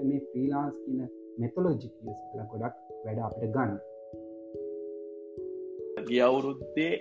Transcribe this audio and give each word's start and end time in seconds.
අපිට 0.00 0.08
මේ 0.08 0.20
ෆ්‍රීලාන්ස් 0.32 0.76
කියන 0.84 1.00
මෙතොලෝජි 1.38 1.88
කියල 1.88 2.44
ගොඩක් 2.50 2.76
වැඩ 3.04 3.20
අපිට 3.26 3.52
ගන්න. 3.54 3.72
ගියවුරුද්දේ 6.08 6.92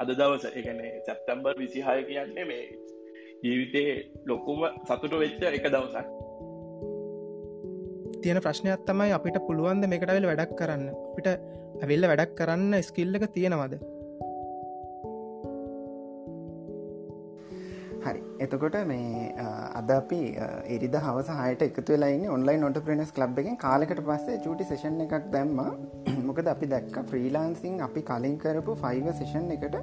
අද 0.00 0.08
දවස 0.10 0.44
එකන 0.60 0.80
සැප්තම්බර් 1.06 1.54
විසිහය 1.60 2.00
කියන්නේ 2.08 2.46
මේ 2.50 2.64
ජීවිතේ 3.44 3.92
ලොකුම 4.26 4.60
සතුට 4.84 5.14
වෙච්ච 5.22 5.42
එක 5.48 5.66
දවසක්. 5.66 6.06
තියෙන 8.22 8.42
ප්‍රශ්නයක් 8.44 8.84
තමයි 8.88 9.12
අපිට 9.18 9.40
පුළුවන්ද 9.46 9.88
මේකටවෙල් 9.92 10.28
වැඩක් 10.30 10.56
කරන්න? 10.60 10.84
අපිට 11.12 11.28
ඇවෙල්ල 11.82 12.10
වැඩක් 12.10 12.36
කරන්න 12.38 12.82
ස්කිල්ල 12.82 13.16
එක 13.18 13.26
තියෙනවද 13.36 13.74
එතකොට 18.50 18.76
මේ 18.86 19.32
අද 19.80 19.90
අපි 19.90 20.20
එරිද 20.76 20.94
හවස 20.98 21.28
හයට 21.40 21.62
එකතු 21.66 21.84
වෙලායින්න 21.88 22.32
ඔන්ලයින් 22.36 22.64
නොට 22.64 22.78
ප්‍රනස් 22.86 23.12
ලබ් 23.16 23.38
එකෙන්. 23.42 23.56
කාලකට 23.56 24.00
පස්සේ 24.08 24.40
චුටි 24.46 24.64
සේෂන් 24.64 24.96
එකක් 25.04 25.28
දැම්ම. 25.34 25.60
මොකද 26.28 26.50
අපි 26.54 26.66
දැක්ක 26.66 26.96
ෆ්‍රීලාන්සිං 27.10 27.76
අපි 27.80 28.02
කලින් 28.10 28.36
කරපු 28.38 28.74
ෆයිව 28.82 29.06
සේෂන් 29.20 29.46
එකට 29.56 29.76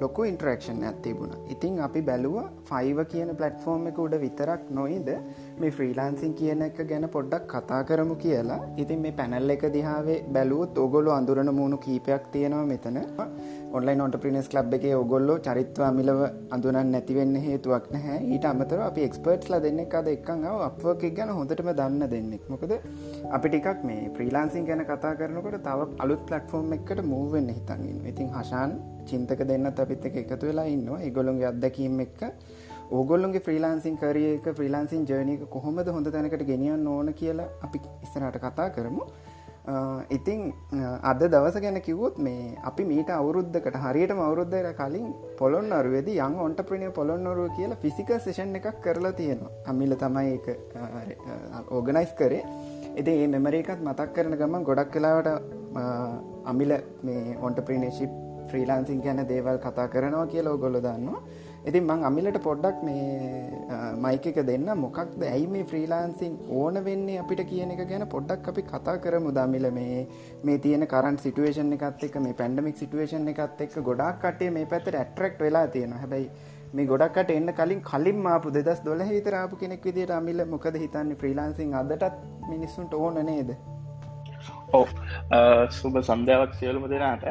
ලොකු 0.00 0.24
ඉන්ට්‍රක්ෂන් 0.30 0.80
ඇත්තිබුණ 0.90 1.34
ඉතින් 1.54 1.78
අපි 1.80 2.00
බැලුව 2.02 2.38
ෆයිව 2.70 2.98
කියන 3.12 3.32
පලට්ෆෝර්ම් 3.34 3.86
එක 3.92 4.00
උඩ 4.04 4.16
විතරක් 4.24 4.64
නොයිද? 4.70 5.10
මේ 5.62 5.70
ෆ්‍රීලාන්සින් 5.76 6.32
කියන 6.38 6.62
එක 6.66 6.78
ගැන 6.90 7.06
පොඩ්ඩක් 7.14 7.44
කතා 7.52 7.80
කරමු 7.88 8.14
කියලා. 8.24 8.58
ඉතින් 8.82 9.00
මේ 9.04 9.14
පැනල් 9.20 9.54
එක 9.54 9.64
දිහාවේ 9.76 10.18
බැලුවත් 10.34 10.78
ඔගොලු 10.84 11.10
අඳුරන 11.16 11.50
මුණු 11.58 11.78
කීපයක් 11.86 12.26
තියෙනවා 12.34 12.66
මෙතන. 12.72 12.98
ඔන්ලයින් 13.76 14.02
ඔන්ට 14.04 14.16
ප්‍රිනස් 14.22 14.48
ලබ් 14.54 14.74
එක 14.78 14.84
ඔගොල්ලෝ 15.00 15.38
චරිත්ව 15.46 15.82
මිලව 15.98 16.20
අඳුනන් 16.56 16.78
නැතිවෙන්න 16.94 17.34
හේතුවක් 17.46 17.88
නැහැ. 17.94 18.18
ඊට 18.34 18.46
අමතර 18.52 18.80
අපි 18.88 19.06
එක්ස්පර්ට්ස්ලා 19.08 19.62
දෙන්න 19.66 19.80
අද 20.00 20.08
එක්කං 20.14 20.44
අපවක් 20.68 21.02
ගැන 21.18 21.34
හොඳටම 21.38 21.72
දන්න 21.80 22.06
දෙන්නෙක්. 22.14 22.44
මොකද 22.52 22.72
අපි 23.36 23.48
ටිකක් 23.48 23.84
මේ 23.88 24.12
ෆ්‍රීලාන්සින් 24.16 24.68
ගැන 24.70 24.84
කතා 24.92 25.14
කරනකොට 25.20 25.58
තව 25.66 25.90
අලුත් 26.04 26.22
පලට්ෆෝර්ම් 26.30 26.72
එකට 26.78 27.04
මූවෙන්න 27.12 27.50
හිතන්ගන්න 27.56 28.06
ඉතින් 28.12 28.30
හශාන් 28.38 28.78
චින්තක 29.10 29.42
දෙන්නත් 29.50 29.80
අපිත් 29.84 30.06
එක 30.08 30.16
එකතු 30.22 30.46
වෙලා 30.48 30.68
ඉන්නවා. 30.76 31.04
ඉගොලුන්ගේ 31.08 31.50
අත්දැකීම් 31.52 32.00
එක්ක 32.06 32.22
ඕගොල්ලුන්ගේ 32.90 33.40
ෆ්‍රීලාන්සින් 33.40 33.96
කරියක 33.96 34.46
ෆ්‍රීලාන්සින් 34.58 35.02
ජර්නක 35.06 35.42
කොහොමද 35.50 35.88
හොඳ 35.96 36.10
තැනකට 36.12 36.44
ගෙනියන්න 36.50 36.86
ඕන 36.88 37.12
කියලා 37.14 37.48
අපි 37.62 37.80
ඉස්සනට 38.04 38.38
කතා 38.44 38.68
කරමු. 38.70 39.04
ඉතිං 40.10 40.40
අද 41.02 41.22
දවස 41.24 41.56
ගැන 41.60 41.78
කිවොත් 41.88 42.18
මේ 42.18 42.54
අපි 42.64 42.84
මීට 42.90 43.10
අවුරුද්ධකට 43.10 43.76
හරියට 43.84 44.12
අවුරුද්ධයට 44.16 44.70
කලින් 44.78 45.08
පොළොන් 45.40 45.72
අරුවේද 45.78 46.08
යං 46.14 46.38
ඔන්ට 46.46 46.62
ප්‍රිනිය 46.70 46.92
පොළොන්නරුව 46.98 47.50
කියලා 47.56 47.80
ෆිසික 47.84 48.12
සේෂන් 48.26 48.56
එකක් 48.60 48.78
කරලා 48.86 49.12
තියෙනවා. 49.12 49.52
අමිල 49.66 49.94
තමයි 50.04 50.32
එක 50.38 50.46
ඕගනයිස් 51.70 52.14
කරේ. 52.20 52.42
එති 52.96 53.10
ඒ 53.10 53.28
මෙමරේකත් 53.34 53.84
මතක් 53.88 54.08
කරන 54.14 54.38
ගමන් 54.40 54.64
ගොඩක් 54.70 54.94
කලාවට 54.94 55.28
අමිල 56.44 56.72
මේ 57.02 57.36
ඔන්ට 57.42 57.60
ප්‍රිනේශිප් 57.68 58.16
ෆ්‍රීලාන්සින් 58.48 59.04
ගැන 59.04 59.22
දේවල් 59.28 59.60
කතා 59.66 59.88
කරනවා 59.88 60.26
කියලා 60.32 60.56
ඔගොල්ලො 60.58 60.80
දන්නවා. 60.80 61.20
ඉතින් 61.66 61.84
මං 61.84 62.04
අමිලට 62.08 62.38
පොඩ්ඩක් 62.46 62.82
මේ 62.82 63.06
මයික 64.04 64.26
එක 64.30 64.38
දෙන්න. 64.50 64.68
මොකක්ද? 64.82 65.22
ඇයි 65.22 65.46
මේ 65.54 65.64
ෆ්‍රීලාන්සින් 65.70 66.36
ඕන 66.50 66.82
වෙන්නේ 66.84 67.18
අපිට 67.22 67.42
කියන 67.50 67.72
එක 67.74 67.82
ගැන 67.88 68.06
පොඩ්ඩක් 68.14 68.52
අපි 68.52 68.62
කතා 68.72 68.98
කරමු 69.06 69.32
දමිල 69.38 69.70
මේ 69.78 70.06
මේ 70.44 70.58
තියෙන 70.58 70.86
කරන් 70.92 71.18
සිටුවේෂන් 71.24 71.72
එකත් 71.78 72.04
එක් 72.08 72.20
මේ 72.26 72.36
පැන්ඩමික් 72.42 72.78
සිටුවේෂන් 72.82 73.32
එකත් 73.34 73.64
එක් 73.66 73.74
ගොඩක් 73.88 74.22
කටේ 74.24 74.52
මේ 74.58 74.70
පැතර 74.74 75.00
ඇටරෙක්් 75.00 75.42
වෙලා 75.46 75.66
තියෙන 75.74 75.96
හැබැයි 76.02 76.30
මේ 76.74 76.86
ගොඩක්ට 76.92 77.30
එන්න 77.30 77.52
කලින් 77.60 77.82
කලින් 77.82 78.18
මාපු 78.28 78.54
දෙදස් 78.56 78.80
දොල 78.84 79.02
හිතරාපු 79.10 79.60
කෙනෙක් 79.62 79.84
විදිට 79.84 80.10
අමිල 80.10 80.44
මොකද 80.54 80.78
හිතන්න? 80.84 81.12
ෆ්‍රීලාන්සින් 81.20 81.74
අදටත් 81.74 82.16
මිනිස්සුන්ට 82.50 82.94
ඕන 82.94 83.20
නේද? 83.30 83.50
ඔ 84.72 84.80
සුබ 85.80 86.00
සන්ධාවක් 86.02 86.54
සියලුම 86.60 86.88
දෙනාට. 86.94 87.28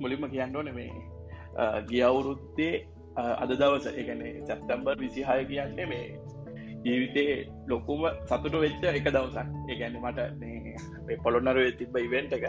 මුලින්ම 0.00 0.30
කියන්න 0.34 0.56
ඕන 0.56 0.70
මේ 0.78 0.90
ගිය 1.90 2.02
අවුරුද්දේ 2.10 2.72
අද 3.18 3.50
දවස. 3.52 3.86
එකනේ 3.94 4.32
සැත්තම්බර් 4.48 4.96
විසිහය 5.04 5.44
කියන්නේ 5.50 5.86
මේ 5.92 6.06
ජීවිතේ 6.84 7.32
ලොකුම 7.68 8.04
සතුට 8.24 8.54
වෙච්ච 8.64 8.84
එක 8.90 9.08
දවසක්. 9.08 9.48
ඒගැන 9.70 9.98
මට 10.02 10.20
මේ 11.06 11.18
පොළොන්නරුව 11.24 11.70
තිබ 11.80 11.98
ඉවෙන්ට 11.98 12.32
එක. 12.32 12.46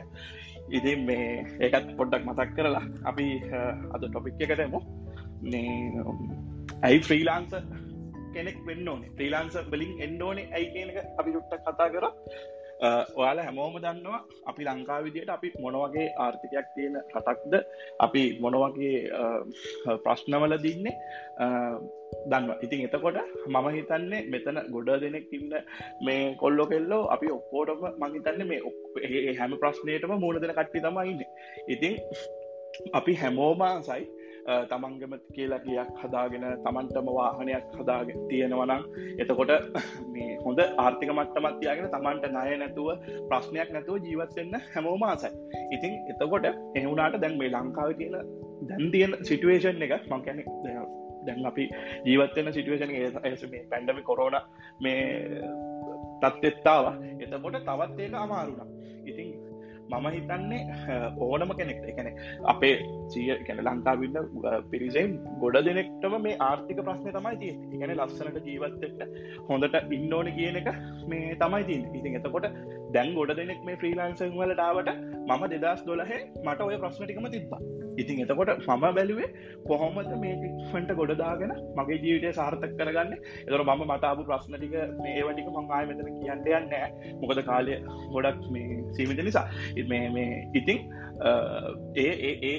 ඉතින් 0.71 1.05
මේ 1.05 1.27
ඒකත් 1.59 1.89
පොඩ්ඩක් 1.99 2.25
මතක් 2.29 2.49
කරලා 2.55 2.85
අපි 3.11 3.27
අද 3.95 4.03
ටොපික් 4.05 4.41
එකටමු 4.45 4.79
ඇයි 6.83 6.99
ෆ්‍රීලාන්ස 7.07 7.53
කෙනෙක් 8.33 8.57
වෙන්න 8.67 8.87
ඕනේ? 8.87 9.11
්‍රීලාන්ස 9.17 9.55
බලින් 9.73 9.93
එන්න 10.05 10.21
ඕනේ 10.21 10.47
ඇයි 10.55 10.71
කියනක 10.75 10.97
අපි 11.19 11.29
ටුට්ට 11.31 11.67
කතා 11.67 11.89
කර 11.95 12.05
ඔයාල 12.79 13.39
හැමෝම 13.39 13.75
දන්නවා 13.77 14.19
අපි 14.45 14.65
ලංකා 14.65 14.99
විදියට 15.03 15.29
අපි 15.29 15.51
මොනවගේ 15.59 16.07
ආර්ථිකයක් 16.17 16.67
තියෙන 16.75 16.95
රටක්ද 16.97 17.53
අපි 17.99 18.21
මොනවගේ 18.39 18.97
ප්‍රශ්නවල 20.03 20.55
දින්නේ 20.57 20.95
දන්න 22.25 22.51
ඉතින් 22.61 22.85
එතකොට 22.87 23.19
මම 23.47 23.67
හිතන්නේ 23.69 24.21
මෙතන 24.27 24.59
ගොඩ 24.69 24.91
දෙනෙක් 24.97 25.27
ඉන්න 25.31 25.55
මේ 26.01 26.21
කොල්ලො 26.35 26.65
කෙල්ලෝ 26.65 27.03
අපි 27.07 27.31
ඔක්කෝටම 27.31 27.83
මහිතන්න 28.03 28.47
මේ 28.47 28.61
ඒ 29.09 29.33
හැම 29.33 29.57
ප්‍රශ්නයටම 29.57 30.15
මූුණ 30.15 30.41
දෙන 30.41 30.55
කට්ටි 30.55 30.85
තමයින්න 30.85 31.21
ඉතින් 31.67 31.95
අපි 32.93 33.13
හැමෝමාසයි 33.15 34.03
තමන්ගම 34.71 35.13
කියලා 35.33 35.59
කියක් 35.59 35.89
හදාගෙන 36.01 36.45
තමන්ටම 36.65 37.09
වාහනයක් 37.11 37.65
හදාගෙන 37.79 38.19
තියෙනවනම් 38.29 38.83
එතකොට 39.19 39.51
මේ 40.13 40.29
හොඳ 40.45 40.61
ආර්ථික 40.77 41.11
මට්ටමත්තියාගෙන 41.11 41.89
තමන්ට 41.95 42.29
නය 42.29 42.57
නැතුව 42.57 42.89
ප්‍රශ්නයක් 43.29 43.73
නැතුව 43.75 44.05
ජීවත්වෙන්න 44.05 44.55
හැමෝම 44.67 45.03
ආසයි. 45.03 45.31
ඉතින් 45.71 45.93
එතකොට 46.11 46.47
එහුණට 46.75 47.19
දැන් 47.21 47.37
මේ 47.37 47.51
ලංකාව 47.51 47.93
තියෙන 47.97 48.15
දැන් 48.63 48.91
තියෙන 48.91 49.17
සිටුවේෂන් 49.23 49.85
එක 49.87 49.93
මංකැනෙ 50.07 50.43
දැන් 51.25 51.45
අපි 51.45 51.69
ජීවත්වන්න 52.05 52.53
සිටුවේෂන් 52.53 52.95
ඇස 53.23 53.45
මේ 53.51 53.67
පැන්ඩමි 53.71 54.03
කොරෝන 54.03 54.39
මේ 54.81 55.03
තත්ත්ෙත්තාව 56.21 56.85
එතකොට 57.19 57.61
තවත් 57.61 57.99
ඒක 57.99 58.17
අමාරුණ 58.17 58.75
ඉතින් 59.05 59.48
මම 59.89 60.07
හිතන්නේ 60.09 60.99
ඕනම 61.19 61.53
කෙනෙක් 61.53 61.81
එකන 61.91 62.09
අපේ 62.45 62.73
සිය 63.07 63.29
කැන 63.43 63.61
ලංකාවින්න 63.63 64.17
පිරිසේ 64.71 65.05
ගොඩ 65.39 65.59
දෙනෙක්ටම 65.65 66.15
මේ 66.19 66.37
ආර්ථික 66.41 66.81
ප්‍රශ්නය 66.81 67.13
තමයි 67.13 67.35
තිය 67.41 67.53
එකන 67.77 67.95
ලස්සනට 67.97 68.47
ජීවත්තෙට 68.47 69.03
හොඳට 69.49 69.79
ඉන්නඕන 69.91 70.31
කියන 70.37 70.59
එක 70.61 70.69
මේ 71.07 71.35
තමයි 71.35 71.63
තින් 71.63 71.85
ඉතින් 71.95 72.19
එතකොට 72.19 72.49
දැන් 72.93 73.13
ගොඩ 73.15 73.35
දෙනෙක් 73.35 73.61
මේ 73.63 73.79
ෆ්‍රීලාන්සන් 73.83 74.37
වල 74.37 74.53
ඩාවට 74.53 74.95
මම 75.27 75.43
දෙදස් 75.55 75.85
දොලහේ 75.85 76.21
මට 76.43 76.59
ඔය 76.61 76.77
ප්‍රශ්නටිකම 76.77 77.29
තිබ්බා. 77.29 77.61
ඉතින් 77.97 78.21
එතකොට 78.21 78.51
මම 78.67 78.85
බැලුවේ 78.95 79.29
කොහොමද 79.67 80.11
මේෆන්ට 80.21 80.91
ගොඩදාගෙන 80.93 81.53
මගේ 81.77 81.99
ජීවිතය 82.03 82.33
සාර්ථක 82.33 82.73
කරගන්න? 82.77 83.13
එතර 83.47 83.63
මම 83.63 83.83
මටාපු 83.85 84.25
ප්‍රශ්නටික 84.25 84.75
මේවැටික 85.01 85.49
මංආය 85.49 85.85
මෙතන 85.85 86.09
කියන්න 86.19 86.47
යන්න 86.51 87.19
මොකද 87.21 87.43
කාලය 87.45 87.77
ගොඩක් 88.13 88.49
මේ 88.51 88.81
සීමිත 88.93 89.23
නිසා. 89.23 89.47
මේ 89.87 90.29
ඉතිං 90.53 90.79
ඒ 91.21 92.31
ඒ 92.41 92.53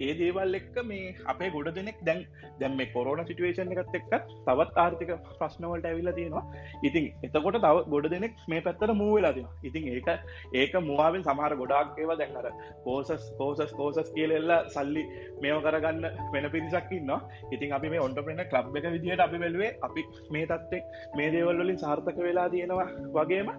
ඒ 0.00 0.12
දේවල් 0.14 0.54
එක්ක 0.54 0.76
මේ 0.84 1.14
අපේ 1.26 1.50
ගොඩ 1.50 1.70
දෙනෙක් 1.74 1.98
දැන් 2.02 2.20
දැම් 2.60 2.76
මේ 2.76 2.86
කොරෝන 2.88 3.22
සිටුවේෂන් 3.22 3.72
එකත් 3.74 3.96
එක්ක 3.98 4.12
තවත් 4.46 4.76
ආර්ථික 4.76 5.10
ප්‍රශ්නවලට 5.32 5.88
ඇවිල්ල 5.90 6.12
තියෙනවා. 6.12 6.44
ඉතින් 6.82 7.06
එතකොට 7.22 7.58
තව 7.58 7.82
ගොඩ 7.88 8.08
දෙනෙක් 8.10 8.34
මේ 8.48 8.60
පැත්තර 8.60 8.94
මූවෙලාතිවා 8.94 9.52
ඉතින් 9.64 9.88
ඒක 9.90 10.08
ඒක 10.54 10.74
මුවාවෙන් 10.82 11.26
සමහර 11.26 11.56
ගොඩක් 11.56 11.98
ඒවා 11.98 12.18
දැන්නර 12.20 12.50
කෝසස් 12.84 13.24
කෝසස් 13.38 13.72
කෝසස් 13.72 14.12
කියලෙල්ල 14.14 14.54
සල්ලි 14.68 15.04
මේව 15.40 15.58
කරගන්න 15.60 16.04
වෙන 16.32 16.50
පිරිසක් 16.50 16.92
ඉන්නවා. 16.92 17.20
ඉතින් 17.50 17.72
අපි 17.72 17.88
මේ 17.88 18.04
ඔොන්ටපෙන 18.06 18.44
කලබ් 18.46 18.76
එක 18.76 18.90
විදිහට 18.94 19.20
අපි 19.20 19.38
බැලුවේ 19.38 19.72
අපි 19.82 20.06
මේ 20.30 20.46
තත්තෙක් 20.48 20.84
මේ 21.16 21.32
දේවල්වලින් 21.32 21.78
සාර්ථක 21.78 22.20
වෙලා 22.20 22.48
තියෙනවා 22.48 22.88
වගේම 23.16 23.50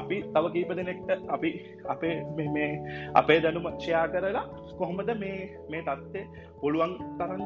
අපි 0.00 0.22
තව 0.34 0.54
කීප 0.54 0.72
දෙනෙක්ට 0.80 1.12
අපි 1.36 1.50
අපේ 1.94 2.14
මේ 2.56 2.70
අපේ 3.14 3.38
දැනුම 3.44 3.68
ෂයා 3.74 4.06
කරලා 4.14 4.46
කොහොමද 4.80 5.14
මේ 5.22 5.36
මේ 5.70 5.84
තත්ත්ේ 5.90 6.26
පුළුවන් 6.62 6.98
තරන් 7.20 7.44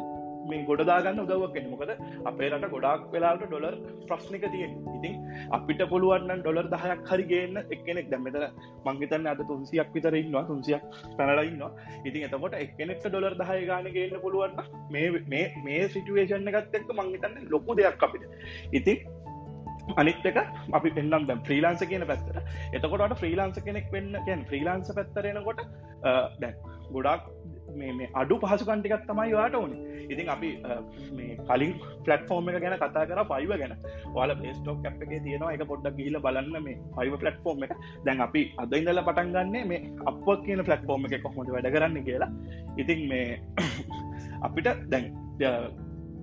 මේ 0.50 0.64
ගොඩදාගන්න 0.68 1.20
උදවක් 1.22 1.56
මොකද 1.72 1.90
අපේ 2.30 2.48
රට 2.50 2.70
ගොඩක් 2.74 3.02
වෙලාට 3.14 3.42
ඩොලර් 3.42 3.74
ප්‍රශ්නික 4.08 4.44
තියෙන්. 4.54 4.72
ඉතින් 4.96 5.14
අපිට 5.56 5.82
පුළුවන්න 5.92 6.42
ඩොලර් 6.42 6.68
දහයක් 6.74 7.02
හරි 7.10 7.24
ගේන්න 7.32 7.58
එක්කෙනෙක්. 7.74 8.08
දැම්මතර 8.12 8.44
මංගතන්න 8.86 9.28
අද 9.32 9.42
තුන්සියක් 9.50 9.90
විතර 9.96 10.14
ඉන්නවා. 10.22 10.44
තුන්සියක් 10.50 10.82
පැනලඉන්නවා 11.18 11.70
ඉතින් 12.08 12.26
එතකොට 12.28 12.58
එක්කෙනෙක්ට 12.64 13.08
ඩොලර් 13.08 13.36
දහය 13.42 13.60
ගාන 13.70 13.90
ගේන්න 13.96 14.16
පුළුවන්න 14.24 14.56
මේ 14.94 15.44
මේ 15.66 15.82
සිටුවේෂන් 15.94 16.50
එකත් 16.52 16.78
එක්ක 16.80 16.90
මංගතන්න 16.98 17.48
ලොකු 17.54 17.78
දෙයක් 17.80 18.06
අපිට. 18.08 18.24
ඉතින් 18.72 18.98
අනිත් 19.96 20.26
එක 20.26 20.38
අපි 20.72 20.90
පෙන්නම් 20.90 21.26
දැම් 21.26 21.42
්‍රීලාන්ස 21.42 21.84
කියන 21.84 22.06
පැත්තර 22.06 22.40
එතකොට 22.72 23.18
ෆ්‍රීලාන්ස 23.18 23.60
කෙනෙක් 23.60 23.92
වෙන්න 23.92 24.16
කියන් 24.24 24.46
්‍රීලාන්ස 24.46 24.92
පැත්තරෙනකොට 24.92 25.62
දැන් 26.38 26.54
ගොඩක් 26.90 27.24
මේ 27.74 27.92
මේ 27.92 28.08
අඩු 28.14 28.38
පහසුකන්ටිකත් 28.38 29.04
තමයි 29.06 29.32
වාට 29.32 29.54
ඕන. 29.54 29.72
ඉතින් 30.10 30.28
අපි 30.28 30.50
මේ 31.12 31.36
කලින් 31.48 31.72
පලටෆෝර්ම 32.04 32.48
එක 32.50 32.60
ගැන 32.60 32.76
කතා 32.76 33.04
කර 33.04 33.20
පයිව 33.24 33.52
ගැන. 33.54 33.74
වාල 34.14 34.34
පේස්ටෝක් 34.34 34.78
කැප් 34.84 35.02
එක 35.02 35.12
තියෙනවා 35.18 35.52
එක 35.52 35.64
පොඩ්ඩක් 35.64 35.98
ගිහිල 35.98 36.20
බලන්න 36.20 36.62
මේ 36.62 36.78
පයිව 36.96 37.16
පලටෆෝර්ම් 37.16 37.66
එක. 37.66 37.74
දැන් 38.06 38.20
අපි 38.20 38.44
අද 38.58 38.72
ඉඳල 38.72 39.02
පටන් 39.02 39.34
ගන්නේ 39.34 39.64
මේ 39.64 39.80
අප 40.06 40.24
කියන 40.46 40.64
පලටෆෝර්ම 40.64 41.06
එක 41.08 41.22
කොහොඳ 41.22 41.52
වැඩ 41.56 41.72
කරන්න 41.74 41.98
කියලා. 42.04 42.30
ඉතින් 42.76 43.04
මේ 43.08 43.40
අපිට 44.48 44.72
දැන් 44.88 45.12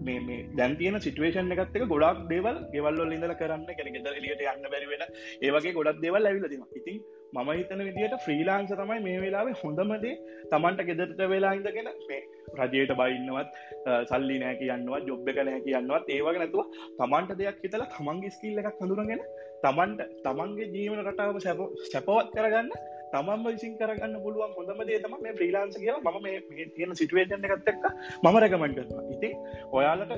මේ 0.06 0.20
මේ 0.22 0.40
දැන් 0.54 0.78
තියෙන 0.78 0.98
සිටුවේෂන් 1.00 1.54
එකත් 1.54 1.78
එක 1.78 1.86
ගොඩක් 1.88 2.24
දේවල් 2.30 2.58
ගෙවල්ල 2.72 3.02
ඉඳල 3.10 3.36
කරන්න 3.36 3.68
කෙන 3.72 3.92
ගෙද 3.96 4.10
එලියට 4.12 4.44
යන්න 4.46 4.68
බැරිවෙන 4.68 5.06
ඒවගේ 5.42 5.76
ගොඩක් 5.78 6.02
දේවල් 6.02 6.30
ඇවිලදීම 6.30 6.66
ඉතින් 6.76 7.00
මම 7.34 7.50
හිතන 7.52 7.82
විදිට 7.82 8.16
ෆ්‍රීලාන්ස 8.20 8.74
තමයි 8.74 9.00
මේ 9.02 9.20
වෙලාවේ 9.20 9.56
හොඳමදේ 9.62 10.14
තමන්ට 10.52 10.86
ගෙදරට 10.88 11.22
වෙලා 11.28 11.54
ඉඳගෙන 11.54 11.90
මේ 12.04 12.22
රජයට 12.64 12.94
බයින්නවත් 12.96 13.58
සල්ලි 14.06 14.38
නෑ 14.40 14.60
කියන්නවත් 14.60 15.10
ජොබ්බ 15.10 15.32
කනෑ 15.32 15.62
කියන්නවත් 15.62 16.12
ඒවගේ 16.12 16.42
නැතුව 16.42 16.78
තමන්ට 17.00 17.38
දෙයක් 17.40 17.64
හිතලා 17.64 17.90
තමන්ගේ 17.92 18.36
ස්කිල්ල 18.36 18.62
එකක් 18.64 18.80
හඳුරගෙන 18.80 19.24
තමන්ට 19.64 20.06
තමන්ගේ 20.24 20.72
ජීවන 20.72 21.04
රටාව 21.04 21.42
සැප 21.42 21.66
සැපවත් 21.88 22.36
කරගන්න 22.36 22.72
තමම 23.16 23.46
විසින් 23.48 23.74
කරගන්න 23.80 24.16
පුළුවන් 24.26 24.54
හොඳම 24.58 24.82
දේ 24.90 25.00
තම 25.04 25.16
මේ 25.26 25.36
්‍රීලාන්ස 25.40 25.78
කිය 25.80 25.94
ම 25.96 26.22
මේ 26.26 26.68
තියෙන 26.76 26.96
සිටුවේෂන් 27.02 27.48
එකත් 27.50 27.70
එක්ක 27.74 27.86
මම 28.24 28.38
රැකමට 28.44 28.78
කරනවා. 28.78 29.04
ඉති 29.16 29.30
ඔයාලට 29.78 30.12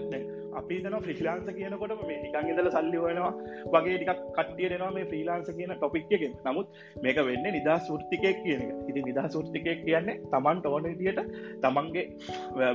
අපි 0.59 0.77
තන 0.83 0.95
ෆ්‍රිලාන්ස 1.05 1.49
කියනකොට 1.57 1.93
මේ 2.09 2.19
නිකන් 2.23 2.49
ඉදල 2.53 2.69
සල්ලි 2.75 3.01
වෙනවා 3.05 3.31
වගේ 3.75 3.97
ටිකක් 3.97 4.23
කට්ටියනවා 4.37 4.91
මේ 4.97 5.05
ෆ්‍රීලාන්ස 5.11 5.51
කියන 5.59 5.73
ටොපික් 5.75 6.11
එක 6.17 6.25
නමුත් 6.47 6.67
මේක 7.05 7.21
වෙන්න 7.29 7.47
නිදා 7.57 7.77
සෘතිකයක් 7.87 8.41
කියන 8.43 8.65
එක. 8.65 8.73
ඉති 8.89 9.05
නිදා 9.09 9.27
සෘතිකයක් 9.35 9.85
කියන්නේ 9.85 10.17
තමන්ට 10.33 10.71
ඕන 10.73 10.89
විදියට 10.91 11.21
තමන්ගේ 11.65 12.05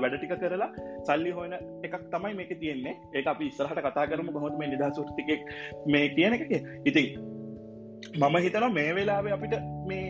වැඩටික 0.02 0.34
කරලා 0.44 0.70
සල්ලි 1.08 1.34
හොයන 1.38 1.58
එකක් 1.58 1.98
තමයි 2.14 2.34
මේක 2.40 2.54
තියෙන්නේ. 2.62 2.96
ඒ 3.16 3.26
අපි 3.34 3.50
ඉස්සරහට 3.50 3.84
කතා 3.88 4.08
කරම 4.12 4.32
කොහොත් 4.36 4.58
මේ 4.60 4.72
නිදා 4.74 4.90
සෘතිකෙක් 4.98 5.40
මේ 5.94 6.08
කියන 6.16 6.38
එක. 6.38 6.42
ඉතින් 6.90 7.31
මම 8.12 8.36
හිතන 8.38 8.68
මේ 8.72 8.94
වෙලාවේ 8.94 9.32
අපිට 9.32 9.54
මේ 9.86 10.06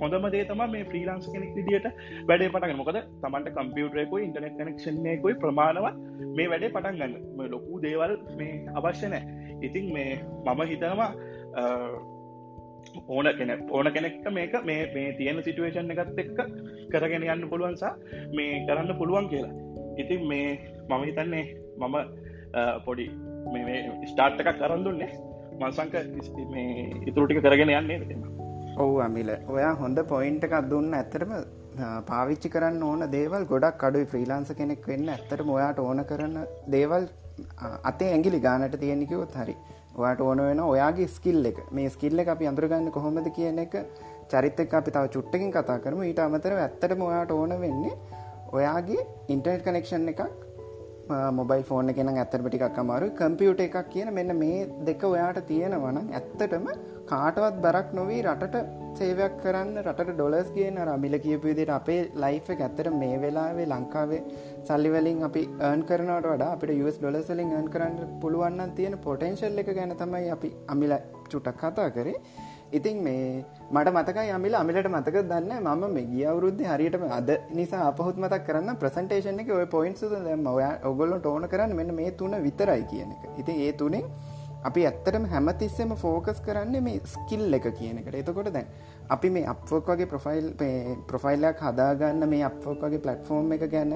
හොඳම 0.00 0.24
දේතම 0.34 0.62
මේ 0.70 0.84
ෆ්‍රීලාන්ස් 0.84 1.26
කෙනෙක් 1.32 1.52
විදිට 1.58 1.86
වැඩේ 2.28 2.48
පටග 2.48 2.78
මොකද 2.80 2.98
තමන්ට 3.22 3.52
කම්පියුටරයකුයි 3.56 4.24
ඉන්ටනෙට් 4.26 4.56
කනෙක්ෂන්නයකුයි 4.60 5.34
ප්‍රමාණවත් 5.42 5.96
මේ 6.38 6.48
වැඩේ 6.52 6.72
පටන් 6.76 6.96
ගන්න. 7.00 7.14
ලොකු 7.54 7.80
දේවල් 7.84 8.14
මේ 8.38 8.54
අවශ්‍ය 8.78 9.08
නෑ 9.08 9.22
ඉතින් 9.62 9.86
මේ 9.94 10.10
මම 10.46 10.62
හිතනවා 10.72 11.10
ඕන 13.08 13.26
කෙන 13.38 13.50
ඕන 13.70 13.92
කෙනෙක්ට 13.92 14.30
මේක 14.38 14.54
මේ 14.64 14.80
මේ 14.94 15.08
තියෙන 15.18 15.42
සිටුවේෂන් 15.42 15.92
එකත් 15.94 16.22
එක්ක 16.24 16.38
කරගෙන 16.92 17.26
යන්න 17.26 17.50
පුළුවන්සා 17.50 17.92
මේ 18.38 18.62
කරන්න 18.66 18.98
පුළුවන් 19.00 19.28
කියලා. 19.28 19.52
ඉතින් 19.98 20.22
මේ 20.30 20.48
මම 20.88 21.04
හිතන්නේ 21.08 21.44
මම 21.78 21.96
පොඩි 22.86 23.06
මේ 23.52 23.82
ස්ටාර්ට් 24.06 24.42
එකක් 24.42 24.58
කරන්දුන්නේ 24.58 25.12
මල්සංක 25.62 25.94
ඉතුරටික 27.10 27.40
කරගෙන 27.46 27.74
යන්නේ 27.80 28.20
ඔවු 28.82 28.94
අමිල. 29.06 29.30
ඔයා 29.54 29.72
හොඳ 29.82 29.98
පොයින්ට 30.12 30.44
එකක් 30.46 30.54
දුන්න 30.72 30.94
ඇතරම 31.00 31.32
පාවිච්චි 32.10 32.48
කරන්න 32.54 32.82
ඕන 32.90 33.02
දේවල් 33.16 33.44
ගොඩක් 33.52 33.84
අඩුයි. 33.88 34.06
ෆ්‍රීලාන්ස 34.12 34.52
කෙනෙක් 34.60 34.86
වෙන්න 34.92 35.12
ඇත්තට 35.14 35.44
ඔයාට 35.56 35.78
ඕන 35.86 36.00
කරන 36.10 36.36
දේවල් 36.74 37.04
අතේ 37.90 38.10
ඇගිලි 38.14 38.40
ගානට 38.46 38.76
තියෙනෙකවොත් 38.84 39.36
හරි. 39.42 39.56
ඔයාට 40.00 40.20
ඕන 40.28 40.40
වෙන 40.48 40.60
ඔයාගේ 40.72 41.08
ස්කිල් 41.16 41.44
එක. 41.50 41.58
මේ 41.76 41.92
ස්කිල්ල 41.96 42.22
එක 42.22 42.32
අපි 42.34 42.50
අඳුරගන්න 42.50 42.90
කොහොමද 42.96 43.28
කියන 43.36 43.58
එක 43.66 43.74
චරිතක 44.32 44.74
අපි 44.80 44.90
තව 44.96 45.04
චුට්ටකින් 45.14 45.52
කතා 45.56 45.78
කරම. 45.84 46.00
ඊට 46.08 46.22
අමතර 46.26 46.56
ඇත්තටම 46.58 47.02
ඔයාට 47.10 47.32
ඕන 47.38 47.54
වෙන්නේ 47.64 47.94
ඔයාගේ 48.58 49.02
ඉන්ටර්නට් 49.34 49.64
කනෙක්ෂන් 49.66 50.08
එකක් 50.12 50.22
මොබයිල් 51.32 51.64
ෆෝන් 51.64 51.92
එකෙන 51.92 52.10
ඇත්තට 52.12 52.44
ටිකක් 52.44 52.78
අමාරු 52.82 53.08
කම්පියුට 53.18 53.62
එකක් 53.64 53.78
කියන 53.90 54.10
මෙන්න 54.12 54.32
මේ 54.38 54.60
දෙක 54.82 55.02
ඔයාට 55.08 55.40
තියෙනවන 55.48 55.98
ඇත්තටම 56.00 56.66
කාටවත් 57.06 57.56
බරක් 57.64 57.88
නොවී 57.98 58.20
රටට 58.24 58.56
සේවයක් 58.98 59.34
කරන්න 59.42 59.80
රට 59.84 60.10
ඩොලස් 60.10 60.48
කියන 60.56 60.78
රමිල 60.84 61.16
කියපු 61.24 61.48
විදිට 61.48 61.72
අපේ 61.78 62.00
ලයිෆ් 62.16 62.48
එක 62.54 62.60
ඇත්තට 62.60 62.92
මේ 62.94 63.16
වෙලාවේ 63.24 63.66
ලංකාවේ 63.66 64.22
සල්ලිවලින් 64.68 65.26
අපි 65.28 65.42
ඒන් 65.68 65.82
කරනට 65.90 66.26
වඩා 66.26 66.52
අපිට 66.56 66.74
යස් 66.78 66.98
ඩොලස්ලින් 66.98 67.52
ඒන් 67.52 67.68
කරන්න 67.74 68.16
පුළුවන්න 68.22 68.74
තියෙන 68.78 68.96
පොටෙන්ශල් 69.00 69.62
එක 69.64 69.70
ගැන 69.78 69.94
තමයි 69.96 70.32
අපි 70.36 70.50
අමිල 70.68 70.94
චුටක් 71.30 71.62
කතා 71.62 71.90
කරේ. 71.90 72.18
ඉතින් 72.72 72.98
මේ 73.02 73.44
මට 73.70 73.88
මතකයි 73.90 74.30
අමිල 74.30 74.54
අමිලට 74.54 74.88
මතක 74.88 75.16
දන්න 75.24 75.52
මම 75.62 75.82
මේ 75.94 76.04
ගිය 76.04 76.24
අවුරුද්ධ 76.26 76.62
හරියටම 76.64 77.04
අද 77.10 77.30
නිසා 77.50 77.82
අපහුත් 77.86 78.16
මතක් 78.16 78.42
කරන්න 78.46 78.76
ප්‍රසන්ටේෂන් 78.76 79.40
එක 79.42 79.50
ඔය 79.52 79.66
පොයින්සු 79.66 80.08
දැම 80.12 80.46
ඔය 80.48 80.64
ඔගොල්ලොට 80.84 81.26
ඕන 81.26 81.48
කරන්න 81.48 81.74
මෙන්න 81.76 81.94
මේ 81.94 82.10
තුන 82.12 82.36
විතරයි 82.46 82.84
කියන 82.90 83.10
එක. 83.14 83.24
ඉතින් 83.38 83.60
ඒ 83.60 83.72
තුනෙන් 83.74 84.04
අපි 84.62 84.82
ඇත්තටම 84.86 85.24
හැමතිස්සෙම 85.26 85.92
ෆෝකස් 85.96 86.40
කරන්න 86.40 86.76
මේ 86.84 87.00
ස්කිල් 87.06 87.54
එක 87.54 87.66
කියන 87.78 87.98
එකට. 87.98 88.14
එතකොට 88.14 88.50
දැන් 88.50 88.68
අපි 89.08 89.30
මේ 89.30 89.46
අප්ෆෝක් 89.46 89.88
වගේ 89.88 90.06
ප්‍රොෆයිල් 90.06 90.46
ප්‍රොෆයිල්ලයක් 91.08 91.62
හදාගන්න 91.62 92.28
මේ 92.28 92.42
අප්ෆෝක් 92.42 92.84
වගේ 92.84 93.02
පලට්ෆෝර්ම් 93.06 93.52
එක 93.56 93.64
ගැන 93.68 93.94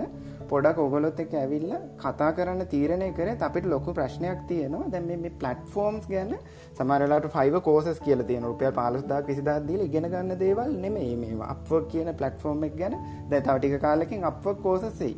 පොඩක් 0.49 0.79
ඔගොලොත් 0.79 1.21
එක 1.21 1.35
ඇවිල්ල 1.35 1.73
කතා 1.99 2.31
කරන්න 2.33 2.67
තීරණය 2.67 3.11
කර 3.13 3.31
අපිට 3.41 3.67
ලොකු 3.67 3.95
ප්‍රශ්නයක් 3.95 4.41
තියෙනවා. 4.49 4.91
දැන් 4.91 5.07
මේ 5.07 5.35
පලට්ෆෝර්ම්ස් 5.37 6.07
ගැන 6.07 6.33
සමරලාට 6.73 7.29
ෆයිව 7.37 7.61
කෝසස් 7.63 8.01
කියල 8.01 8.25
තිය 8.25 8.41
රුපිය 8.43 8.73
පාලස්දා 8.73 9.21
කිසිදාදීල 9.23 9.87
ඉගෙන 9.89 10.09
ගන්න 10.09 10.39
දේවල් 10.39 10.73
නෙමේ 10.79 11.13
මේ 11.17 11.43
අප්වක් 11.49 11.93
කියන 11.93 12.11
පලට්ෆෝර්ම් 12.15 12.67
එක 12.71 12.77
ගැන 12.77 12.99
දැ 13.31 13.41
තවටික 13.43 13.79
කාලකින් 13.81 14.25
අප්වක් 14.25 14.59
කෝසසෙයි 14.63 15.15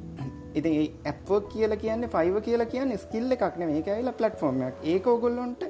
ඉති 0.54 0.72
ඇප්වක් 1.04 1.52
කියල 1.52 1.76
කියන්න 1.76 2.08
ෆයිව 2.08 2.40
කියලා 2.42 2.72
කියන්න 2.74 2.98
ස්කිල්ල 2.98 3.36
එකක්න 3.36 3.66
මේ 3.66 3.84
ඇයිල 3.88 4.12
පලට්ෆෝර්ම්යක් 4.12 4.84
ඒක 4.94 5.06
ඔගොල්ලොන්ට 5.06 5.64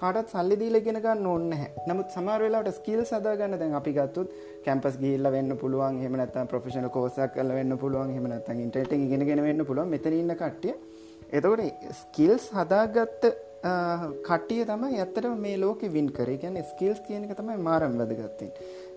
කාටත් 0.00 0.32
සල්ලි 0.34 0.56
දීල 0.60 0.76
ගෙන 0.86 0.98
ගන්න 1.02 1.26
ඕන්න 1.26 1.52
නමුත් 1.88 2.08
සමාරවෙලාට 2.14 2.70
ස්කිල් 2.78 3.02
සදාගන්න 3.04 3.54
දැන් 3.60 3.74
අපි 3.80 3.92
ගත්තුත් 3.98 4.32
කැම්පස් 4.64 4.96
ගිල්ල 5.02 5.28
වෙන්න 5.34 5.56
පුළුවන්. 5.62 6.00
හෙමනත් 6.04 6.38
ප්‍රෆිෂන 6.52 6.88
කෝසක් 6.90 7.36
කල 7.36 7.52
වෙන්න 7.58 7.78
පුළුවන්. 7.78 8.10
හෙමනත් 8.16 8.50
ඉන්ටට 8.56 8.96
ගෙනගෙන 9.12 9.42
වෙන්න 9.46 9.64
පුළුවන්. 9.64 9.88
මෙතනන්න 9.94 10.34
කට්ටිය. 10.42 10.74
එතකොට 11.30 11.62
ස්කිල්ස් 12.00 12.50
හදාගත්ත 12.58 13.28
කට්ටිය 14.28 14.64
තමයි 14.66 14.98
ඇත්තට 14.98 15.28
මේ 15.44 15.56
ලෝක 15.56 15.82
වින් 15.96 16.10
කරේ. 16.10 16.38
ගැන 16.38 16.58
ස්කිල්ස් 16.72 17.00
කියනක 17.06 17.36
තමයි 17.36 17.58
මාරම් 17.68 17.98
වැදගත්තින් 18.00 18.50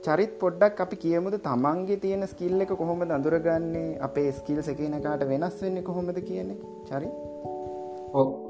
චරිත් 0.05 0.33
පොඩ්ඩක් 0.41 0.79
අපි 0.83 0.97
කියමුද? 1.03 1.35
තමන්ගේ 1.45 1.99
තියෙන 2.03 2.23
ස්කිල්ල 2.31 2.63
එක 2.63 2.71
කොහොම 2.81 2.99
දඳුරගන්නේ 3.11 3.99
අපේ 4.07 4.29
ස්කිල් 4.39 4.59
එකනකාට 4.61 5.23
වෙනස් 5.31 5.55
වෙන්න 5.63 5.77
කොහොමද 5.89 6.19
කියන 6.29 6.49
චරි 6.89 7.09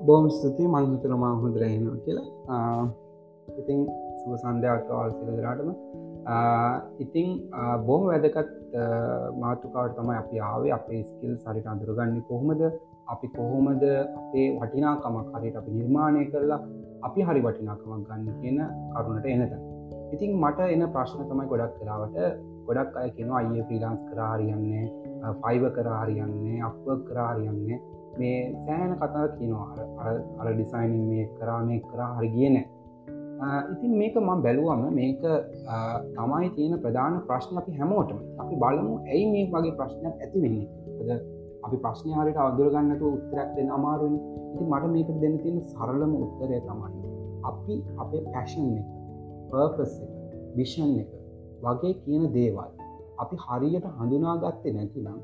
බෝම් 0.07 0.25
ස්තුතියි. 0.37 0.71
මංහිතර 0.73 1.11
මා 1.23 1.33
හොඳරහෙනවා 1.43 1.99
කියලා. 2.05 2.25
ඉතිං 3.59 3.79
සුව 4.21 4.33
සන්ධයක් 4.43 4.89
අවල් 4.97 5.13
සිලදරාටම 5.19 5.69
ඉතිං 7.03 7.29
බොහම 7.87 8.03
වැදකත් 8.11 8.49
මාතුකාවට 9.43 9.95
තමයි 9.99 10.17
අපි 10.23 10.35
ආවේ. 10.49 10.73
අපේ 10.79 11.01
ස්කිල් 11.11 11.33
සරිට 11.43 11.71
අඳුරගන්න 11.73 12.19
කොහොමද? 12.31 12.61
අපි 13.13 13.27
කොහොමද 13.37 13.83
අපේ 14.21 14.47
වටිනාකමක් 14.59 15.31
හරිට 15.35 15.55
අපි 15.61 15.77
නිර්මාණය 15.77 16.25
කරලා 16.33 16.59
අපි 17.07 17.19
හරි 17.27 17.41
වටිනාකමක් 17.47 18.03
ගන්න 18.09 18.29
කියන 18.41 18.59
කරුණට 18.93 19.27
එනත 19.33 19.55
ඉතිං 20.13 20.31
මට 20.37 20.59
එන 20.67 20.83
ප්‍රශ්න 20.93 21.25
තමයි 21.29 21.47
ගොඩක් 21.51 21.75
කලාවට 21.79 22.17
ගොඩක් 22.67 22.95
අය 22.97 23.09
කෙනවා 23.17 23.41
අයේ 23.41 23.65
ප්‍රීලාන්ස් 23.67 24.01
කරාරියන්නේ 24.09 24.85
ෆයිව 25.41 25.63
කරාරියන්නේ 25.77 26.57
අප 26.67 26.87
කරාරියන්නේ 27.07 27.77
මේ 28.19 28.39
සෑන 28.65 28.95
කතා 28.95 29.27
කියනවා. 29.37 29.67
අර 30.39 30.47
ඩිසයිනින් 30.49 31.03
මේ 31.11 31.25
කරා 31.37 31.61
මේ 31.67 31.79
කරා 31.89 32.11
හරි 32.17 32.29
කියන 32.35 32.57
ඉතින් 33.73 33.91
මේක 33.99 34.15
මං 34.17 34.43
බැලුවම 34.45 34.83
මේක 34.93 35.23
තමයි 36.15 36.49
තියෙන 36.55 36.75
ප්‍රධාන 36.83 37.21
ප්‍රශ්න 37.27 37.57
අපි 37.57 37.71
හැමෝටම. 37.79 38.19
අපි 38.41 38.55
බලමු 38.61 38.93
ඇයි 39.03 39.25
මේ 39.31 39.45
වගේ 39.53 39.77
ප්‍රශ්නයක් 39.79 40.15
ඇති 40.21 40.43
වෙන්නේ? 40.43 41.19
අපි 41.65 41.77
ප්‍රශ්නය 41.83 42.11
හරිට 42.13 42.39
අදුරගන්නතු 42.39 43.05
උත්තරයක් 43.15 43.49
දෙන්න 43.57 43.69
අමාරුවනි 43.77 44.19
ඉති 44.53 44.63
මට 44.65 44.91
මේක 44.93 45.09
දෙන්න 45.21 45.35
තියෙන 45.41 45.57
සරලම 45.71 46.11
උත්තරය 46.17 46.59
තමයි 46.67 47.01
අපි 47.49 47.73
අපේ 48.03 48.23
පැෂන් 48.33 48.69
එක 48.73 48.87
පර්පස් 49.49 49.93
එක 49.99 50.11
විෂන් 50.57 50.91
එක 51.01 51.09
වගේ 51.63 51.93
කියන 52.01 52.23
දේවල් 52.33 52.69
අපි 53.17 53.35
හරියට 53.37 53.85
හඳුනාගත්තේ 53.97 54.73
නැතිනම් 54.73 55.19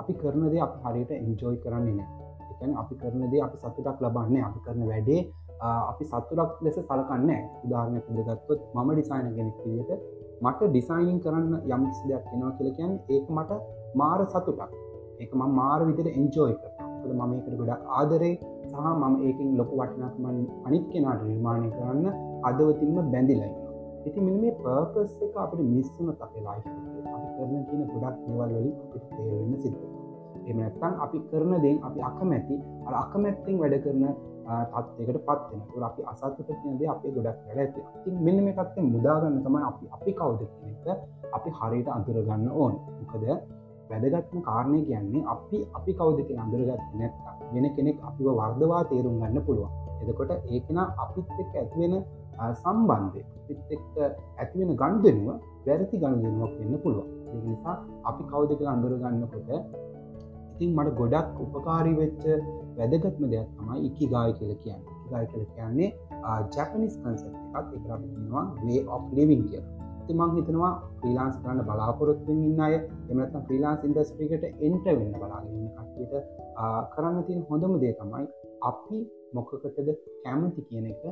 අපි 0.00 0.12
කරන 0.14 0.42
දේ 0.46 0.62
අපි 0.66 0.78
හරියට 0.84 1.12
එන්ජෝයි 1.18 1.62
කරන්නේ 1.64 1.94
නෑ 1.94 2.10
එකන 2.52 2.72
අපි 2.76 2.94
කරන 2.96 3.22
දේ 3.32 3.42
අපි 3.42 3.56
සතුටක් 3.58 3.98
ලබන්නේ 4.00 4.42
අපි 4.42 4.60
කරන 4.64 4.82
වැඩේ 4.86 5.20
අපි 5.62 6.04
සතුරක් 6.04 6.52
ලෙස 6.60 6.76
සලකන්න 6.78 7.30
උදාරණය 7.64 8.00
පුදගත්කොත් 8.06 8.60
මම 8.74 8.88
ඩිසයින 8.90 9.28
කෙනෙක් 9.36 9.58
විදිට 9.64 10.02
මට 10.42 10.60
ඩිසයිනින් 10.64 11.18
කරන්න 11.20 11.52
යම් 11.68 11.82
කිසි 11.86 12.08
දෙයක් 12.08 12.24
කෙනවා 12.30 12.52
කියලකයන් 12.58 12.92
ඒක 13.08 13.26
මට 13.30 13.50
මාර 13.94 14.20
සතුටක්. 14.26 14.72
ඒක 15.20 15.32
ම 15.32 15.42
මාර 15.52 15.80
විදිර 15.88 16.08
එන්ජෝයි 16.10 16.54
කර 17.00 17.12
මම 17.12 17.32
එකට 17.34 17.54
ගොඩක් 17.60 17.82
ආදරේ 17.90 18.34
සහ 18.70 18.76
මම 18.92 19.14
ඒකින් 19.20 19.48
ලොකු 19.58 19.74
වටනක්මන් 19.80 20.38
අනිත් 20.66 20.84
කෙනාට 20.92 21.22
නිර්මාණය 21.22 21.68
කරන්න 21.70 22.06
අදවතින්ම 22.42 22.98
බැඳිලයි 23.12 23.50
ඉති 24.06 24.18
මිනි 24.20 24.38
මේ 24.40 24.54
පර්පස් 24.58 25.14
එක 25.20 25.36
අපට 25.36 25.60
මිස්සුන 25.68 26.08
අපේ 26.16 26.40
ලයි් 26.40 26.60
අපි 27.08 27.28
කරන 27.34 27.62
කියන 27.66 27.82
ගොඩක් 27.92 28.18
දේවල් 28.24 28.50
වලින් 28.50 28.74
අපිට 28.82 29.04
තේරවෙන්න 29.10 29.56
සිද්ධ 29.62 29.80
එමනත්තන් 30.46 30.94
අපි 31.04 31.18
කරන 31.30 31.52
දෙෙන් 31.62 31.76
අපි 31.82 32.00
අකමැති 32.02 32.54
අ 32.86 32.90
අකමැත්තිෙන් 33.00 33.58
වැඩ 33.58 33.76
කරන 33.84 34.04
තත්වකට 34.42 35.18
පත්වෙන 35.20 35.60
තුර 35.68 35.82
අපි 35.82 36.02
අසතුට 36.04 36.50
කියනද 36.52 36.82
අපේ 36.86 37.12
ගොඩක් 37.12 37.38
වැඩ 37.46 37.58
ඇති 37.58 37.80
ති 38.02 38.14
මෙන්න 38.18 38.38
මේ 38.44 38.54
පත්තේ 38.54 38.86
මුදාගන්න 38.86 39.36
තමයි 39.40 39.62
අපි 39.62 39.84
අපි 39.92 40.12
කවුද 40.12 40.42
කියනක 40.52 40.86
අපි 41.32 41.50
හරියට 41.58 41.88
අඳුරගන්න 41.88 42.48
ඕන්. 42.52 42.74
මොකද 43.00 43.24
වැදගත්ම 43.90 44.40
කාරණය 44.40 44.80
කියන්නේ 44.82 45.22
අපි 45.26 45.56
අපි 45.74 45.92
කවුදක 45.94 46.30
අඳුරගත් 46.36 46.82
නැත්තා 46.94 47.34
වෙන 47.52 47.66
කෙනෙක් 47.76 48.02
අපිව 48.02 48.26
වර්දවා 48.32 48.82
තේරුම් 48.84 49.20
ගන්න 49.20 49.46
පුළුවන්. 49.46 49.70
එදකොට 50.02 50.32
ඒකෙන 50.48 50.78
අපිත් 50.96 51.26
එක් 51.38 51.54
ඇත්වෙන 51.54 51.94
සම්බන්ධය. 52.54 53.22
පිත් 53.46 53.58
එක්ක 53.70 53.96
ඇතිවෙන 54.38 54.76
ගණු 54.76 55.02
දෙනුව 55.04 55.28
වැරති 55.66 55.96
ගණු 55.98 56.22
දෙනුවක් 56.24 56.54
වෙන්න 56.58 56.78
පුළුවන්. 56.84 57.08
නිසා 57.44 57.76
අපි 58.04 58.22
කවුදක 58.30 58.62
අඳුර 58.72 58.94
ගන්නකොට 59.02 59.50
ඉතින් 60.52 60.70
මට 60.76 60.96
ගොඩක් 60.98 61.38
උපකාරී 61.44 61.94
වෙච්ච 62.00 62.24
වැදගත්ම 62.78 63.24
දෙයක් 63.32 63.48
තමයි 63.52 63.78
ඉකි 63.88 64.10
ගාය 64.12 64.32
කියල 64.38 64.52
කියන්න 64.62 64.82
ගාය 65.10 65.26
කල 65.26 65.44
කියන්නේ 65.54 65.88
ජැපනිස් 66.54 66.94
කන්සප් 66.98 67.32
එකත් 67.58 67.72
එකරනවා 67.78 68.44
වේ 68.62 68.82
of 68.88 69.04
ලිවින් 69.12 69.42
කියලා. 69.48 69.72
තිමං 70.06 70.30
හිතනවා 70.36 70.72
්‍රීලාන්ස් 71.00 71.36
කරන්න 71.42 71.66
බලාපොරොත්තුවෙන් 71.68 72.40
ඉන්න 72.48 72.62
අය 72.66 72.74
එමනත්ම 73.10 73.42
්‍රීලාන්ස් 73.48 73.84
ඉන්දස්ට්‍රිකට 73.88 74.44
එන්ට 74.66 74.86
වෙන්න 74.90 75.12
බලාගන්න 75.14 75.68
කටට 75.76 76.14
කරන්න 76.94 77.18
තියෙන 77.26 77.44
හොඳම 77.50 77.74
දේ 77.82 77.94
තමයි 78.00 78.26
අපි 78.70 78.98
මොකකටද 79.36 79.88
කැමති 80.24 80.66
කියන 80.68 80.86
එක 80.92 81.02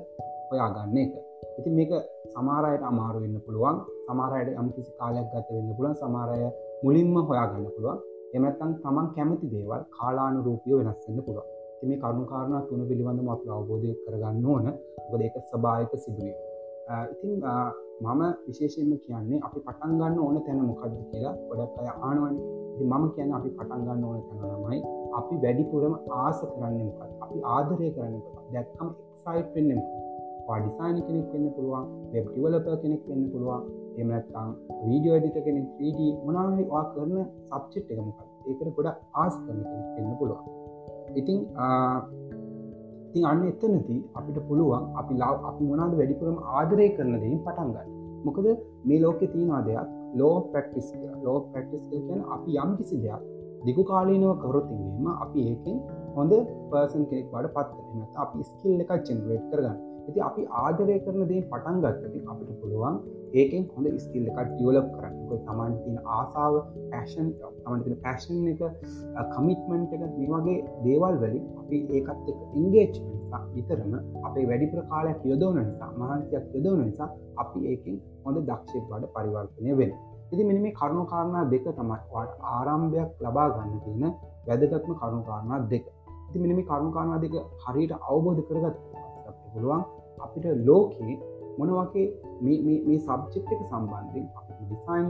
හොයාගන්න 0.51 0.99
එක. 1.03 1.13
ඉති 1.59 1.71
මේක 1.71 1.93
සමාරයට 2.35 2.83
අමාරු 2.83 3.19
වෙන්න 3.25 3.39
පුළුවන්. 3.47 3.77
සමාරයට 4.07 4.59
යම් 4.61 4.69
කිසි 4.75 4.91
කාලයක් 4.99 5.27
ගත 5.33 5.49
වෙන්න 5.51 5.73
පුළුවන්. 5.77 5.95
සමාරය 5.95 6.39
මුලින්ම 6.85 7.17
හොයාගන්න 7.23 7.67
පුළුවන්. 7.69 7.99
එමත්තන් 8.35 8.73
තමන් 8.83 9.07
කැමති 9.15 9.47
දේවල් 9.55 9.83
කාලානු 9.97 10.39
රූපියෝ 10.47 10.79
වෙනස්සන්න 10.81 11.25
පුළුව 11.27 11.47
තිම 11.81 11.91
කරුණු 11.97 12.25
කාරණ 12.27 12.63
තුන 12.69 12.87
පිළිබඳම 12.89 13.33
අප 13.33 13.43
අවබෝධය 13.51 13.91
කරගන්න 14.03 14.47
ඕන. 14.47 14.67
ගොද 15.11 15.21
එක 15.23 15.37
සභායක 15.43 15.93
සිදුවේ 15.97 16.37
ඉතින් 17.13 17.33
මම 18.01 18.23
විශේෂයෙන්ම 18.47 18.99
කියන්නේ 18.99 19.41
අපි 19.47 19.59
පටන් 19.61 19.93
ගන්න 19.93 20.19
ඕන 20.19 20.37
තැන 20.47 20.63
මොකක්ද 20.63 20.95
කියලා 21.11 21.35
ගොඩක් 21.49 21.79
අය 21.81 21.89
ආනුවන් 22.01 22.37
මම 22.83 23.05
කියන 23.15 23.31
අපි 23.39 23.51
පටන් 23.51 23.83
ගන්න 23.87 24.05
ඕන 24.05 24.21
තැනමයි 24.31 24.79
අපි 25.13 25.35
වැඩිපුරම 25.43 25.95
ආස 26.19 26.39
කරන්න 26.43 26.79
මොකක් 26.81 27.03
අපි 27.25 27.39
ආදරය 27.49 27.91
කරන්න 27.97 28.17
දැක්කම 28.53 28.89
එක්සයිට් 28.89 29.51
වෙන්න 29.55 29.83
ඩිසායින 30.59 30.99
කෙනෙක් 31.07 31.29
වෙන්න 31.33 31.47
පුළුවන් 31.57 31.85
වෙබ් 32.13 32.27
ටිවලප 32.27 32.69
කෙනෙක් 32.83 33.03
වෙන්න 33.09 33.25
පුළුවන්. 33.33 33.63
එමනත්තං 33.99 34.51
වීඩියෝ 34.83 35.19
එඩිට 35.19 35.39
කෙනෙක් 35.47 35.67
3D 35.77 36.01
මොනාහරි 36.27 36.65
වා 36.73 36.85
කරන 36.93 37.15
සබ්චෙට් 37.51 37.93
එකමක 37.93 38.19
ඒකට 38.47 38.75
ගොඩ 38.77 38.89
ආස් 38.91 39.35
කරන 39.45 39.63
කෙනෙක් 39.63 39.89
වෙන්න 39.97 40.19
පුළුවන්. 40.21 40.43
ඉතිං 41.17 41.39
ඉතින් 43.09 43.25
අන්න 43.27 43.41
එතනති 43.45 43.97
අපිට 44.15 44.39
පුළුවන් 44.49 44.85
අපි 44.95 45.15
ලාව 45.15 45.37
අපි 45.49 45.63
මොනාද 45.71 45.95
වැඩිපුරම 45.95 46.37
ආදරය 46.57 46.87
කරන 46.97 47.15
දෙයින් 47.17 47.41
පටන්ගන්න 47.47 47.89
මොකද 48.25 48.47
මේ 48.85 49.01
ලෝකෙ 49.01 49.27
තියෙනවා 49.27 49.63
දෙයක් 49.67 49.89
ලෝ 50.15 50.35
පැක්ටිස් 50.53 50.89
ලෝ 51.25 51.39
පැක්ටිස් 51.53 51.83
කියන 51.91 52.21
අපි 52.37 52.51
යම් 52.65 52.71
කිසි 52.79 52.97
දෙයක් 53.05 53.23
දිගු 53.65 53.83
කාලීනව 53.85 54.33
කරොතින්ම 54.43 55.07
අපි 55.15 55.41
ඒකින් 55.51 55.77
හොඳ 56.17 56.33
පර්සන් 56.71 57.03
කෙනෙක් 57.11 57.27
වඩ 57.33 57.53
පත්වන 57.57 58.03
අපි 58.17 58.49
ස්කිල් 58.51 58.85
එක 58.85 58.93
චෙනරේට් 59.07 59.45
කරගන්න 59.51 59.90
ඇති 60.11 60.21
අපි 60.21 60.43
ආදරය 60.61 60.97
කරන 61.05 61.23
දේ 61.29 61.43
පටන් 61.45 61.77
ගත්තති 61.83 62.21
අපිට 62.27 62.51
පුළුවන් 62.61 62.97
ඒකෙන් 63.33 63.63
හොඳ 63.75 63.87
ස්කිල් 63.99 64.25
එකක් 64.31 64.39
ඩියවලප් 64.49 64.89
කරන්න. 64.95 65.15
තමන් 65.41 65.75
තින 65.83 65.97
ආසාාව 66.09 66.55
පැෂන් 66.91 67.29
තමන්තින 67.59 67.97
පැෂන් 68.05 68.49
එක 68.53 68.63
කමිට්මන්ට් 69.35 69.95
එක 69.97 70.03
මේ 70.09 70.29
වගේ 70.33 70.57
දේවල් 70.85 71.15
වලින් 71.23 71.45
අපි 71.61 71.79
ඒකත් 71.91 72.31
එක 72.33 72.39
ඉංගේච් 72.55 72.95
විතරම 73.55 73.93
අපේ 74.25 74.47
වැඩි 74.51 74.71
ප්‍රකාලයක් 74.73 75.21
යොදවන 75.25 75.61
නිසා 75.61 75.91
මහන්සයක් 75.95 76.45
යොදවන 76.57 76.83
නිසා 76.83 77.09
අපි 77.43 77.59
ඒකින් 77.71 78.01
හොඳ 78.25 78.43
දක්ෂය 78.43 78.79
වඩ 78.83 79.13
පරිවර්තනය 79.15 79.79
වෙන 79.81 79.95
ඉති 80.33 80.43
මෙනි 80.43 80.61
මේ 80.61 80.75
කරුණු 80.75 81.05
කාරණා 81.07 81.45
දෙක 81.47 81.65
තමයි 81.71 82.01
වාට 82.13 82.35
ආරම්භයක් 82.49 83.09
ලබා 83.25 83.49
ගන්න 83.55 83.81
තියෙන 83.85 84.13
වැදගත්ම 84.47 84.93
කරුණු 84.95 85.23
කාරණා 85.25 85.61
දෙක. 85.71 85.87
ඉති 86.29 86.39
මිනිමි 86.39 86.63
කරුණු 86.65 86.91
කාරණා 86.91 87.21
දෙක 87.21 87.35
හරියට 87.63 87.93
අවබෝධ 88.03 88.43
කරගත් 88.49 88.77
පුළුවන් 89.53 89.83
අපිට 90.21 90.47
ලෝකයේ 90.69 91.17
මොනවගේ 91.59 92.07
මේ 92.43 92.99
සබ්චෙක්් 92.99 93.53
එක 93.55 93.63
සම්බන්ධින් 93.65 94.27
අපි 94.39 94.53
ඩිසයින් 94.61 95.09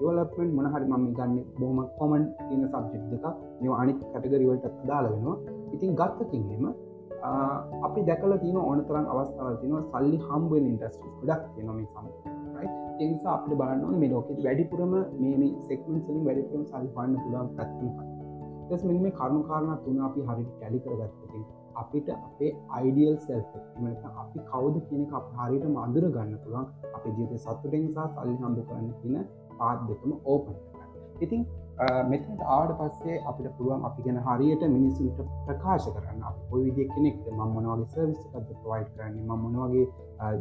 වෙලපෙන් 0.00 0.48
මොනහරි 0.54 0.86
මම 0.86 1.06
ගන්න 1.12 1.38
බොහම 1.58 1.78
කොමන් 1.98 2.24
තින 2.48 2.62
සබ්ජෙක්් 2.66 3.02
දෙක 3.12 3.24
මෙ 3.60 3.68
අනික් 3.74 3.98
කටගරිවලට 4.12 4.66
දාල 4.86 5.06
වෙනවා. 5.12 5.36
ඉතින් 5.74 5.90
ගත්තතින්ම 5.94 6.64
අපි 7.82 8.00
දැකල 8.02 8.32
තින 8.38 8.56
ඕනතරන් 8.58 9.06
අවස්ථාව 9.06 9.54
තින 9.62 9.72
සල්ලි 9.84 10.18
හම්බුවෙන් 10.18 10.68
ඉන්ටස්ට්‍රස් 10.70 11.14
ගොඩක් 11.20 11.42
තිනොම 11.54 11.78
සම 11.84 12.06
එනිසා 13.00 13.32
අපට 13.34 13.52
බලන්න 13.52 13.98
මේ 13.98 14.10
ලෝකෙ 14.10 14.32
වැඩිපුරම 14.44 14.92
මේ 15.20 15.50
සෙක්මන් 15.66 15.98
සලින් 16.04 16.22
වැඩිපුරම 16.24 16.62
සල්ලි 16.64 16.88
පන්න 16.94 17.18
පුළන් 17.24 17.48
පැත්ම 17.56 17.86
ස් 18.70 18.82
මෙ 18.84 18.94
මේ 18.96 19.12
කරුණු 19.12 19.42
කාරණ 19.42 19.78
තුන 19.84 19.98
අපි 20.00 20.20
හරි 20.22 20.44
කැලි 20.60 20.78
කරගත්තතින් 20.78 21.27
අපිට 21.82 22.08
අපේ 22.16 22.52
අයිඩියල් 22.78 23.16
සෙල් 23.26 23.42
අපි 24.22 24.38
කවුද 24.50 24.76
කියන 24.88 25.04
අප 25.20 25.26
හරිට 25.38 25.68
මඳුර 25.74 26.08
ගන්න 26.16 26.34
පුළුවන්. 26.42 26.66
අප 26.96 27.04
ජීත 27.16 27.32
සතුටෙන් 27.44 27.86
සහ 27.86 28.10
සල්ලි 28.14 28.34
හම්බ 28.40 28.58
කරන්න 28.68 28.92
කියන 29.00 29.16
පාත් 29.58 29.86
දෙකම 29.88 30.12
ඕපන් 30.24 30.54
ඉතින් 31.20 31.42
මෙතට 32.10 32.40
ආඩ 32.54 32.70
පස්සේ 32.78 33.16
අපිට 33.30 33.48
පුළුවන් 33.56 33.84
අපි 33.88 34.04
ගැන 34.04 34.18
හරියට 34.26 34.62
මිනිසුන්ට 34.68 35.18
ප්‍රකාශ 35.46 35.88
කරන්න. 35.96 36.22
අප 36.28 36.36
පොවිදිය 36.50 36.86
කෙනෙක් 36.94 37.18
ම 37.30 37.40
මොනවගේ 37.54 37.88
සර්විස්කද 37.92 38.48
ප්‍රවයි් 38.62 38.84
කරන්නේ? 38.92 39.24
ම 39.24 39.32
මොනවගේ 39.44 39.86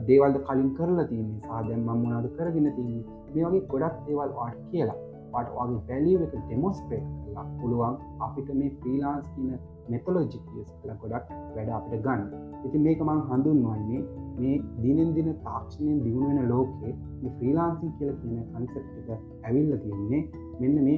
දේවල්ද 0.08 0.38
කලින් 0.48 0.70
කරලා 0.78 1.08
තියන්නේ 1.12 1.44
සාධයන් 1.48 1.82
ම 1.82 1.90
මොනාද 2.04 2.28
කරගෙන 2.38 2.72
තියන්නේ 2.78 3.04
මේ 3.34 3.46
වගේ 3.46 3.68
ගොඩක් 3.74 3.98
දේවල් 4.08 4.32
වාට 4.40 4.58
කියලා. 4.72 4.98
පට 5.32 5.56
වගේ 5.56 5.82
පැලිය 5.88 6.18
එක 6.20 6.36
ඩෙමොස්පේට් 6.36 7.08
කරලා 7.24 7.46
පුළුවන් 7.58 7.98
අපිට 8.20 8.54
මේ 8.54 8.76
ෆ්‍රීලාන්ස් 8.78 9.28
කියන 9.34 9.58
මෙතලෝජිකස් 9.90 10.48
කළ 10.78 10.94
ගොඩක් 11.02 11.34
වැඩ 11.56 11.72
අපට 11.72 11.94
ගන්න. 11.98 12.24
ඉති 12.66 12.78
මේක 12.80 13.04
මං 13.04 13.22
හඳුන්වන්නේ 13.30 14.02
මේ 14.38 14.56
දිනෙන් 14.80 15.12
දින 15.16 15.30
තාක්ෂණයෙන් 15.44 16.00
දියුණුවෙන 16.04 16.50
ලෝකේ 16.50 16.94
මේ 17.22 17.34
ෆ්‍රීලාන්සින් 17.38 17.94
කියල 17.98 18.14
කියන 18.22 18.46
කන්සෙප් 18.52 18.86
එක 19.02 19.10
ඇවිල්ල 19.44 19.76
තියෙන්නේ 19.78 20.22
මෙන්න 20.60 20.78
මේ 20.84 20.98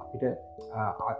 අපිට 0.00 0.24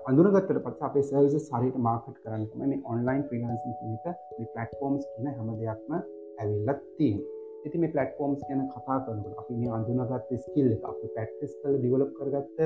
අඳුරගත්තට 0.06 0.60
පත් 0.60 0.78
අපේ 0.82 1.04
සර්විස 1.04 1.48
සරිට 1.48 1.78
මාකට් 1.80 2.20
කරන්නම 2.22 2.66
මේ 2.66 2.82
ඔන්ලයින් 2.86 3.24
ෆ්‍රීලාන්සින් 3.28 3.78
කියනක 3.80 4.06
මේ 4.34 4.52
පලට්ෆෝම්ස් 4.52 5.08
කියන 5.10 5.32
හැම 5.32 5.56
දෙයක්ම 5.56 5.96
ඇවිල්ලත් 5.96 6.86
තිීන් 6.96 7.24
ඇති 7.66 7.78
මේ 7.82 7.90
පලටෆෝම්ස් 7.90 8.40
ගැන 8.48 8.62
කතා 8.72 8.96
කරනකට 9.04 9.38
අපි 9.42 9.54
මේ 9.60 9.70
අඳුනගත්ත 9.76 10.32
ස්කිල් 10.44 10.68
එක 10.72 10.84
අප 10.90 11.00
පැක්ටිස් 11.16 11.52
කල 11.60 11.76
ඩිවලප් 11.76 12.12
කරගත්ත 12.18 12.58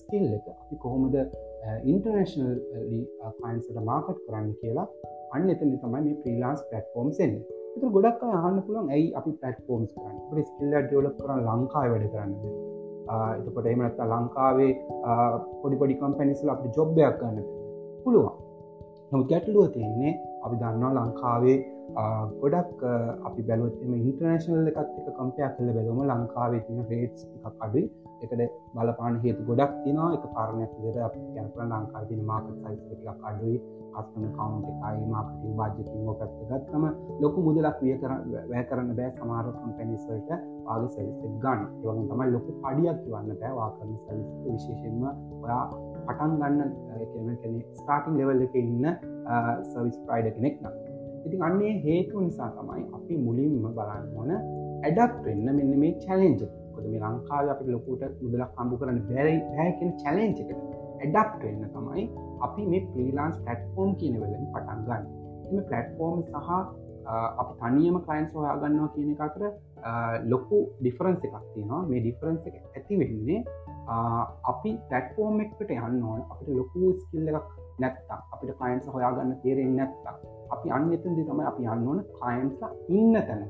ස්කිල් 0.00 0.24
එක 0.38 0.46
අපි 0.52 0.78
කොහොමද 0.84 1.16
ඉන්ටර්නේශනල් 1.92 2.50
පයින්සට 3.40 3.82
මාකට් 3.90 4.22
කරන්න 4.26 4.52
කියලා 4.60 4.86
අන්න 5.34 5.52
එතනි 5.54 5.76
තමයි 5.78 6.02
මේ 6.06 6.20
ප්‍රීලාන්ස් 6.22 6.64
පලටෆෝම් 6.70 7.12
සෙන් 7.18 7.36
එතු 7.76 7.92
ගොඩක් 7.94 8.24
අහන්න 8.30 8.58
පුළන් 8.66 8.90
ඇයි 8.90 9.08
අපි 9.20 9.32
පලටෆෝම්ස් 9.40 9.92
කරන්න? 9.94 10.44
ස්කිල්ල 10.48 10.74
ඩියවලප් 10.78 11.16
කරන 11.20 11.40
ලංකායි 11.48 11.92
වැඩ 11.92 12.08
කරන්න. 12.12 12.32
එතකොට 13.38 13.66
එමනත්තා 13.66 14.08
ලංකාවේ 14.12 14.72
පොඩිපොඩි 15.62 16.00
කම්පැනිස්ල 16.00 16.52
අප 16.54 16.66
ජොබ්බයක් 16.76 17.16
ගන්න 17.20 17.38
පුළුවන්. 18.04 18.34
නො 19.12 19.22
ගැටලුව 19.30 19.70
තියන්නේ 19.76 20.12
අපි 20.44 20.56
දන්නවා 20.60 20.92
ලංකාවේ 20.98 21.56
ගොඩක් 22.42 22.84
අපි 23.28 23.42
බැලුවත්ම 23.48 23.92
ඉන්ටර්නේශනල් 23.96 24.70
එකත් 24.70 24.78
එක 25.00 25.08
කම්පයක් 25.18 25.52
කල 25.56 25.68
බැලුම 25.76 26.00
ලංකාවේ 26.10 26.64
තින 26.66 26.80
රේට්ස් 26.90 27.26
එකක් 27.26 27.66
අඩුයි. 27.66 27.90
එකට 28.22 28.42
බලපාන 28.74 29.14
හේතු 29.22 29.44
ගොඩක් 29.48 29.72
තිනවා 29.84 30.08
එක 30.16 30.24
කාරණයක් 30.34 30.72
විර 30.82 30.96
අප 31.06 31.14
යනපන 31.20 31.72
ලංකා 31.72 32.02
තින 32.08 32.20
මාකත් 32.30 32.50
සයිස් 32.64 32.82
එකක් 32.94 33.30
අඩුයි. 33.30 33.56
කස්ටම 33.94 34.24
කවන්් 34.36 34.62
එකයි 34.70 35.06
මාකටින් 35.12 35.56
බාජතින් 35.58 36.08
ෝකත්ත 36.10 36.36
ගත්තම 36.50 36.84
ලොකු 37.22 37.38
මුදලක් 37.46 37.80
විය 37.82 37.96
කර 38.02 38.12
වැෑ 38.32 38.64
කරන්න 38.70 38.94
බෑ. 38.98 39.10
සමාරකම් 39.18 39.72
පැනිස්වලට 39.78 40.30
ආග 40.72 40.82
සැවිස්ත 40.94 41.22
ගන්න. 41.42 41.60
ඒවගේ 41.84 42.06
තමයි 42.10 42.28
ලොකු 42.36 42.50
පඩියක් 42.62 43.02
වන්න 43.12 43.40
බෑ. 43.40 43.52
වා 43.58 43.70
කරන 43.76 43.92
සැවිස්ත 44.06 44.32
විශේෂෙන්ම 44.46 45.04
ඔයා 45.44 45.64
පටන් 46.06 46.32
ගන්න 46.40 46.60
කෙන 47.42 47.60
ස්ටාටිං 47.80 48.16
ලෙවල් 48.20 48.46
එක 48.46 48.56
ඉන්න 48.62 48.88
සවිස් 49.72 49.98
ප්‍රයිඩ 50.06 50.34
කෙනෙක් 50.38 50.56
නම්. 50.62 50.81
ඉතින් 51.26 51.42
අන්නේ 51.48 51.72
හේතු 51.84 52.20
නිසා 52.20 52.50
තමයි 52.58 52.84
අපි 52.96 53.22
මුලින්ම 53.26 53.64
බලන්න 53.78 54.04
ඕන 54.16 54.30
ඇඩක් 54.34 55.16
වෙන්න 55.24 55.46
මෙන්න 55.58 55.72
මේ 55.82 55.94
චලෙන්ජ 56.04 56.44
කොද 56.74 56.84
මේ 56.92 57.02
ලංකාව 57.02 57.50
අපි 57.54 57.72
ලොකුට 57.74 58.02
මුදලක් 58.22 58.52
කම්පු 58.56 58.78
කරන්න 58.80 59.02
බැරයි 59.08 59.40
හැකෙන 59.56 59.90
චලෙන්ජකට 60.02 60.52
ඇඩක් 61.02 61.42
වෙන්න 61.42 61.64
තමයි 61.74 62.04
අපි 62.46 62.62
මේ 62.70 62.86
ප්‍රීලාන්ස් 62.92 63.36
පටෆෝම් 63.46 63.90
කියන 64.00 64.14
වෙලින් 64.22 64.46
පටන් 64.54 64.80
ගන්න. 64.86 65.04
එම 65.48 65.58
පලටෆෝර්ම් 65.68 66.20
සහ 66.24 66.50
අපි 67.40 67.52
තනියම 67.60 67.96
කලයින්ස් 68.06 68.30
හොයාගන්නවා 68.34 68.90
කියන 68.94 69.10
එක 69.14 69.22
අතර 69.26 69.42
ලොකු 70.32 70.58
ඩිෆරන්ස් 70.80 71.24
එකක් 71.26 71.36
තියෙනවා. 71.54 71.82
මේ 71.90 72.00
ඩිෆරන්ස් 72.00 72.42
එක 72.48 72.56
ඇති 72.60 73.00
වෙන්නේ 73.00 73.44
අපි 74.44 74.70
පැට්ෆෝර්ම් 74.90 75.40
එකට 75.40 75.60
යන්න 75.70 76.02
ඕන. 76.02 76.22
අපිට 76.30 76.48
ලොකු 76.50 76.92
ස්කිල්ල 77.00 77.28
එකක් 77.30 77.50
නැත්තා 77.78 78.20
අපිට 78.32 78.54
කයින්ස් 78.58 78.86
හොයාගන්න 78.88 79.34
තේරෙන් 79.42 79.76
නැත්තා 79.76 80.14
අපි 80.50 80.70
අන්න 80.70 80.92
එතන්දි 80.92 81.24
තමයි 81.24 81.44
අපි 81.46 81.66
අන්න 81.66 81.86
ඕන 81.88 82.04
කයින්ස්ලා 82.16 82.72
ඉන්න 82.90 83.14
තැන. 83.20 83.44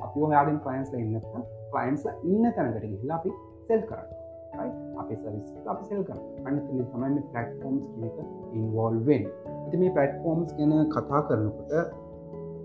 අපි 0.00 0.20
හොයාගෙන් 0.20 0.58
කයින්ස්ල 0.60 0.96
ඉන්නත්ත 0.96 1.26
කයින්ස්ලා 1.72 2.14
ඉන්න 2.24 2.52
තැනකට 2.52 2.84
ගිහිලා 2.84 3.18
අපි 3.18 3.30
සෙල් 3.66 3.82
කරන්න 3.82 4.18
අප 4.98 5.08
සවිස් 5.12 5.46
අපි 5.66 5.84
සෙල් 5.84 6.02
කර 6.04 6.18
අන්න 6.44 6.60
තමයි 6.62 7.22
පලටෆෝම්ස් 7.26 7.84
කියක 7.94 8.16
ඉන්වෝල්වෙන් 8.54 9.24
ඇති 9.26 9.76
මේ 9.76 9.94
පලටෆෝම්ස් 9.96 10.50
ගැන 10.56 10.74
කතා 10.88 11.20
කරනකොට 11.28 11.72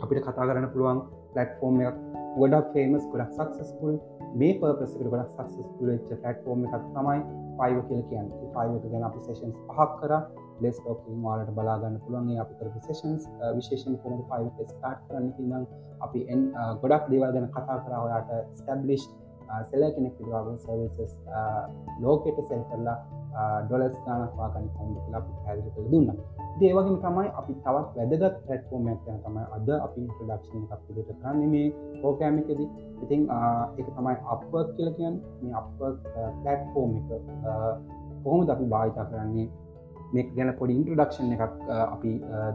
අපිට 0.02 0.22
කතා 0.22 0.48
කරන්න 0.48 0.70
පුළුවන් 0.74 1.02
පලටෆෝර්ම් 1.34 1.82
එකක් 1.82 2.00
ගොඩක් 2.38 2.72
ෆේමස් 2.74 3.06
ගොඩක් 3.12 3.32
සක්සස්කුල් 3.38 3.96
මේ 4.34 4.54
පර්පසකට 4.60 5.04
ගොඩක් 5.06 5.32
සක්සස්කුල 5.32 5.90
ච්ච 5.98 6.18
පලටෆෝර්ම් 6.22 6.64
එකක් 6.68 6.86
තමයි 6.94 7.20
පයිව 7.60 7.80
කියල 7.88 8.02
කියන්න. 8.10 8.30
පයිවක 8.56 8.86
ගැන 8.92 9.06
අපි 9.10 9.20
සේෂන්ස් 9.26 9.58
පහක් 9.68 9.90
කර. 10.00 10.14
ලෙස් 10.62 10.78
ෝකින් 10.86 11.18
වාලට 11.24 11.52
බලාගන්න 11.58 11.98
පුළුවන්ගේ 12.04 12.40
අපි 12.44 12.54
කර 12.60 12.70
සේෂන්ස් 12.82 13.28
විශේෂන් 13.58 13.98
කොම 14.04 14.22
පයිව 14.30 14.48
ස්ටාට් 14.68 15.04
කරන්න 15.08 15.30
නම් 15.42 15.66
අපි 16.02 16.20
එන් 16.28 16.42
ගොඩක් 16.82 17.10
දේවල් 17.12 17.36
ගැන 17.36 17.48
කතා 17.50 17.78
කරාවයාට 17.86 18.32
ස්ටබ්ලිෂ් 18.60 19.06
සෙල 19.70 19.84
කෙනෙක් 19.96 20.14
පිවාග 20.18 20.48
සර්විසස් 20.58 21.14
ලෝකෙට 22.02 22.40
සෙල් 22.50 22.64
කරලා 22.70 22.98
ඩොලස් 23.64 23.98
ගානක් 24.06 24.34
වාගන්න 24.40 24.70
කොම 24.76 24.94
කියලා 24.96 25.24
පැදිි 25.46 25.74
කළ 25.76 25.90
දුන්න. 25.92 26.10
දේවගේම 26.60 26.98
තමයි 27.04 27.30
අපි 27.40 27.54
තවත් 27.64 27.96
වැදගත් 27.98 28.36
පැට්ෆෝර්ම් 28.48 28.86
ඇතන 28.92 29.18
තමයි 29.26 29.44
අද 29.56 29.70
අපි 29.86 30.02
ප්‍රඩක්ෂණ 30.18 30.64
එකක් 30.76 30.84
විදිට 30.88 31.10
කරන්න. 31.22 31.42
මේ 31.54 31.68
පෝකෑමිකද 32.02 32.52
ඉතින් 33.04 33.22
එක 33.80 33.88
තමයි 33.98 34.16
අප 34.34 34.42
කියල 34.76 34.90
කියන් 34.98 35.16
මේ 35.42 35.56
අප 35.60 35.68
පලට්ෆෝර්ම් 36.44 36.92
එක 37.00 37.10
කොහොම 38.24 38.40
අපි 38.56 38.66
භාවිතා 38.74 39.10
කරන්නේ? 39.12 39.48
මේ 40.14 40.30
ගැන 40.38 40.54
පොඩි 40.60 40.78
ඉන්ට්‍රඩක්ෂන් 40.78 41.34
එකක් 41.36 41.44
අපි 41.96 42.12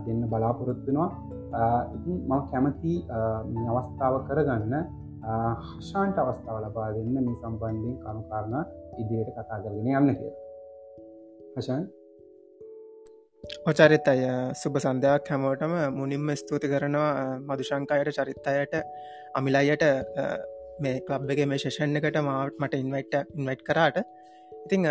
දෙන්න 0.07 0.23
බලාපොරොත්තුනවා 0.33 1.11
ඉතින් 1.97 2.17
ම 2.31 2.33
කැමති 2.51 2.95
අවස්ථාව 3.73 4.15
කරගන්න 4.29 4.75
හෂාන්ට 5.69 6.19
අවස්ථාව 6.23 6.57
ලබා 6.65 6.89
දෙන්න 6.97 7.15
මේ 7.17 7.39
සම්බන්ධයෙන් 7.43 7.97
කනුකාරණ 8.05 8.57
ඉදියට 9.03 9.31
කතා 9.37 9.59
කරගෙන 9.63 9.89
යන්න 10.01 10.19
කිය 10.19 10.33
හෂන්? 11.57 11.83
ඔචරිත් 13.45 14.09
අය 14.09 14.21
සුබ 14.55 14.75
සන්ධයක් 14.77 15.29
හැමෝටම 15.31 15.73
මුනින්ම 15.97 16.31
ස්තුති 16.37 16.69
කරනවා 16.73 17.39
මදුශංකායට 17.41 18.17
චරිත්තයට 18.17 18.75
අමිලයියට 19.35 19.85
මේ 20.81 21.01
කලබ්බගේ 21.07 21.47
මේ 21.47 21.59
ශෂණ 21.59 22.01
එකට 22.01 22.19
මට 22.61 22.81
ඉන්වයිට 22.83 23.15
ඉන්වයිට් 23.37 23.63
කරාට. 23.63 23.99
ඉතිං 24.53 24.89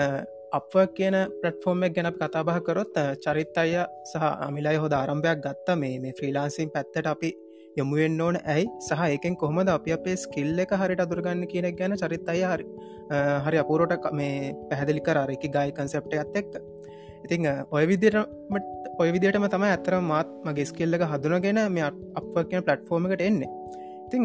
අප 0.51 0.71
කියන 0.97 1.17
පටෆෝර්ම් 1.41 1.83
එක 1.87 1.97
ගැන 1.97 2.11
කතාබහ 2.13 2.53
කරොත් 2.67 2.95
චරිත් 3.25 3.57
අය 3.57 3.73
සහ 4.05 4.23
අමිලයි 4.47 4.77
හොද 4.77 4.93
ආරම්භයක් 4.93 5.43
ගත්ත 5.45 5.77
මේ 5.83 5.99
මේ 5.99 6.15
ෆ්‍රීලාන්සින් 6.19 6.71
පැත්තට 6.71 7.11
අපි 7.13 7.33
යොමුුවෙන් 7.77 8.21
ඕන 8.21 8.39
ඇයි? 8.45 8.65
සහ 8.79 9.03
ඒකෙන් 9.09 9.35
කොහොමද 9.35 9.69
අපි 9.69 9.97
අපේ 9.97 10.15
ස්කිල්ල 10.15 10.59
එක 10.59 10.71
හරිට 10.81 11.03
අදුරගන්න 11.05 11.43
කියනෙක් 11.51 11.77
ගැන 11.81 11.99
චරිත් 12.03 12.29
අය 12.29 12.41
හරි 12.45 12.65
හරි 13.45 13.61
අපූරෝට 13.63 14.09
මේ 14.13 14.55
පැහැදිලි 14.69 15.05
කරාර 15.07 15.29
එක 15.35 15.45
ගයි 15.57 15.77
කන්සෙප්ට 15.77 16.19
ඇත් 16.21 16.41
එක්ක. 16.43 16.76
ඉතිං 17.25 17.47
ඔය 17.71 17.83
විදිරමට 17.91 18.67
ඔය 18.99 19.09
විදිටම 19.15 19.47
තම 19.53 19.65
ඇතර 19.65 19.95
මාත් 20.11 20.29
මගේ 20.45 20.69
ස්කිල්ලක 20.69 21.03
හදුනගෙන 21.11 21.59
මේ 21.71 21.89
අප 22.19 22.33
කියන 22.49 22.63
පලට්ෆෝර්ම 22.67 23.09
එකට 23.09 23.25
එන්නේ. 23.29 23.49
ඉතිං 24.07 24.23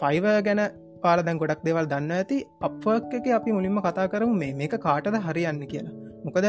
ෆයිව 0.00 0.26
ගැන 0.46 0.62
පාල 1.02 1.22
දැන් 1.26 1.40
ගොඩක් 1.42 1.62
දෙවල් 1.66 1.90
දන්න 1.92 2.16
ඇති 2.18 2.38
අපක් 2.68 3.14
එක 3.18 3.26
අපි 3.38 3.56
මුලින්ම 3.56 3.80
කතා 3.86 4.08
කරමු 4.12 4.34
මේ 4.42 4.54
මේක 4.54 4.76
කාටද 4.86 5.20
හරියන්න 5.26 5.62
කියලා. 5.72 5.94
මොකද 6.24 6.46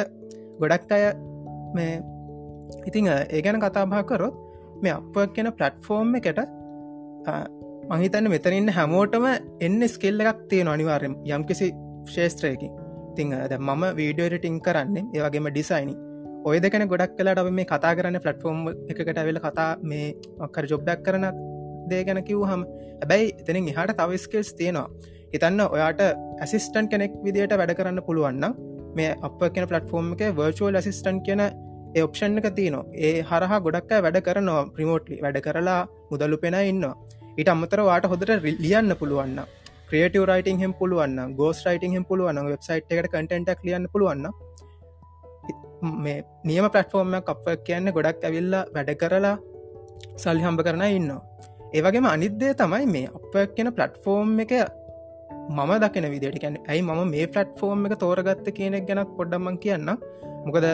ගොඩක් 0.61 0.91
අය 0.97 1.03
මේ 1.75 1.93
ඉතිං 2.87 3.09
ඒ 3.09 3.41
ගැන 3.45 3.59
කතාභා 3.65 4.03
කරොත් 4.03 4.35
මේ 4.83 4.95
අප 4.99 5.15
කියන 5.35 5.51
පලට්ෆෝර්ම් 5.53 6.15
එකට 6.19 6.41
මහිතන්න 7.91 8.31
මෙතනන්න 8.33 8.69
හැමෝටම 8.77 9.25
එන්න 9.67 9.81
ස්කෙල්ල 9.87 10.23
එකක් 10.23 10.41
තියෙන 10.49 10.71
අනිවාර්යම 10.73 11.15
යම්කිසි 11.27 11.67
ශේත්‍රයකින් 12.15 12.71
තිං 13.17 13.35
ද 13.51 13.59
මම 13.59 13.83
වීඩියෝටිං 13.99 14.57
කරන්නේ 14.67 15.03
ඒවගේම 15.15 15.47
ඩිසයිනි 15.49 15.95
ඔය 16.49 16.57
දෙකන 16.59 16.83
ගොඩක් 16.91 17.15
කලාට 17.17 17.41
අප 17.41 17.49
මේ 17.57 17.67
කතා 17.71 17.93
කරන්න 17.97 18.19
පලටෆෝර්ම් 18.23 18.61
එකට 18.91 19.19
ඇවෙල 19.21 19.39
කතා 19.45 19.69
මේ 19.89 20.05
ඔක්කර 20.45 20.65
ජොබ්ඩක් 20.71 21.01
කරන 21.07 21.25
දේ 21.89 22.01
ගැන 22.07 22.21
කිව් 22.29 22.41
හම 22.49 22.63
හැබැයි 23.01 23.33
එතනින් 23.41 23.69
එහට 23.71 23.93
තවස්කල්ස් 23.99 24.49
තියෙනවා. 24.59 24.87
හිතන්න 25.33 25.61
ඔයාට 25.67 26.01
ඇසිස්ටන් 26.43 26.89
කෙනෙක් 26.93 27.13
විදිට 27.25 27.55
වැඩ 27.61 27.75
කරන්න 27.79 28.01
පුළුවන්න 28.07 28.45
මේ 28.97 29.11
අප 29.27 29.39
කියෙන 29.53 29.69
පලටෆෝර්ම් 29.71 30.11
එක 30.15 30.23
වර්චුවල් 30.39 30.79
ඇසිස්ටන් 30.81 31.23
කියන 31.27 31.43
ඔප්ෂන් 32.05 32.41
එක 32.41 32.49
තියනවා. 32.59 32.85
ඒ 33.05 33.13
හරහා 33.29 33.63
ගොඩක් 33.67 33.91
වැඩ 34.05 34.19
කරනවා 34.27 34.67
ප්‍රිමෝට්ලි 34.75 35.23
වැඩ 35.25 35.41
කරලා 35.47 35.79
මුදල්ලු 36.11 36.43
පෙන 36.43 36.57
ඉන්නවා. 36.63 36.95
ඊට 37.39 37.51
අමතර 37.53 37.81
වාට 37.89 38.05
හොදට 38.11 38.31
ලියන්න 38.65 38.93
පුළුවන්න 39.01 39.41
ක්‍රියටව 39.91 40.25
රයිටන් 40.31 40.59
හෙම 40.63 40.73
පුළුවන්න 40.79 41.35
ගෝස් 41.39 41.59
රයිටන් 41.67 41.93
හෙම 41.97 42.03
පුළුවන්න 42.09 42.49
වෙබ්සයිට් 42.51 42.91
එකට 42.95 43.11
කටට 43.13 43.63
ලියන්න 43.67 43.87
පුළුවන්න 43.93 44.27
මේ 46.03 46.17
නියම 46.43 46.65
පලටෆෝර්ම 46.75 47.15
අප 47.19 47.47
කියන්න 47.67 47.91
ගොඩක් 47.95 48.27
ඇවිල්ලා 48.27 48.63
වැඩ 48.75 48.91
කරලා 49.01 49.35
සල්ලි 50.21 50.43
හම්බ 50.45 50.61
කරන 50.67 50.83
ඉන්නවා. 50.97 51.21
ඒවගේම 51.77 52.07
අනිද්දේ 52.13 52.53
තමයි 52.61 52.85
මේ 52.93 53.09
අප 53.17 53.35
කියන 53.55 53.69
පලට්ෆෝර්ම් 53.77 54.31
එක 54.43 54.53
මම 55.57 55.71
දකින 55.83 56.07
විදිට 56.13 56.39
කියන්න 56.43 56.57
ඇයි 56.71 56.83
මම 56.87 57.01
මේ 57.13 57.27
පලට්ෆෝර්ම් 57.35 57.85
එක 57.87 57.95
තෝරගත්ත 58.03 58.47
කියනෙක් 58.57 58.87
ගැනක් 58.89 59.11
පොඩ්ඩම්මන් 59.17 59.57
කියන්න 59.65 59.91
මොකද 60.45 60.67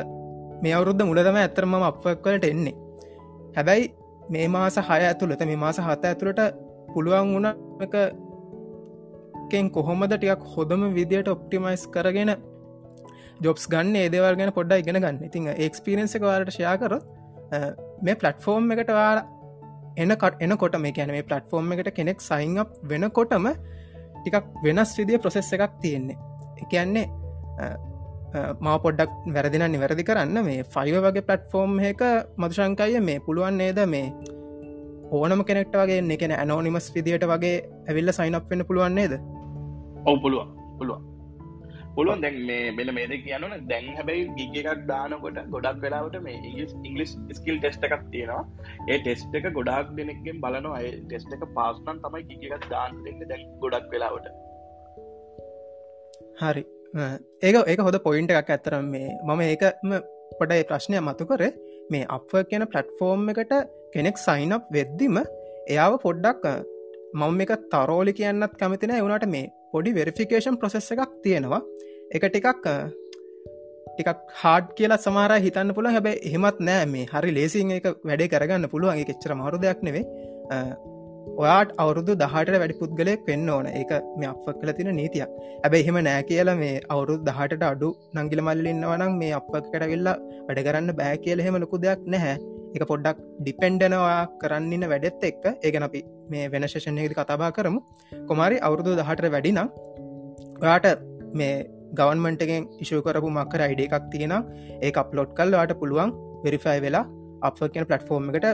මේ 0.63 0.75
අවුරුද්ධ 0.77 1.05
මුලදම 1.09 1.39
ඇතරම 1.43 1.75
අපක්වලට 1.89 2.47
එන්නේ. 2.51 2.75
හැබැයි 3.57 3.91
මේ 4.33 4.47
මාස 4.55 4.77
හය 4.89 5.01
ඇතුළත 5.09 5.43
මේ 5.51 5.61
මාස 5.65 5.79
හත 5.87 6.03
ඇතුළට 6.11 6.41
පුළුවන් 6.93 7.35
වුණ 7.35 7.49
එක 7.85 7.95
කෙන් 9.51 9.71
කොහොමද 9.77 10.13
ටිකක් 10.13 10.43
හොඳම 10.53 10.83
විදියට 10.97 11.31
ඔප්ටිමයිස් 11.33 11.83
කරගෙන 11.95 12.31
ජොබ්ස් 13.45 13.65
ගන්න 13.71 13.95
ඒදවල් 14.03 14.37
ගැන 14.39 14.51
පොඩ්ඩ 14.57 14.83
ඉගෙන 14.83 15.01
ගන්න. 15.03 15.17
ඉතින් 15.29 15.49
ඒක්ස්පිරන්ස 15.55 16.15
එක 16.17 16.27
වාලට 16.29 16.53
ෂයාකරොත් 16.55 17.03
මේ 18.05 18.15
පලට්ෆෝර්ම් 18.21 18.71
එකට 18.75 18.93
වාල 18.99 19.19
එනකට 19.97 20.45
එනකොට 20.45 20.79
මේ 20.85 20.95
කියන 20.97 21.11
මේ 21.15 21.27
පලට්ෆෝර්ම් 21.29 21.75
එකට 21.75 21.91
කෙනෙක් 21.99 22.23
සයින් 22.29 22.57
අප් 22.63 22.71
වෙනකොටම 22.91 23.51
ටිකක් 24.17 24.47
වෙනස් 24.65 24.95
විදිිය 24.99 25.21
ප්‍රසෙස් 25.23 25.53
එකක් 25.57 25.77
තියෙන්නේ. 25.83 26.17
එකන්නේ 26.63 27.05
මා 28.59 28.77
පොඩ්ඩක් 28.83 29.13
වැරදින 29.35 29.65
නිවැරදි 29.73 30.07
කරන්න 30.09 30.43
මේ 30.47 30.65
ෆයිව 30.73 30.97
වගේ 31.05 31.27
පලට්ෆෝර්ම් 31.29 31.77
එක 31.91 32.03
මදුශංකය 32.37 32.99
මේ 33.01 33.23
පුළුවන් 33.27 33.57
නේද 33.61 33.79
මේ 33.93 34.07
ඕනම 35.11 35.41
කෙනෙක්ට 35.49 35.75
වගේ 35.81 36.03
එකන 36.15 36.33
ඇනෝනිමස් 36.33 36.87
විදියට 36.95 37.25
වගේ 37.31 37.55
ඇවිල්ල 37.89 38.11
සයිනක් 38.11 38.49
වෙන්න 38.51 38.67
පුළුවන් 38.69 38.97
නේද? 38.99 39.13
ඔව 40.09 40.17
පුළුවන් 40.23 40.49
පුළුවන්. 40.79 41.03
පුළුවන් 41.97 42.23
දැන් 42.23 42.35
මේ 42.49 42.71
මෙල 42.77 42.91
මේද 42.97 43.13
කියන්නන 43.25 43.55
දැන් 43.71 43.87
හැබැයි 43.99 44.25
ගිග 44.37 44.57
එකක් 44.61 44.81
දානකොට 44.91 45.39
ගොඩක් 45.53 45.79
වෙලාවට 45.85 46.17
මේ 46.27 46.37
ඉංගලිස් 46.49 46.73
ඉංගලිස් 46.89 47.13
ස්කිල් 47.39 47.57
ටෙස්ට 47.61 47.87
එකක් 47.87 48.03
තියෙනවා. 48.13 48.43
ඒ 48.91 48.97
ටෙස්ට 48.99 49.37
එක 49.39 49.47
ගොඩක් 49.59 49.93
දෙනෙක්ගෙන් 49.99 50.41
බලනවා. 50.43 50.79
අය 50.79 50.91
ටෙස්ට 51.05 51.37
එක 51.37 51.45
පාස්නන් 51.57 52.03
තමයි 52.05 52.25
ගිග 52.29 52.45
එකක් 52.49 52.67
දාන්න 52.73 52.99
දෙන්න 53.05 53.23
දැන් 53.31 53.45
ගොඩක් 53.63 53.89
වෙලාවට. 53.95 54.27
හරි. 56.41 56.63
ඒක 57.47 57.57
ඒක 57.71 57.83
හොද 57.87 57.99
පොයින්ට 58.07 58.37
එකක්. 58.41 58.53
ඇතරම් 58.57 58.93
මේ 58.95 59.09
මම 59.27 59.43
ඒකම 59.49 59.97
පොඩයි 60.39 60.69
ප්‍රශ්නය 60.71 61.03
මතු 61.09 61.29
කර. 61.31 61.43
මේ 61.91 62.07
අප 62.17 62.31
කියන 62.49 62.69
පලට්ෆෝර්ම් 62.71 63.29
එකට 63.33 63.53
කෙනෙක් 63.93 64.25
සයිනප් 64.27 64.73
වෙද්දිම 64.77 65.21
එයාව 65.73 65.93
පොඩ්ඩක් 66.07 66.51
මම 67.13 67.39
එක 67.45 67.53
තරෝලි 67.73 68.13
කියන්නත් 68.19 68.59
කැමතින 68.61 68.97
එවුණට 68.97 69.31
මේ 69.35 69.47
පොඩි 69.73 69.95
වෙරිෆිකේෂන් 69.99 70.59
ප්‍රසෙස් 70.61 70.89
එකක් 70.95 71.13
තියෙනවා. 71.25 71.61
එක 72.15 72.25
ටිකක් 72.25 72.67
ටිකක් 73.93 74.19
හාඩ් 74.41 74.67
කියලා 74.77 75.03
සමාර 75.05 75.31
හිතන්න 75.45 75.73
පුළ 75.77 75.89
හැබැ 75.95 76.15
එහෙමත් 76.29 76.59
නෑ. 76.67 76.85
මේ 76.93 77.07
හරි 77.13 77.31
ලේසින් 77.39 77.73
එක 77.79 77.87
වැඩේ 78.09 78.31
කරගන්න 78.33 78.71
පුළුවන්. 78.73 79.01
එච්චර 79.13 79.33
මරු 79.41 79.63
දෙයක් 79.65 79.81
නෙවේ 79.87 80.05
ඔයාට 81.41 81.71
අවුරුදු 81.83 82.11
දහට 82.21 82.59
වැඩි 82.61 82.79
පුද්ගලයෙක් 82.81 83.23
වෙන්න 83.29 83.49
ඕන. 83.55 83.67
ඒක 83.79 83.91
මේ 84.19 84.29
අප 84.33 84.45
කල 84.59 84.71
තින 84.77 84.91
නීතිය 84.99 85.25
ඇබැ 85.25 85.81
එහෙම 85.83 85.97
නෑ 86.09 86.21
කියල 86.29 86.51
මේ 86.61 86.75
අවුරුදු 86.93 87.21
දහට 87.29 87.63
අඩු 87.71 87.89
නංගිල 88.17 88.41
මල්ලින්නවනම් 88.47 89.17
මේ 89.23 89.33
අප 89.39 89.49
කරවෙල්ලා 89.73 90.15
වැඩ 90.47 90.63
කරන්න 90.67 90.93
බෑ 91.01 91.17
කියල 91.25 91.43
එහෙම 91.45 91.59
ලොකු 91.63 91.81
දෙයක් 91.85 92.07
නැහැ. 92.13 92.37
එක 92.75 92.83
පොඩ්ඩක් 92.91 93.17
ඩිපෙන්ඩනවා 93.41 94.19
කරන්නන්න 94.41 94.85
වැඩෙත් 94.91 95.23
එක්ක. 95.29 95.45
ඒගැන 95.65 95.87
අපි 95.89 96.01
මේ 96.31 96.45
වෙන 96.53 96.67
ශෂණයකි 96.71 97.17
කතාබා 97.19 97.51
කරමු. 97.57 97.79
කොමරි 98.29 98.57
අවුරුදු 98.67 98.95
දහට 98.99 99.31
වැඩිනම් 99.35 99.67
ඔයාට 100.63 100.87
මේ 101.39 101.53
ගවන්මටගෙන් 101.99 102.63
ඉශෂ 102.83 103.03
කරපු 103.05 103.29
මක්කර 103.37 103.61
අයිඩ 103.67 103.83
එකක් 103.85 104.07
තියෙන 104.13 104.33
ඒ 104.81 104.91
අප්ලෝඩ් 105.03 105.31
කල් 105.37 105.55
වාට 105.59 105.73
පුළුවන් 105.81 106.11
වෙරිෆයි 106.45 106.79
වෙලා 106.85 107.05
අප 107.41 107.59
කියන 107.73 107.87
පලට්ෆෝර්ම් 107.91 108.29
එකට 108.31 108.47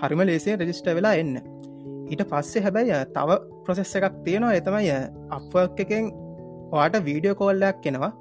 හරිම 0.00 0.22
ලේසේ 0.30 0.56
රජිස්ට 0.60 0.88
වෙලා 0.98 1.14
එන්න. 1.22 1.34
ඊට 2.12 2.22
පස්සේ 2.30 2.64
හැබැයි 2.66 3.02
තව 3.16 3.38
ප්‍රොසෙස් 3.64 3.92
එකක් 3.98 4.14
තියෙනවා. 4.24 4.56
එතමයි 4.60 4.96
අප 5.36 5.52
එකෙන් 5.84 6.04
වාට 6.72 6.96
වීඩියෝ 7.08 7.38
කෝල්ලයක් 7.42 7.78
කෙනවා 7.84 8.12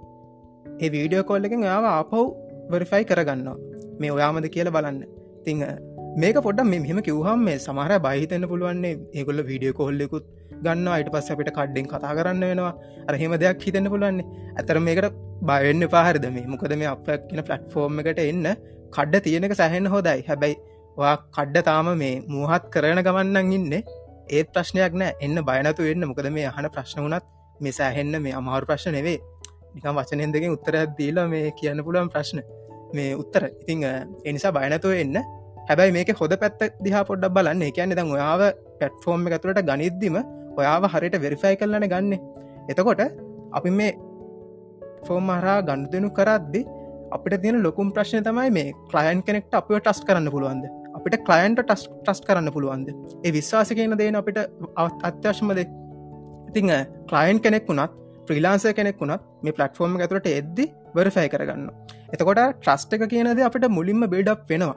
ඒ 0.81 0.89
වීඩියෝ 0.95 1.27
කොල්ල 1.29 1.47
එකෙන් 1.47 1.63
යාව 1.69 1.85
ආපව් 1.91 2.17
වරිෆයි 2.71 3.03
කරගන්නවා. 3.11 3.57
මේ 3.99 4.11
ඔයාමද 4.15 4.47
කියල 4.55 4.69
බලන්න. 4.75 5.16
තිං 5.47 5.63
මේක 6.21 6.37
පොඩ 6.47 6.59
මෙහෙම 6.73 6.99
කිවහම් 7.07 7.45
මේ 7.47 7.57
සමහර 7.65 8.01
බහිතන්න 8.05 8.45
පුළුවන්නේ 8.51 8.93
ඒගොල්ල 9.19 9.41
වීඩියෝ 9.49 9.77
කොල්ලෙකුත් 9.79 10.25
ගන්න 10.63 10.87
අයිට 10.95 11.09
පස්ස 11.13 11.33
අපිට 11.33 11.51
කඩ්ඩෙන් 11.57 11.87
කතා 11.91 12.13
කරන්න 12.17 12.43
වෙනවා. 12.49 12.73
අරහෙම 13.09 13.33
දෙයක් 13.43 13.65
හිතන්න 13.67 13.89
පුළුවන්නේ 13.93 14.25
ඇතර 14.59 14.77
මේකට 14.87 15.13
බයවෙන්න 15.49 15.83
පාහරද 15.95 16.25
මේ? 16.35 16.45
මොකද 16.53 16.73
මේ 16.81 16.89
අප 16.93 17.07
කියන 17.27 17.41
පලට්ෆෝර්ම් 17.49 18.01
එකට 18.01 18.21
එන්න 18.23 18.47
කඩ්ඩ 18.95 19.23
තියෙනක 19.25 19.55
සැහෙන් 19.61 19.87
හොදයි. 19.93 20.19
හැබැයි 20.29 20.57
වා 20.99 21.15
කඩ්ඩ 21.37 21.65
තාම 21.69 21.89
මේ 22.03 22.13
මුහත් 22.35 22.65
කරන 22.73 23.01
ගමන්නන් 23.07 23.53
ඉන්න. 23.57 23.73
ඒත් 24.37 24.47
ප්‍රශ්නයක් 24.55 24.93
නෑ. 25.01 25.13
එන්න 25.25 25.37
බයනතු 25.49 25.89
වෙන්න 25.89 26.09
මොකද 26.11 26.29
මේ 26.37 26.47
අහන 26.51 26.69
ප්‍රශ්න 26.75 27.01
වුණත් 27.05 27.25
මේ 27.63 27.77
සෑහෙන්න 27.79 28.21
මේ 28.25 28.37
අමාරු 28.41 28.69
ප්‍රශ්න 28.71 28.97
නෙවේ 28.97 29.17
නිකම් 29.75 29.95
වචනෙන් 29.99 30.33
දෙකින් 30.35 30.55
උත්තර 30.57 30.75
දීලා 30.99 31.27
මේ 31.33 31.51
කියන්න 31.59 31.85
පුළුවන් 31.85 32.09
ප්‍රශ්න. 32.15 32.41
මේ 32.95 33.11
උත්තර. 33.23 33.43
ඉතිං 33.61 33.85
එනිසා 34.29 34.55
බයනතුව 34.57 35.01
එන්න. 35.03 35.17
හැබැයි 35.69 35.95
මේක 35.97 36.09
හොද 36.21 36.33
පැත්ත 36.41 36.61
දිහා 36.85 37.03
පොඩ්ඩක් 37.09 37.35
බලන්න. 37.37 37.63
එකන්න 37.69 37.93
දං 37.99 38.11
ඔයාව 38.15 38.41
පැට්ෆෝර්ම් 38.81 39.27
එකතුළට 39.29 39.61
ගනිද්දිම 39.69 40.17
ඔයාව 40.59 40.83
හරිට 40.93 41.17
වෙරිෆයි 41.25 41.55
කරලන 41.61 41.87
ගන්න. 41.93 42.13
එතකොට 42.71 43.03
අපි 43.57 43.71
මේ 43.79 43.91
ෆෝර්ම් 45.07 45.29
හරා 45.35 45.59
ගණදනු 45.69 46.09
කරද්දි 46.19 46.61
අපිට 47.11 47.41
තියෙන 47.43 47.59
ලොකුම් 47.67 47.91
ප්‍රශ්නය 47.95 48.21
තමයි 48.29 48.49
මේ 48.57 48.73
කලයන් 48.91 49.21
කෙනෙක්ට 49.27 49.59
අපිව 49.61 49.79
ටස් 49.79 50.01
කරන්න 50.07 50.31
පුළුවන්ද? 50.35 50.65
අපිට 50.97 51.19
කලයින්ට 51.27 51.61
ටස් 51.61 51.83
ටස් 51.99 52.21
කරන්න 52.27 52.51
පුළුවන්ද? 52.55 52.89
ඒ 53.25 53.31
විශ්වාස 53.37 53.71
කියන 53.79 53.97
දේන 54.01 54.19
අපිට 54.21 54.39
අත්‍යවශ්‍යමද? 55.09 55.61
ඉතිං 56.49 56.73
කලයින් 57.11 57.39
කෙනෙක් 57.45 57.67
වුණත් 57.69 57.93
්‍රීලාන්සය 58.29 58.73
කෙනෙක් 58.79 58.99
වුණත් 59.03 59.23
මේ 59.43 59.55
පලටෆෝර්ම් 59.57 59.99
ඇතුරට 59.99 60.27
එද්දි 60.33 60.65
වරෆයි 60.95 61.29
කරගන්න 61.33 61.69
එතකොට 62.13 62.39
ට්‍රස්ට 62.59 62.93
එක 62.95 63.03
කියනද 63.13 63.41
අපිට 63.47 63.67
මුලින්ම 63.69 64.03
බිල්ඩක් 64.13 64.43
වෙනවා. 64.51 64.75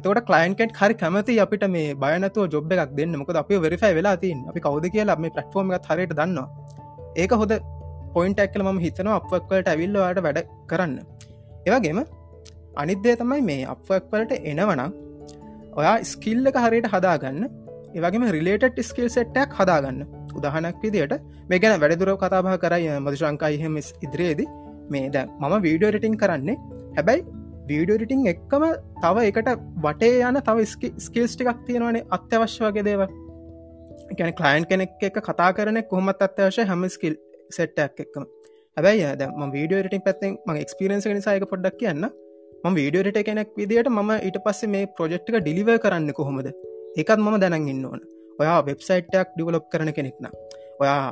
එතකොට 0.00 0.20
කලයින්කට 0.28 0.78
හරි 0.80 0.94
කැමති 1.02 1.36
අපිට 1.44 1.64
මේ 1.74 1.88
බයනතු 2.02 2.46
ජොබ් 2.54 2.72
එකක් 2.74 2.92
දෙන්න. 2.98 3.16
මොකද 3.22 3.40
අපි 3.42 3.60
වෙරිෆයි 3.64 3.92
වෙලා 3.98 4.16
තින් 4.22 4.38
අපි 4.50 4.60
කවද 4.66 4.92
කියලා 4.94 5.18
මේ 5.24 5.32
පලටෆෝර්ම් 5.36 5.72
එක 5.78 5.88
හරියට 5.90 6.14
දන්නවා. 6.20 6.48
ඒක 7.22 7.32
හොද 7.42 7.52
පොයින්ට 8.14 8.40
ඇක්කල 8.44 8.62
ම 8.66 8.78
හිතනවා 8.84 9.16
අපක්වලට 9.20 9.70
ඇවිල්ලවාට 9.72 10.20
වැඩ 10.26 10.40
කරන්න. 10.70 10.94
ඒවගේම 11.68 12.00
අනිද්දේ 12.82 13.16
තමයි 13.22 13.42
මේ 13.50 13.66
අපක්වලට 13.74 14.32
එනවනම් 14.52 14.92
ඔයා 15.80 15.96
ස්කිල්ල 16.12 16.50
එක 16.52 16.58
හරියට 16.64 16.88
හදාගන්න. 16.94 17.44
ඒවගේම 17.96 18.24
රිලේට 18.36 18.80
ස්කිල් 18.90 19.08
සෙට්ටක් 19.16 19.58
හදාගන්න. 19.60 20.00
උදහනක් 20.38 20.80
විදියට 20.84 21.14
මේ 21.50 21.60
ගැන 21.62 21.76
වැඩදුරව 21.84 22.16
කතාබහ 22.24 22.50
කරයි 22.64 22.96
මදුශංකායිහෙම 23.06 23.76
ඉදිරියේදී. 24.06 24.48
මේ 24.92 25.06
දැ 25.16 25.26
මම 25.40 25.54
වීඩියෝ 25.66 25.92
රටිං 25.96 26.16
කරන්නේ. 26.22 26.58
හැබැයි 26.96 27.22
වීඩියෝ 27.68 28.00
රිටිං 28.02 28.26
එක්කම 28.32 28.64
තව 29.02 29.24
එකට 29.30 29.50
වටේ 29.84 30.20
යන 30.28 30.40
තව 30.48 30.66
ස්කිල්ස් 31.06 31.34
ටිකක් 31.34 31.60
තියෙනවනේ 31.66 32.06
අත්‍යවශ්‍ය 32.16 32.64
වගේ 32.66 32.86
දේව 32.88 33.02
ගැන 34.18 34.32
කලයින් 34.40 34.66
කෙනෙක් 34.70 35.04
එක 35.08 35.20
කතා 35.28 35.50
කරන 35.58 35.82
කොහොමත් 35.90 36.24
අත්‍යවශය 36.28 36.66
හැම 36.70 36.88
ස්කිල් 36.96 37.16
සෙට්ටක් 37.50 38.00
එක්කම. 38.04 38.24
හැබැයි 38.76 39.28
ම 39.30 39.52
වීඩියෝ 39.56 39.84
රිටින් 39.86 40.04
පැත්තෙන් 40.06 40.38
ම 40.46 40.60
එක්ස්පිරන්ස 40.64 41.06
නිසායක 41.10 41.46
පොඩ්ඩක් 41.52 41.78
කියන්න. 41.82 42.06
ම 42.64 42.74
වීඩියෝ 42.78 43.06
රිට 43.08 43.20
කෙනෙක් 43.28 43.52
විදිට 43.56 43.90
ම 43.96 44.10
ඊට 44.18 44.38
පස්සේ 44.46 44.72
මේ 44.76 44.92
ප්‍රජෙක්්ක 44.96 45.36
ඩිලිව 45.36 45.70
කරන්න 45.84 46.10
කොහොමද? 46.20 46.48
ඒකත් 46.96 47.18
මම 47.18 47.38
දැනග 47.44 47.70
ඉන්න 47.74 47.84
ඕන. 47.90 48.00
ඔයා 48.40 48.60
වෙබ්සයිට්ටක් 48.68 49.34
ඩිවලොප් 49.34 49.66
කරන 49.72 49.90
කෙනෙක්න 49.96 50.28
ඔයා 50.82 51.02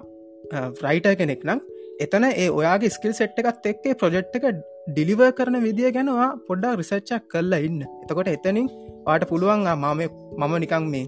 ෆ්‍රයිට 0.79 1.09
කෙනෙක් 1.21 1.43
නම් 1.49 1.61
එතන 2.05 2.27
ඒ 2.33 2.49
ඔයාගේ 2.59 2.93
ස්කිල් 2.97 3.15
සෙට් 3.21 3.39
එකත් 3.43 3.67
එක්කේ 3.73 3.99
ප්‍රජෙක්් 4.03 4.37
එක 4.39 4.47
ඩිලිව 4.89 5.21
කරන 5.39 5.57
විදිිය 5.65 5.91
ගැනවා 5.97 6.29
පොඩ්ඩක් 6.49 6.79
රිසච්චක් 6.81 7.25
කරලා 7.33 7.61
ඉන්න. 7.67 7.81
එතකොට 8.03 8.29
එතනින් 8.35 8.69
පාට 9.07 9.25
පුළුවන් 9.31 9.67
මම 9.73 10.01
මම 10.43 10.55
නිකං 10.65 10.85
මේ 10.95 11.07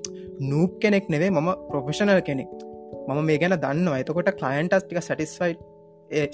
නූප් 0.50 0.72
කෙනෙක් 0.82 1.06
නෙවේ 1.14 1.30
මම 1.36 1.48
ප්‍රොෆෙෂනල් 1.70 2.20
කෙනෙක්. 2.28 2.50
මම 3.08 3.20
මේ 3.28 3.38
ගැන 3.42 3.56
දන්න 3.64 3.88
එතකොට 4.02 4.30
කලයින්ටස් 4.40 4.84
ටික 4.84 5.00
සටිස්ෆයි් 5.06 5.54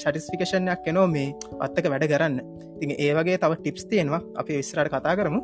සටිස්ෆිකේෂන්යක් 0.01 0.83
කෙනෝ 0.87 1.07
මේ 1.15 1.29
අත්තක 1.65 1.87
වැඩ 1.93 2.07
කරන්න. 2.13 2.37
තින් 2.81 2.91
ඒවගේ 3.07 3.39
තව 3.43 3.53
ටිප්ස් 3.61 3.85
තියෙනවා. 3.91 4.23
අපි 4.41 4.53
විස්රට 4.59 4.91
කතා 4.95 5.15
කරමු. 5.19 5.41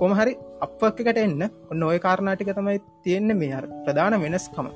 කොමහරි 0.00 0.32
අපකට 0.66 1.18
එන්න. 1.24 1.42
ඔන්න 1.70 1.82
ඔය 1.90 1.98
කාරණාටික 2.06 2.52
තමයි 2.58 2.78
තියෙන්නේ 3.04 3.40
මේ 3.42 3.62
ප්‍රධාන 3.86 4.20
වෙනස්කම. 4.24 4.68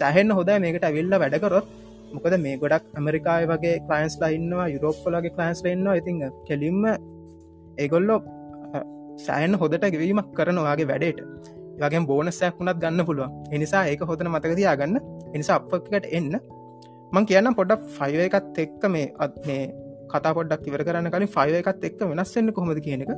සැහෙන්න 0.00 0.36
හොද 0.38 0.50
මේකට 0.64 0.84
ඇවිල්ල 0.88 1.16
වැඩකරොත් 1.22 1.66
මොකද 2.14 2.34
මේ 2.44 2.56
ගොඩක් 2.62 2.84
ඇමරිකාය 2.98 3.44
වගේ 3.52 3.74
කලයින්ස්ලා 3.88 4.30
ඉන්නවා 4.36 4.68
යුරෝප්පලගේ 4.74 5.34
කලයින්ස්ල 5.36 5.66
ඉන්නවා. 5.74 5.98
ඉතිං 6.00 6.16
කෙලින්ම 6.48 6.84
ඒගොල්ලෝ 7.82 8.20
සෑන් 9.26 9.54
හොදට 9.62 9.84
ගෙවීමක් 9.94 10.30
කරනවාගේ 10.38 10.88
වැඩේට. 10.92 11.20
වගේ 11.82 12.02
බෝනසයක් 12.10 12.58
වුණත් 12.58 12.80
ගන්න 12.82 13.06
පුළුව 13.08 13.54
එනිසා 13.56 13.84
ඒක 13.92 14.02
හොතන 14.10 14.32
මතකතියා 14.34 14.76
ගන්න 14.80 14.96
එනිසා 15.36 15.58
අපකට 15.60 16.08
එන්න. 16.18 16.34
මං 17.14 17.28
කියන්න 17.30 17.54
පොඩක් 17.60 17.82
ෆයිව 17.98 18.20
එකත් 18.26 18.58
එක්ක 18.64 18.82
මේ 18.94 19.06
අත් 19.24 19.34
මේ 19.48 19.62
කතා 20.12 20.32
පොඩක් 20.38 20.66
ඉවර 20.68 20.82
කරන්න 20.86 21.12
කලින් 21.14 21.32
ෆයිව 21.36 21.54
එකත් 21.60 21.86
එක්ක 21.88 22.00
වෙනස්සෙන්න්න 22.10 22.54
කොමද 22.56 22.82
කියන 22.86 23.04
එක. 23.04 23.12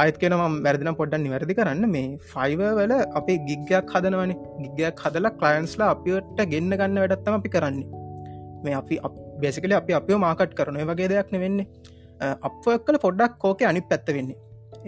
අයත් 0.00 0.16
කෙන 0.20 0.34
ම 0.36 0.54
වැරදින 0.66 0.90
පොඩ්ඩන් 1.00 1.22
නිවැරදි 1.26 1.54
කරන්න. 1.58 1.84
මේ 1.94 2.06
ෆයිව 2.32 2.60
වල 2.78 2.92
අපි 3.18 3.34
ගිග්ගයක් 3.48 3.92
හදනවන. 3.94 4.32
ගිගයක් 4.62 5.02
හදලා 5.04 5.32
කලයින්ස්ලා 5.40 5.90
අපිට 5.94 6.40
ගෙන්න්න 6.52 6.76
ගන්න 6.80 7.00
වැඩත්තම 7.02 7.34
අපි 7.40 7.50
කරන්නේ. 7.56 7.88
මේ 8.64 8.76
අපි 8.80 8.96
බේසිකල 9.42 9.74
අපි 9.80 9.92
අපිෝ 10.00 10.18
මාකට් 10.26 10.54
කරන 10.58 10.80
වගේ 10.90 11.08
දෙයක් 11.12 11.30
නෙවෙන්නේ. 11.36 11.66
අප 12.46 12.64
කල 12.86 12.98
පොඩ්ඩක් 13.06 13.38
කෝක 13.44 13.62
අනි 13.72 13.82
පැත්ත 13.90 14.08
වෙන්නේ. 14.18 14.38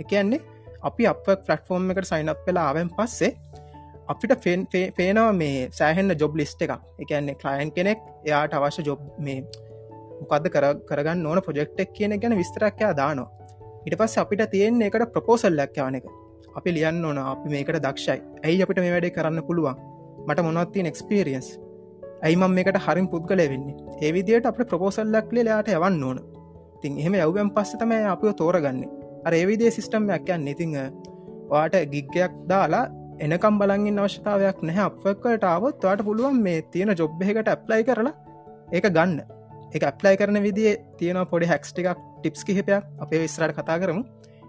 එකන්නේ 0.03 0.41
අපි 0.89 1.03
අප 1.13 1.27
ෆලට්ෆෝර්ම් 1.47 1.91
එකට 1.93 2.11
සයිනක් 2.13 2.41
වෙලා 2.49 2.65
ආවෙන් 2.71 2.91
පස්සේ 2.97 3.33
අපිට 4.13 4.33
පේනවා 4.97 5.29
මේ 5.43 5.69
සෑහෙන්න්න 5.79 6.19
ජොබ් 6.23 6.35
ලිස්ට 6.41 6.65
එකක්. 6.65 6.81
එකන්නේ 7.03 7.39
කලයින් 7.43 7.71
කෙනෙක් 7.77 8.01
එයාට 8.29 8.57
අවශ්‍ය 8.59 8.83
ජොබ් 8.89 9.01
මේ 9.27 9.39
මොකක්ද 10.21 10.47
කරගන්න 10.89 11.27
ඕන 11.31 11.41
ප්‍රජෙක්්ටක් 11.47 11.95
කියන 11.97 12.13
ගැන 12.23 12.37
විස්තරක්කයා 12.41 12.93
දානවා. 13.01 13.31
ඉට 13.87 13.99
පස් 14.01 14.17
අපිට 14.23 14.45
තියෙන්නේ 14.53 14.89
එකට 14.91 15.13
ප්‍රපෝසල්ලක් 15.15 15.77
යන 15.87 15.99
එක. 15.99 16.07
අපි 16.59 16.71
ලියන්න 16.77 17.05
ඕන 17.05 17.19
අපි 17.19 17.49
මේකට 17.55 17.81
දක්ෂයි. 17.87 18.19
ඇයි 18.47 18.63
අපිට 18.65 18.81
මේ 18.85 18.93
වැඩේ 18.95 19.15
කරන්න 19.17 19.43
පුළුවන්? 19.49 19.77
මට 20.27 20.45
මොනොත්තිය 20.47 20.87
එක්ස්පිරියන්ස් 20.91 21.49
ඇයිමම් 22.25 22.55
මේකට 22.59 22.79
හරිම් 22.87 23.09
පුද්ගල 23.13 23.43
වෙන්නේ? 23.53 23.77
ඒවිදියට 24.01 24.47
අප 24.51 24.59
ප්‍රපෝසල්ලක් 24.71 25.33
ලයාට 25.37 25.69
යවන්න 25.77 26.03
ඕන. 26.09 26.19
තින් 26.81 26.99
එහෙම 27.01 27.15
යව්යම් 27.21 27.51
පස්ස 27.57 27.77
තමයි 27.81 28.05
අපිෝ 28.15 28.33
තෝරගන්නේ. 28.41 28.89
අර 29.27 29.33
ඒවිදේ 29.41 29.71
සිිස්ටම්යක් 29.77 30.29
යන්න. 30.37 30.49
ඉතිං 30.53 30.77
වාට 31.51 31.77
ගිග්ගයක් 31.93 32.33
දාලා 32.51 32.85
එනකම් 33.25 33.59
බලගින් 33.61 34.01
අවශ්‍යතාවයක් 34.01 34.59
නැහැ. 34.63 34.89
අපකට 34.89 35.45
ආවොත් 35.53 35.85
වාට 35.85 36.05
පුළුවන් 36.09 36.41
මේ 36.47 36.63
තියෙන 36.73 36.97
ජොබ්බහකට 37.01 37.49
ඇප්ලයි 37.53 37.85
කරලා 37.89 38.15
ඒක 38.73 38.89
ගන්න. 38.97 39.21
එක 39.77 39.83
ඇප්ලයි 39.91 40.17
කරන 40.21 40.39
විදිේ 40.47 40.75
තියෙන 40.99 41.19
පොඩි 41.33 41.47
හැක්ස්ටිකක් 41.53 41.99
ටිප්ස් 42.21 42.45
කිහිපයක් 42.49 42.85
අපේ 43.05 43.21
විස්රට 43.25 43.57
කතා 43.59 43.79
කරමු. 43.83 44.03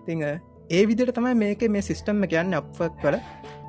තිං 0.06 0.22
ඒ 0.26 0.84
විදිට 0.90 1.14
තමයි 1.18 1.34
මේක 1.44 1.62
මේ 1.76 1.82
සිිස්ටම්ම 1.88 2.28
කියන්න 2.34 2.54
අපක් 2.60 3.02
කල 3.04 3.18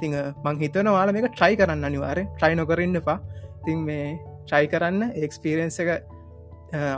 තිං 0.00 0.16
මං 0.44 0.60
හිතන 0.62 0.90
වාල 0.96 1.12
මේක 1.16 1.28
ට්‍රයි 1.32 1.56
කරන්න 1.60 1.88
අනිවාර 1.88 2.18
ට්‍රයි 2.36 2.54
නොකරන්න 2.60 3.00
පා 3.08 3.18
තින් 3.66 3.84
මේ 3.88 4.06
ට්‍රයි 4.46 4.70
කරන්න 4.72 5.02
ඒක්ස්පිරන්ස 5.22 5.80
එක 5.84 5.90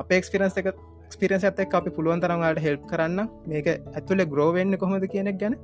අප 0.03 0.11
එක්ස්පිරන්ස 0.19 0.59
එක 0.63 0.73
ස්පිරන්ස 1.15 1.45
ඇතක් 1.49 1.75
අපි 1.81 1.91
පුළුවන් 1.97 2.21
තරන්වාට 2.25 2.63
හෙල්ප් 2.67 2.83
කරන්න. 2.91 3.29
මේක 3.51 3.67
ඇතුල 3.99 4.25
ග්‍රෝවෙන්න 4.33 4.79
කොහොමද 4.83 5.07
කියනෙක් 5.15 5.39
ගැන. 5.43 5.55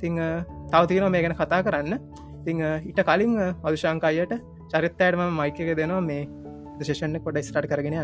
තිං 0.00 0.14
තව 0.70 0.82
තියෙන 0.90 1.10
මේ 1.14 1.22
ගැන 1.24 1.36
කතා 1.40 1.62
කරන්න. 1.66 1.98
තිං 2.46 2.62
ඉට 2.90 3.00
කලින් 3.08 3.34
මදුශංකායට 3.64 4.38
චරිත්තයටම 4.72 5.22
මයික 5.40 5.60
එක 5.60 5.76
දෙනවා. 5.80 6.00
මේ 6.00 6.28
දශෂණ 6.78 7.20
කොට 7.24 7.42
ස්ටාට 7.48 7.68
කරගෙන 7.72 7.98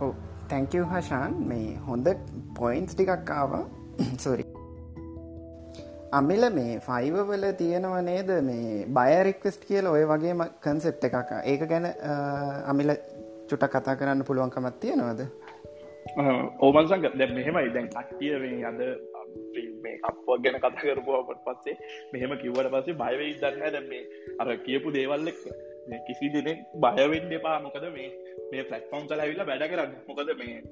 යන්න 0.00 0.14
තැංකව 0.48 0.84
හශාන් 0.84 1.32
මේ 1.48 1.76
හොඳ 1.76 2.08
පොයින්ස් 2.58 2.94
ටිකක් 2.94 3.30
ආවා. 3.30 3.64
සොරි 4.18 4.44
අමිල 6.12 6.50
මේ 6.50 6.80
ෆයිව 6.80 7.14
වල 7.14 7.52
තියෙනව 7.52 8.02
නේද? 8.02 8.26
මේ 8.42 8.86
බයරික්වස්ට 8.86 9.64
කියල 9.64 9.86
ඔය 9.86 10.04
වගේම 10.04 10.44
කන්සෙප් 10.60 11.04
එකක්. 11.04 11.32
ඒක 11.44 11.68
ගැන 11.68 11.84
අමිල 12.66 12.94
චුට 13.50 13.60
කතා 13.60 13.94
කරන්න 13.94 14.24
පුළුවන්කමත් 14.24 14.80
තියෙනවද? 14.80 15.20
ඕමන්සංග 16.60 17.02
දැ 17.02 17.26
මෙහෙමයි. 17.26 17.72
දැන් 17.74 17.88
අක්තිය 17.94 18.34
අද 18.64 18.80
මේ 19.82 19.98
අප 20.02 20.16
ගැන 20.42 20.58
කතා 20.58 20.70
කරපුවාට 20.70 21.44
පස්සේ 21.44 21.76
මෙහෙම 22.12 22.38
කිව්වට 22.38 22.70
පස්සේ 22.70 22.94
බයවෙයි 22.94 23.34
දන්න 23.34 23.72
දැ 23.72 23.80
මේ 23.80 24.04
අර 24.38 24.56
කියපු 24.56 24.92
දේවල්ලෙක් 24.92 25.38
කිසි 26.06 26.32
දෙනෙක් 26.34 26.58
බයවෙන්න 26.76 27.36
එපා. 27.38 27.56
මොකද 27.60 27.86
මේ 27.96 28.08
මේ 28.50 28.64
පලට්ෆෝම් 28.70 29.08
කල 29.08 29.24
ඇවිල්ලා 29.24 29.48
වැඩ 29.50 29.66
කරන්න. 29.72 29.92
මොකද 30.08 30.30
මේ 30.40 30.62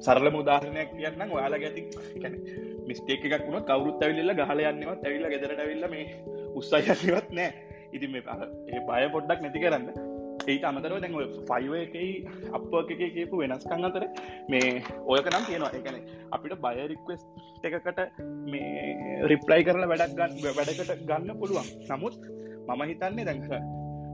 සරල 0.00 0.28
මුදාහරණයක් 0.36 0.90
කියන්න 0.96 1.36
ඔයාලා 1.36 1.62
ගැති 1.64 1.82
කැන 2.22 2.34
මිස්ටේක් 2.88 3.24
එකක් 3.28 3.46
වුණ 3.46 3.68
කවරුත් 3.70 4.02
ඇවිල්ල 4.02 4.34
ගහල 4.40 4.60
යන්නවත් 4.72 5.06
ඇවිල්ල 5.06 5.30
ගෙදරට 5.34 5.62
ඇවිල්ල 5.64 5.88
මේ 5.94 6.04
උත්සායවත් 6.60 7.32
නෑ 7.38 7.50
ඉති 7.92 8.12
මේ 8.12 8.22
ඒ 8.72 8.80
බය 8.88 9.02
පොඩ්ඩක් 9.14 9.42
නැති 9.42 9.64
කරන්න. 9.64 9.88
ඒට 10.46 10.64
අමතරව 10.68 10.98
දැන් 11.02 11.14
ෆයිව 11.50 11.72
එකයි 11.80 12.10
අප 12.56 12.74
එක 12.80 12.90
කියපු 13.16 13.42
වෙනස්කං 13.42 13.88
අතර 13.88 14.04
මේ 14.52 14.70
ඔයක 15.12 15.28
නම් 15.32 15.44
තියෙනවා. 15.48 15.72
එකන 15.78 15.96
අපිට 16.36 16.56
බය 16.64 16.76
රික්වස් 16.92 17.22
එකකට 17.64 18.00
මේ 18.52 19.22
රිප්ලයි 19.32 19.62
කරලා 19.68 19.90
වැඩක් 19.92 20.16
ගන්න 20.18 20.58
වැඩකට 20.58 21.06
ගන්න 21.10 21.38
පුළුවන්. 21.40 21.70
නමුත් 21.90 22.14
මම 22.68 22.82
හිතන්නේ 22.90 23.24
දැන්ක 23.24 23.48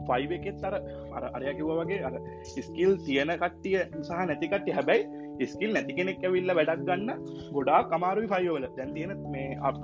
ෆයිව 0.09 0.33
එකෙත් 0.39 0.65
අර 0.65 0.75
අර 1.17 1.25
අරය 1.37 1.55
කිව 1.59 1.73
වගේ 1.81 2.01
අර 2.05 2.15
ස්කිල් 2.61 2.97
තියෙන 3.07 3.35
කට්ටිය 3.43 3.83
සහ 4.03 4.23
නැතිකට්ටි 4.23 4.77
හැබැයි 4.79 5.47
ස්කිල් 5.47 5.73
නැති 5.75 5.97
කෙනෙක් 5.99 6.25
ඇවිල්ල 6.25 6.55
වැඩක් 6.59 6.85
ගන්න 6.89 7.11
ගොඩා 7.53 7.81
කමාරුයි 7.93 8.31
ෆයිවල 8.33 8.67
දැන් 8.77 8.95
තියෙන 8.95 9.13
මේ 9.35 9.59
අප 9.63 9.77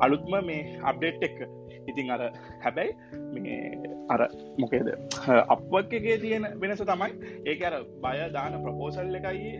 අලුත්ම 0.00 0.34
මේ 0.44 0.78
අප්ඩේට් 0.82 1.22
එක්. 1.22 1.38
ඉතින් 1.90 2.10
අර 2.10 2.22
හැබැයි 2.64 2.92
මේ 3.34 3.58
අර 4.10 4.20
මොකේද? 4.58 4.88
අපවක්කගේ 5.48 6.18
තියෙන 6.24 6.48
වෙනස 6.60 6.82
තමයි. 6.82 7.12
ඒක 7.46 7.62
අර 7.62 7.76
බය 8.04 8.16
දාන 8.32 8.58
ප්‍රපෝසල් 8.64 9.14
එකයි 9.20 9.52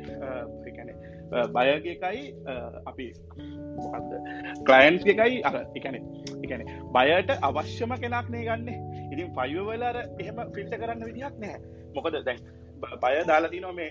එකන 0.66 0.90
බයගකයි 1.54 2.22
අපි 2.86 3.06
මොකක්ද 3.76 4.12
කලයින්ස් 4.64 5.06
එකයි 5.06 5.40
අර 5.42 5.56
එකන 5.74 5.98
එකන 6.42 6.62
බයට 6.92 7.32
අවශ්‍යම 7.40 7.96
කෙනක්නේ 7.96 8.44
ගන්න. 8.44 8.68
ඉතින් 9.06 9.34
පයවලර 9.34 9.96
එහෙම 10.20 10.38
ෆිල්ට 10.54 10.76
කරන්න 10.76 11.04
විදිහක් 11.04 11.36
නෑ 11.38 11.58
මොකද 11.94 12.20
දැන් 12.22 12.44
බය 13.02 13.14
දාලති 13.24 13.60
නො 13.60 13.72
මේ 13.72 13.90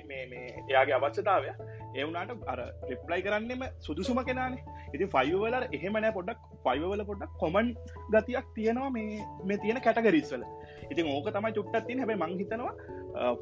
එයාගේ 0.69 0.98
අවශ්‍යතාවය. 1.00 1.52
එවුනාට 1.95 2.48
අර 2.48 2.60
රිප්ලයි 2.89 3.21
කරන්නෙම 3.21 3.62
සුදුසුම 3.80 4.19
කෙනනේ. 4.24 4.63
ඉති 4.95 5.06
ෆයිවවල 5.08 5.56
එහෙමනෑ 5.67 6.12
පොඩක් 6.17 6.41
ෆයිවවල 6.65 7.02
පොඩක් 7.10 7.32
කොමන් 7.41 7.69
ගතියක් 8.12 8.48
තියෙනවා 8.56 8.89
මේ 8.89 9.19
මේ 9.45 9.58
තියෙන 9.58 9.80
කැටගරිස්වල 9.82 10.43
ඉතින් 10.91 11.10
ඕක 11.13 11.28
තමයි 11.30 11.54
චුට්ටත් 11.58 11.88
තින් 11.88 12.02
හැබයි 12.02 12.19
මංහිතනවා 12.24 12.74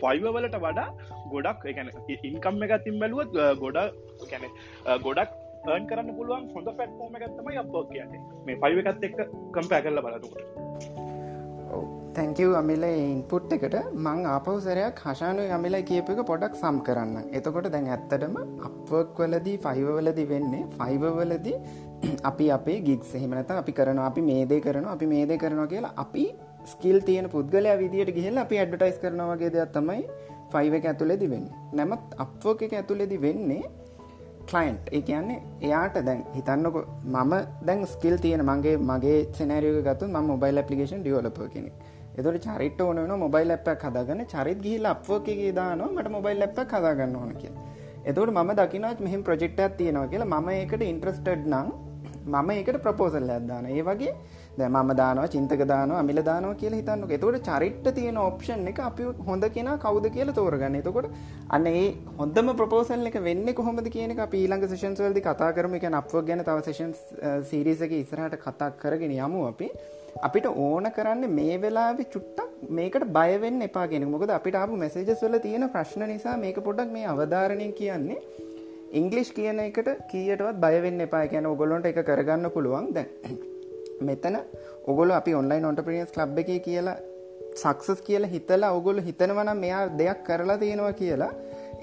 ෆයිවවලට 0.01 0.57
වඩා 0.65 0.89
ගොඩක් 1.33 1.65
එකන 1.71 1.89
ඉන්කම් 2.31 2.67
එකතින් 2.67 2.99
බැලුවත් 3.03 3.39
ගොඩ 3.63 3.79
කැන 4.31 4.45
ගොඩක් 5.07 5.39
ඒන් 5.71 5.87
කරන්න 5.89 6.15
පුළුවන් 6.17 6.45
හොඳ 6.55 6.69
පැට්ෆෝර්ම 6.79 7.15
එකත්තමයි 7.19 7.61
අප 7.63 7.73
කියන්නේ. 7.93 8.21
මේ 8.45 8.59
පයිව 8.63 8.79
එකත් 8.83 9.07
එක්ක 9.09 9.19
කම්පෑ 9.55 9.81
කරල 9.85 10.01
බලතුකට 10.05 11.03
තැංකව 12.17 12.51
අමිල 12.59 12.83
ඉන්පුට් 12.87 13.53
එකට. 13.55 13.75
මං 14.05 14.19
ආපවසරයක් 14.33 14.99
හශානය 15.05 15.45
අමිල 15.57 15.77
කියප 15.89 16.09
එක 16.13 16.21
පොඩක් 16.31 16.59
සම් 16.61 16.77
කරන්න. 16.87 17.15
එතකොට 17.37 17.69
දැන් 17.75 17.89
ඇත්තටම 17.95 18.35
අපවක් 18.69 19.17
වලදී 19.23 19.57
ෆයිවවලදි 19.65 20.25
වෙන්නේ 20.33 20.63
ෆයිවවලදී 20.77 21.57
අපි 22.29 22.47
අපේ 22.57 22.79
ගික් 22.87 23.03
සෙහිමනත 23.11 23.53
අපි 23.61 23.73
කරන 23.79 24.01
අපි 24.09 24.21
මේදේ 24.29 24.63
කරන 24.67 24.87
අපි 24.95 25.07
මේදේ 25.13 25.41
කරනවා 25.43 25.71
කියලා 25.73 25.93
අපි 26.03 26.25
ස්කිල් 26.65 26.97
තියෙන 27.01 27.27
පුද්ගලයා 27.29 27.77
විදිට 27.77 28.11
ගිහිල් 28.17 28.37
අපි 28.37 28.59
ඇඩ්ටයිස් 28.59 28.97
කරනවගේ 28.97 29.53
දෙයක් 29.55 29.71
තමයි 29.77 30.01
ෆයිව 30.53 30.73
එක 30.73 30.85
ඇතුලෙදි 30.85 31.27
වෙන්න. 31.33 31.47
නැමත් 31.73 32.13
අප්වක 32.17 32.61
එක 32.67 32.73
ඇතුලෙදි 32.73 33.17
වෙන්නේ 33.25 33.63
කලයින්ට් 34.51 34.85
ඒ 34.91 35.01
කියන්නේ 35.01 35.39
එයාට 35.61 35.97
දැන් 36.07 36.21
හිතන්නක 36.35 36.77
මම 37.15 37.33
දැන් 37.67 37.85
ස්කිල් 37.85 38.15
තියෙන 38.17 38.45
මගේ 38.45 38.77
මගේ 38.91 39.19
සෙනරියක 39.33 39.79
ගතු 39.89 40.07
ම 40.07 40.17
මොබයිල් 40.25 40.63
පපිේෂන් 40.63 41.03
ඩියවලප 41.03 41.39
කෙනෙක්. 41.53 41.75
එතුට 42.17 42.45
චරිට 42.47 42.81
ඕන 42.81 43.13
මොබයිල් 43.19 43.47
ලැප්ක් 43.47 43.85
හදාගන්න. 43.85 44.25
චරිත් 44.25 44.59
ගිහිල් 44.65 44.85
අපෝකගේ 44.85 45.53
දාන 45.53 45.85
මට 45.87 46.15
මොබයිල් 46.17 46.39
ලැප්ක් 46.39 46.73
හදාගන්න 46.73 47.15
ඕන 47.15 47.33
කිය 47.35 47.55
එතුට 48.05 48.31
ම 48.33 48.49
දකිනත් 48.53 48.99
මෙහිම 48.99 49.21
ප්‍රජෙක්්ටක් 49.23 49.75
තියෙනවා 49.77 50.07
කියලා 50.07 50.39
ම 50.39 50.49
එකට 50.53 50.81
ඉන්ට්‍රස්ටඩ් 50.83 51.45
නම් 51.47 51.67
මම 52.27 52.49
ඒකට 52.51 52.77
ප්‍රපෝසල් 52.77 53.29
ඇදදාන 53.29 53.65
ඒ 53.67 53.81
වගේ 53.81 54.11
ද 54.57 54.65
ම 54.69 54.89
දානව 54.99 55.23
චින්තක 55.33 55.61
දාන 55.71 55.91
අමිල 55.99 56.19
දානව 56.27 56.51
කියල 56.61 56.73
හිතන්නක. 56.79 57.13
එතකොට 57.17 57.47
චරිට්ට 57.47 57.87
තියෙන 57.97 58.17
ඔප්ෂන් 58.25 58.67
එක 58.71 58.79
අපි 58.89 59.05
හොඳ 59.29 59.45
කියෙන 59.55 59.71
කවුද 59.85 60.05
කියල 60.15 60.31
තෝරගන්න. 60.39 60.77
එතකොට 60.81 61.07
අන්න 61.55 61.65
ඒ 61.71 61.85
හොඳම 62.19 62.53
ප්‍රපෝසල් 62.59 63.09
එක 63.11 63.17
වෙන්න 63.27 63.47
කොහොමද 63.59 63.89
කියන 63.95 64.13
අප 64.19 64.35
ඊළඟ 64.41 64.65
සේෂන්ස්වල්දි 64.73 65.25
කතා 65.29 65.51
කරම. 65.57 65.75
එක 65.79 65.87
අප 66.01 66.13
ගැන 66.29 66.45
තව 66.49 66.57
සේෂන් 66.69 66.93
සිරිසක 67.51 67.93
ඉස්රහට 68.01 68.37
කතා 68.45 68.71
කරගෙන 68.83 69.15
යමු 69.17 69.41
අපි. 69.51 69.69
අපිට 70.27 70.47
ඕන 70.65 70.87
කරන්න 70.97 71.23
මේ 71.39 71.55
වෙලාවෙ 71.63 72.03
චුට්ටක් 72.15 72.69
මේකට 72.77 73.05
බයවෙන්න 73.17 73.61
එපාගෙන 73.67 74.05
මොකද 74.11 74.33
අපිට 74.39 74.57
අප 74.63 74.73
මැසේජස් 74.83 75.23
වල 75.25 75.37
තියෙන 75.45 75.65
ප්‍රශ්න 75.75 76.05
නිසා 76.11 76.35
මේක 76.43 76.59
පොඩක් 76.67 76.93
මේ 76.97 77.07
අවධාරණය 77.13 77.69
කියන්නේ 77.79 78.19
ඉංගලිෂ් 79.01 79.31
කියන 79.39 79.63
එකට 79.65 79.89
කියටවත් 80.11 80.61
බයවෙන්න 80.65 81.07
එපා. 81.07 81.23
කියන 81.33 81.49
ඔගොලොන්ට 81.53 81.89
එක 81.91 81.99
කරගන්න 82.11 82.53
පුළුවන්. 82.57 82.93
දැ 82.93 83.07
මෙතන 84.03 84.37
ඔගොල 84.91 85.11
අපි 85.19 85.33
ඔන්ලයින් 85.39 85.69
ඔන්ටපිනියස් 85.71 86.13
ලබ් 86.19 86.37
එක 86.43 86.51
කියලා 86.67 86.97
සක්සස් 87.55 87.99
කියලා 88.07 88.33
හිතලා 88.35 88.71
ඔගොල 88.79 88.99
හිතනවනම් 89.07 89.63
මෙයා 89.65 89.83
දෙයක් 89.99 90.21
කරලා 90.27 90.57
තියෙනවා 90.57 90.93
කියලා. 91.01 91.31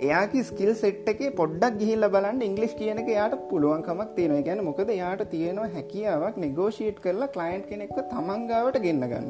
එයාගේ 0.01 0.45
ස්කිල් 0.51 0.71
සෙට් 0.75 1.09
එක 1.13 1.21
පොඩ්ඩක් 1.41 1.81
ගිහිල්ල 1.81 2.05
බලන්න 2.15 2.45
ඉංගලිස් 2.49 2.75
කියනක 2.81 3.09
යාට 3.17 3.35
පුළුවන්කමක් 3.51 4.13
තියෙන 4.17 4.45
ගැන 4.47 4.63
මොකද 4.69 4.93
යාට 5.01 5.25
තියෙනවා 5.33 5.73
හැකියාවක් 5.77 6.39
නෙගෝෂීට් 6.45 7.03
කරලා 7.07 7.33
කලයින්් 7.35 7.65
කෙනෙක්ව 7.71 7.99
තමන්ගාවට 8.13 8.79
ගෙන්න්න 8.87 9.11
ගන්න 9.13 9.29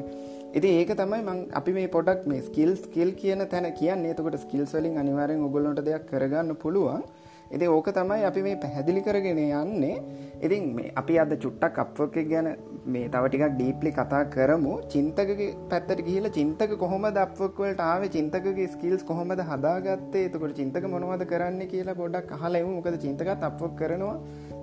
ඉති 0.53 0.69
ඒක 0.77 0.89
තමයි 0.99 1.21
මං 1.23 1.37
අපි 1.59 1.71
මේ 1.75 1.89
පොඩක් 1.93 2.23
මේ 2.27 2.41
ස්කිල් 2.47 2.71
ස්කිල් 2.75 3.11
කියන 3.19 3.41
තැන 3.51 3.67
කියන්න. 3.73 4.05
එතකොට 4.05 4.37
ස්කිල්ස් 4.41 4.71
වලින් 4.75 4.97
අනිවාරෙන් 5.01 5.43
ඔගොලොට 5.47 5.79
දෙයක් 5.85 6.07
කරගන්න 6.09 6.57
පුළුවන්. 6.63 7.03
ඉති 7.51 7.65
ඕක 7.67 7.87
තමයි 7.91 8.25
අපි 8.25 8.41
මේ 8.41 8.57
පැහැදිලි 8.63 9.01
කරගෙන 9.01 9.39
යන්නේ. 9.39 9.95
ඉතින් 10.41 10.67
මේ 10.75 10.91
අපි 10.95 11.17
අද 11.19 11.33
චුට්ටක් 11.35 11.79
අප්වක 11.83 12.15
ගැන 12.29 12.47
මේ 12.87 13.09
තවටිකක් 13.09 13.45
ඩීප්ලි 13.55 13.91
කතා 13.91 14.21
කරමු. 14.29 14.73
චින්තක 14.89 15.31
පැත්තට 15.69 16.03
කියල 16.09 16.29
චින්තක 16.29 16.75
කොහොම 16.77 17.07
දක්වක්වලට 17.09 17.81
ආව? 17.81 18.05
චින්තකගේ 18.09 18.67
ස්කිල්ස් 18.67 19.03
කොහොමද 19.03 19.43
හදාගත්තේ? 19.51 20.25
එතකොට 20.27 20.55
චින්තක 20.55 20.87
මොනවද 20.87 21.25
කරන්න 21.25 21.61
කියලා 21.67 21.95
ගොඩක් 21.95 22.31
හලෙම 22.43 22.69
මොකද 22.69 23.01
චින්තකත් 23.05 23.47
අපක් 23.49 23.75
කරනවා. 23.75 24.15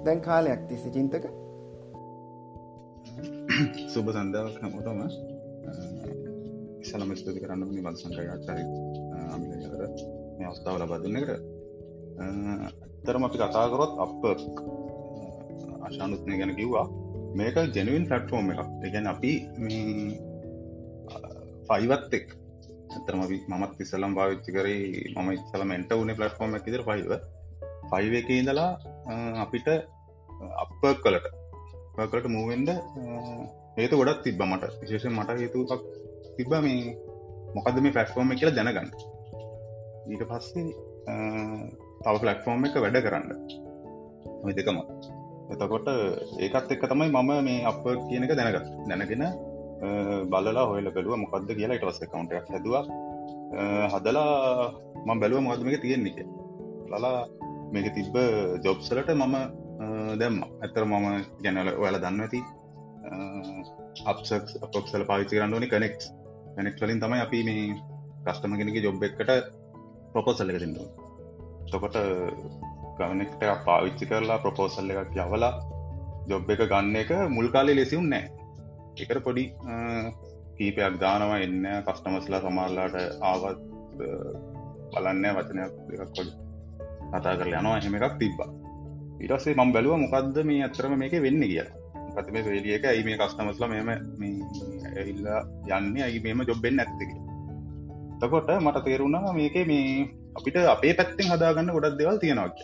දැන් 0.05 0.20
කාලයක් 0.20 0.64
තිස්ස. 0.68 0.87
චින්තක? 0.90 1.29
සුබ 3.94 4.14
සන්දාවක් 4.14 4.62
හැමෝටම. 4.62 5.01
ඉසලම 6.81 7.14
ස්තුති 7.16 7.40
කරන්න 7.42 7.62
බද 7.68 7.96
සංකයක්චරි 7.96 8.62
අමිලකර 9.29 9.83
මේ 10.38 10.46
අවස්ථාව 10.51 10.77
ලබදුන්නකට 10.81 11.57
තරම 13.07 13.22
අපි 13.28 13.38
කතාකරොත් 13.42 13.92
අප 14.04 14.22
අශානුත්නය 15.88 16.35
ගැන 16.40 16.52
කිව්වා. 16.61 16.87
මේක 17.38 17.57
ජැනුවන් 17.76 18.04
ෆලට්ෆෝර්ම් 18.11 18.46
එක 18.52 18.61
එකැන 18.88 19.07
අපි 19.14 19.33
ෆයිවත් 21.68 22.12
එක් 22.18 22.28
ඇතරම 22.96 23.20
මත් 23.61 23.72
ඉස්සලම් 23.85 24.12
භාවිච්චි 24.18 24.50
කරේ 24.57 24.78
මම 25.14 25.28
ඉස්සලම 25.37 25.70
එන්ට 25.76 25.90
වුණ 25.98 26.14
පලට්ෆෝර්ම් 26.20 26.52
එකෙදර 26.59 26.83
ෆයිව 26.88 27.12
ෆයිව 27.92 28.12
එක 28.20 28.28
ඉඳලා 28.38 28.70
අපිට 29.44 29.68
අප 30.62 30.70
කලට 31.04 31.26
පකට 31.96 32.26
මූවෙන්ද 32.37 32.68
ඒතු 33.83 33.94
ගොඩක් 34.00 34.20
තිබ 34.24 34.40
මට. 34.50 34.72
විශේෂ 34.83 35.11
මට 35.18 35.38
හේතුක් 35.42 35.83
තිබ්බ 36.37 36.52
මේ 36.66 36.96
මොකද 37.57 37.76
මේ 37.85 37.94
ෆලට්ෆෝර්ම් 37.96 38.33
කියලා 38.38 38.57
දැනගන්න. 38.59 38.88
ඊට 40.11 40.24
පස්සේ 40.31 40.66
තව 42.04 42.14
පලට්ෆෝර්ම් 42.22 42.66
එක 42.66 42.76
වැඩ 42.84 42.98
කරන්න. 43.04 43.30
දෙකම. 44.58 44.78
එතකොට 45.52 45.88
ඒකත් 46.44 46.72
එක්ක 46.74 46.84
තමයි 46.90 47.11
මම 47.11 47.30
මේ 47.46 47.64
අප 47.70 47.82
කියන 48.08 48.26
එක 48.26 48.34
දැනගත් 48.38 48.68
දැනගෙන 48.88 49.24
බලලා 50.32 50.66
හොයල 50.70 50.90
බැලුව 50.96 51.16
මොකක්ද 51.22 51.50
කියලා 51.58 51.78
ඉටවස්ස 51.78 52.11
කවුන්ටක් 52.12 52.52
හැදවා. 52.52 52.84
හදලා 53.94 54.72
මං 55.06 55.20
බැලුව 55.22 55.42
මොකද 55.46 55.64
මේක 55.64 55.80
තියෙන්නේ 55.84 56.14
එක 56.14 56.28
ලලා 56.92 57.26
මේක 57.72 57.90
තිබ්බ 57.96 58.14
ජොබ්සලට 58.64 59.11
මම 59.14 59.37
දැම්ම. 60.20 60.38
ඇතර 60.62 60.84
මම 60.84 61.06
ගැනල 61.44 61.74
ඔයාල 61.82 62.00
දන්න 62.04 62.24
ඇති. 62.26 62.40
අපක් 64.06 64.24
අපක්සල 64.66 65.04
පාවිචි 65.11 65.37
කරන්නනි 65.37 65.68
කනෙක් 65.74 65.98
කනෙක් 66.56 66.80
වලින් 66.82 67.02
තමයි 67.02 67.20
අපි 67.26 67.44
මේ 67.48 67.68
කස්ටම 68.26 68.56
කෙනෙක 68.61 68.82
ජොබ් 68.87 69.02
එකට 69.02 69.30
ප්‍රොපොසල්ල 70.12 70.50
එක 70.52 70.61
තින්නවා 70.62 71.07
තකොට 71.72 71.96
ගමනෙක්ට 72.98 73.42
පාවිච්චි 73.66 74.09
කරලා 74.11 74.38
ප්‍රපෝසල් 74.44 74.90
එකක් 74.92 75.16
යවලා 75.24 75.52
ජොබ් 76.31 76.50
එක 76.54 76.62
ගන්න 76.72 76.96
එක 77.02 77.11
මුල් 77.37 77.48
කාලේ 77.54 77.78
ලෙසිවුන් 77.78 78.09
නෑ. 78.12 78.24
එකට 79.02 79.22
පොඩි 79.26 79.44
කීපයක් 80.59 80.98
දානවා 81.04 81.38
එන්න 81.46 81.66
කස්ටමස්ලා 81.87 82.42
සමල්ලාට 82.44 82.96
ආවත් 83.31 83.61
බලන්න 84.92 85.26
වචනයක් 85.38 85.72
දෙකක් 85.88 86.12
කොඩ 86.16 86.31
කතා 87.12 87.37
කර 87.38 87.48
යනවා. 87.52 87.76
එහෙම 87.78 87.98
එකක් 87.98 88.18
තිබ්බා. 88.22 88.50
ඉටස්සේ 89.24 89.54
මම් 89.59 89.72
බැලුව 89.74 89.98
මොකක්ද 90.04 90.37
මේ 90.50 90.64
අත්තරම 90.66 90.98
මේක 91.02 91.14
වෙන්න 91.26 91.42
කිය 91.50 91.64
පත 92.16 92.26
මේ 92.35 92.44
වේලිය 92.46 92.74
එක? 92.76 92.85
ඇයි 92.90 93.07
මේ 93.07 93.18
කස්ටමස්ල 93.20 93.64
මෙම 93.72 93.88
ඇල්ලා 93.94 95.40
යන්නේ? 95.78 96.02
ඇයි 96.07 96.20
මෙම 96.26 96.46
ජොබ්බෙන් 96.50 96.83
ඇත්තක 96.85 97.12
තකොට 98.20 98.48
මට 98.64 98.85
තේරුණා 98.87 99.33
මේක 99.40 99.57
මේ 99.70 100.09
අපිට 100.38 100.57
අපේ 100.72 100.94
පැත්තෙන් 100.98 101.31
හදාගන්න 101.31 101.74
ගොඩක් 101.74 101.98
දෙවල් 102.01 102.18
තියෙනවාක 102.22 102.59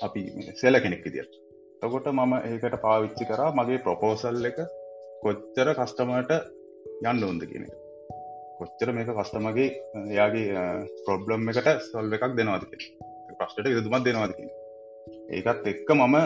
අපි 0.00 0.20
සෙල 0.60 0.80
කෙනෙක් 0.84 1.02
විදිට 1.06 1.34
තකොට 1.82 2.08
මම 2.12 2.32
ඒකට 2.40 2.76
පාවිච්චි 2.84 3.28
කරා 3.28 3.50
මගේ 3.58 3.82
ප්‍රපෝසල් 3.84 4.48
එක 4.50 4.58
කොච්චර 5.22 5.70
කස්ටමට 5.78 6.32
යන්න 7.02 7.24
ඕොන්ද 7.24 7.44
කියන 7.50 7.66
එක. 7.66 7.74
කොච්චර 8.58 8.92
මේක 8.96 9.10
කස්ටමගේ 9.10 9.68
එයාගේ 10.06 10.64
ප්‍රොබ්ලම් 11.06 11.52
එකට 11.52 11.84
සොල්ව 11.88 12.16
එකක් 12.16 12.36
දෙනවාද 12.38 12.64
ප්‍රශ්ට 13.38 13.70
ඉරදුමත් 13.72 14.06
දෙනවාද 14.08 14.34
කියන 14.38 14.50
ඒකත් 15.36 15.70
එක්ක 15.72 15.94
මම 15.96 16.16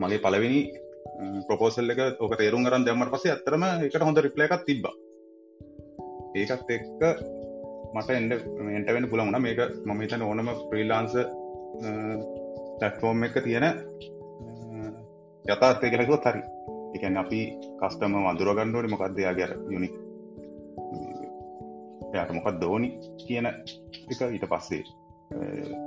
මගේ 0.00 0.22
පලවෙනි 0.24 0.62
ප්‍රපෝසල් 1.48 1.94
එක 1.94 2.22
ඕක 2.22 2.38
තේරුම් 2.38 2.66
කරන්න 2.66 2.86
දෙමට 2.86 3.14
පසේ 3.14 3.34
ඇතරම 3.34 3.66
එකට 3.68 4.08
හොඳ 4.08 4.24
රිප්ල 4.24 4.46
එකක් 4.46 4.64
තිබ්බ. 4.66 4.86
ඒකත් 6.38 6.74
එක්ක 6.78 7.00
මට 7.94 8.10
එන්ඩ 8.18 8.32
එන්ට 8.78 8.90
වෙන 8.96 9.08
පුළමුණ 9.12 9.42
මේක 9.46 9.60
මම 9.86 10.00
හිතන 10.04 10.22
ඕනම 10.26 10.48
ප්‍රීලාන්ස 10.70 11.14
ටැක්ෆෝර්ම් 12.78 13.26
එක 13.26 13.36
තියෙන 13.46 13.66
යථාර්ථය 15.44 15.90
කෙලකුත් 15.94 16.24
හරි. 16.30 16.42
එකන් 16.96 17.16
අපි 17.22 17.40
කස්ටම 17.80 18.14
වදුරගණ්ඩුවනි 18.26 18.92
මොකක්දයාගර 18.92 19.52
යුනික් 19.74 19.94
යට 22.14 22.30
මොකක් 22.36 22.48
දෝනි 22.62 22.88
කියන 23.26 23.46
එක 23.50 24.20
ඊට 24.26 24.46
පස්සේ 24.52 24.84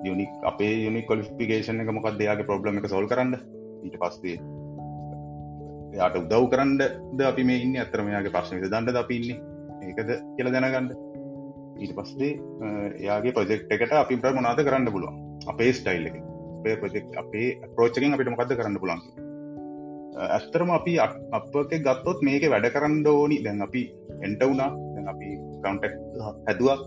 යුනික් 0.07 0.31
අපේ 0.51 0.75
යුනික් 0.85 1.05
කොලිෆිකේෂන 1.11 1.83
එක 1.83 1.91
මොකක් 1.97 2.07
දෙයාගේ 2.19 2.47
ප්‍රබ්ලම 2.49 2.79
එක 2.79 2.87
සොල් 2.93 3.07
කරන්න. 3.11 3.33
ඊට 3.85 3.97
පස්සේ 4.03 4.37
යාට 5.97 6.15
උදව් 6.19 6.45
කරන්න 6.51 6.77
ද 7.17 7.19
අපි 7.31 7.43
මේ 7.49 7.63
ඉන්න? 7.65 7.75
අතරමයාගේ 7.85 8.35
ප්‍රශ්නක 8.35 8.63
දන්නද 8.67 9.01
අපි 9.03 9.15
ඉන්න? 9.19 9.41
ඒකද 9.87 10.09
කියල 10.37 10.51
දැනගන්න. 10.55 10.87
ඊට 11.81 11.93
පස්සේ 11.97 12.31
එයාගේ 13.01 13.35
ප්‍රජෙක්් 13.37 13.61
එකට 13.75 13.93
අපි 14.03 14.21
ප්‍ර 14.23 14.33
මොනාද 14.37 14.63
කරන්න 14.67 14.93
පුළුවන්? 14.95 15.19
අපේ 15.47 15.73
ස්ටයිල් 15.79 16.07
එක 16.09 16.17
අපේ 16.59 16.75
ප්‍රජෙක්් 16.81 17.05
අපේ 17.23 17.49
ප්‍රෝච්චකින් 17.75 18.15
අපිට 18.15 18.33
මොකද 18.33 18.55
කරන්න 18.59 18.81
පුළන් 18.83 19.01
ඇස්තරම 20.37 20.71
අපි 20.79 20.97
අපක 21.05 21.77
ගත්තොත් 21.85 22.19
මේක 22.29 22.49
වැඩ 22.53 22.73
කරන්න 22.75 23.07
ඕනි. 23.13 23.43
දැන් 23.45 23.61
අපි 23.67 23.83
එන්ට 24.21 24.43
වුණා. 24.43 24.71
අපි 25.13 25.29
කවන්ටක් 25.63 25.93
හැදවා. 26.47 26.77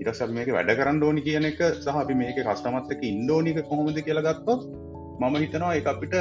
ඉරස 0.00 0.20
මේක 0.38 0.50
වැඩ 0.56 0.72
කරන්න 0.78 1.02
ඕනි 1.02 1.22
කියන 1.26 1.48
එක 1.50 1.62
සහ 1.68 2.00
අපි 2.02 2.14
මේක 2.22 2.38
කස්ටමත්තක 2.48 3.06
ඉන්දෝනික 3.12 3.62
කොහොමද 3.70 4.00
කියලගත්තොත් 4.08 4.66
මම 5.20 5.36
හිතනවා 5.42 5.72
එක 5.78 5.88
අපිට 5.92 6.16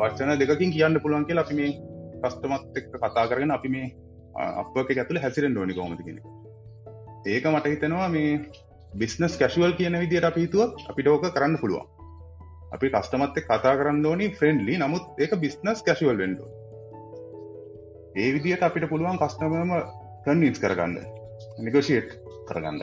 වර්චන 0.00 0.32
දෙකින් 0.42 0.72
කියන්න 0.76 1.00
පුළුවන් 1.04 1.26
කියලා 1.28 1.44
අපි 1.46 1.58
මේ 1.60 1.74
කස්ටමත් 2.22 2.80
එක්ක 2.80 2.96
කතා 2.96 3.26
කරගෙන 3.30 3.54
අපි 3.58 3.68
මේ 3.74 3.92
අපක 4.62 4.94
ඇතුළ 4.94 5.22
හැසිරෙන් 5.24 5.58
ඕනි 5.62 5.76
කොමති 5.80 6.06
කෙනෙ 6.08 6.20
ඒක 7.24 7.46
මට 7.46 7.66
හිතනවා 7.66 8.08
මේ 8.08 8.32
බිස්නස් 8.94 9.38
කැශුවල් 9.38 9.72
කියන 9.78 10.00
විදියට 10.02 10.28
අපි 10.30 10.46
හිතුවත් 10.46 10.84
අපිට 10.90 11.08
ඕක 11.08 11.24
කරන්න 11.28 11.56
පුළුවන්. 11.60 11.86
අපි 12.72 12.90
කස්ටමත් 12.90 13.40
කතා 13.46 13.78
කරන්න 13.78 14.06
ඕනි 14.06 14.28
ෆ්‍රෙන්ඩලි 14.38 14.76
නමුත් 14.78 15.04
ඒක 15.18 15.32
බිස්නස් 15.40 15.82
කැශුවල් 15.82 16.18
වෙන්ඩෝ 16.18 16.50
ඒ 18.16 18.32
විදියට 18.34 18.62
අපිට 18.62 18.84
පුළුවන් 18.90 19.16
කස්ටමම 19.18 19.70
කන්විස් 20.24 20.60
කරගන්න 20.62 20.92
නිගෝෂේට් 21.60 22.10
කරගන්න. 22.48 22.78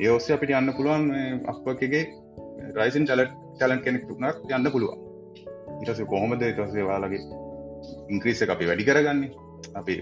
ඒ 0.00 0.10
ඔස්සේ 0.10 0.36
අපිට 0.36 0.52
යන්න 0.58 0.72
පුළුවන් 0.78 1.04
අපගේ 1.52 2.00
රයිසින් 2.78 3.04
ටලට් 3.04 3.34
ටලන් 3.56 3.82
කෙනෙක් 3.84 4.06
තුනක් 4.08 4.54
යන්න 4.56 4.70
පුළුවන්. 4.74 5.02
ඉටස 5.82 6.00
කොහොමද? 6.12 6.40
ඉටසේ 6.42 6.86
වාලගේ 6.88 7.20
ඉංක්‍රීස 8.08 8.42
අපි 8.46 8.70
වැඩි 8.70 8.88
කරගන්නේ. 8.88 9.30
අපි 9.80 9.98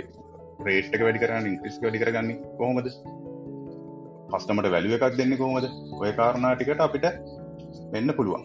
රේට්ක 0.68 1.02
වැඩි 1.02 1.22
කරන්න 1.24 1.50
ඉංක්‍රිස් 1.50 1.82
වැඩි 1.82 2.02
කරගන්න 2.04 2.30
කොහොමද? 2.60 2.88
පස්ටමට 4.34 4.70
වැලුව 4.74 4.94
එකක් 4.96 5.18
දෙන්න 5.18 5.36
කොහොමද? 5.40 5.66
ඔය 5.94 6.12
කාරණාටිකට 6.20 6.84
අපිට 6.86 7.06
වෙන්න 7.92 8.16
පුළුවන්. 8.18 8.44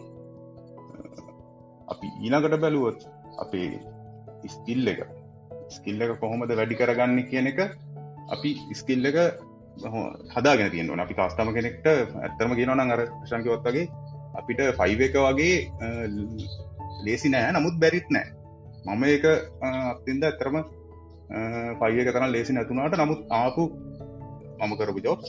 අපි 1.92 2.06
ඊනකට 2.24 2.60
බැලුවොත් 2.64 3.00
අපේ 3.38 3.70
ස්කිල් 4.48 4.88
එක 4.92 5.00
ස්කිල්ල 5.70 6.02
එක 6.02 6.12
කොහොමද 6.22 6.52
වැඩි 6.52 6.78
කරගන්න 6.80 7.22
කියන 7.30 7.50
එක 7.52 7.60
අපි 8.28 8.50
ස්කිල් 8.74 9.10
එක 9.10 9.18
හදාගෙන 10.34 10.70
තියෙන්වන 10.72 11.02
අපි 11.04 11.14
කාස්ටම 11.14 11.52
කෙනෙක්ට 11.56 11.86
ඇත්තම 11.90 12.54
ගෙනවන 12.58 12.94
අර 12.96 13.02
ශංකවොත් 13.24 13.66
වගේ 13.66 13.86
අපිට 14.34 14.60
ෆයිව 14.80 15.00
එක 15.06 15.16
වගේ 15.18 15.56
ලේසි 17.04 17.28
නෑ. 17.28 17.52
නමුත් 17.52 17.80
බැරිත් 17.82 18.08
නෑ. 18.10 18.26
මම 18.86 19.02
ඒක 19.04 19.24
අත්තින්ද 19.62 20.22
ඇතරම 20.24 20.56
පයික 21.80 22.08
කරන 22.08 22.32
ලේසි 22.32 22.52
නැතුනාට 22.52 22.98
නමුත් 22.98 23.22
ආපු 23.32 23.64
මම 24.60 24.72
කරපු 24.80 25.00
ජොබ් 25.06 25.20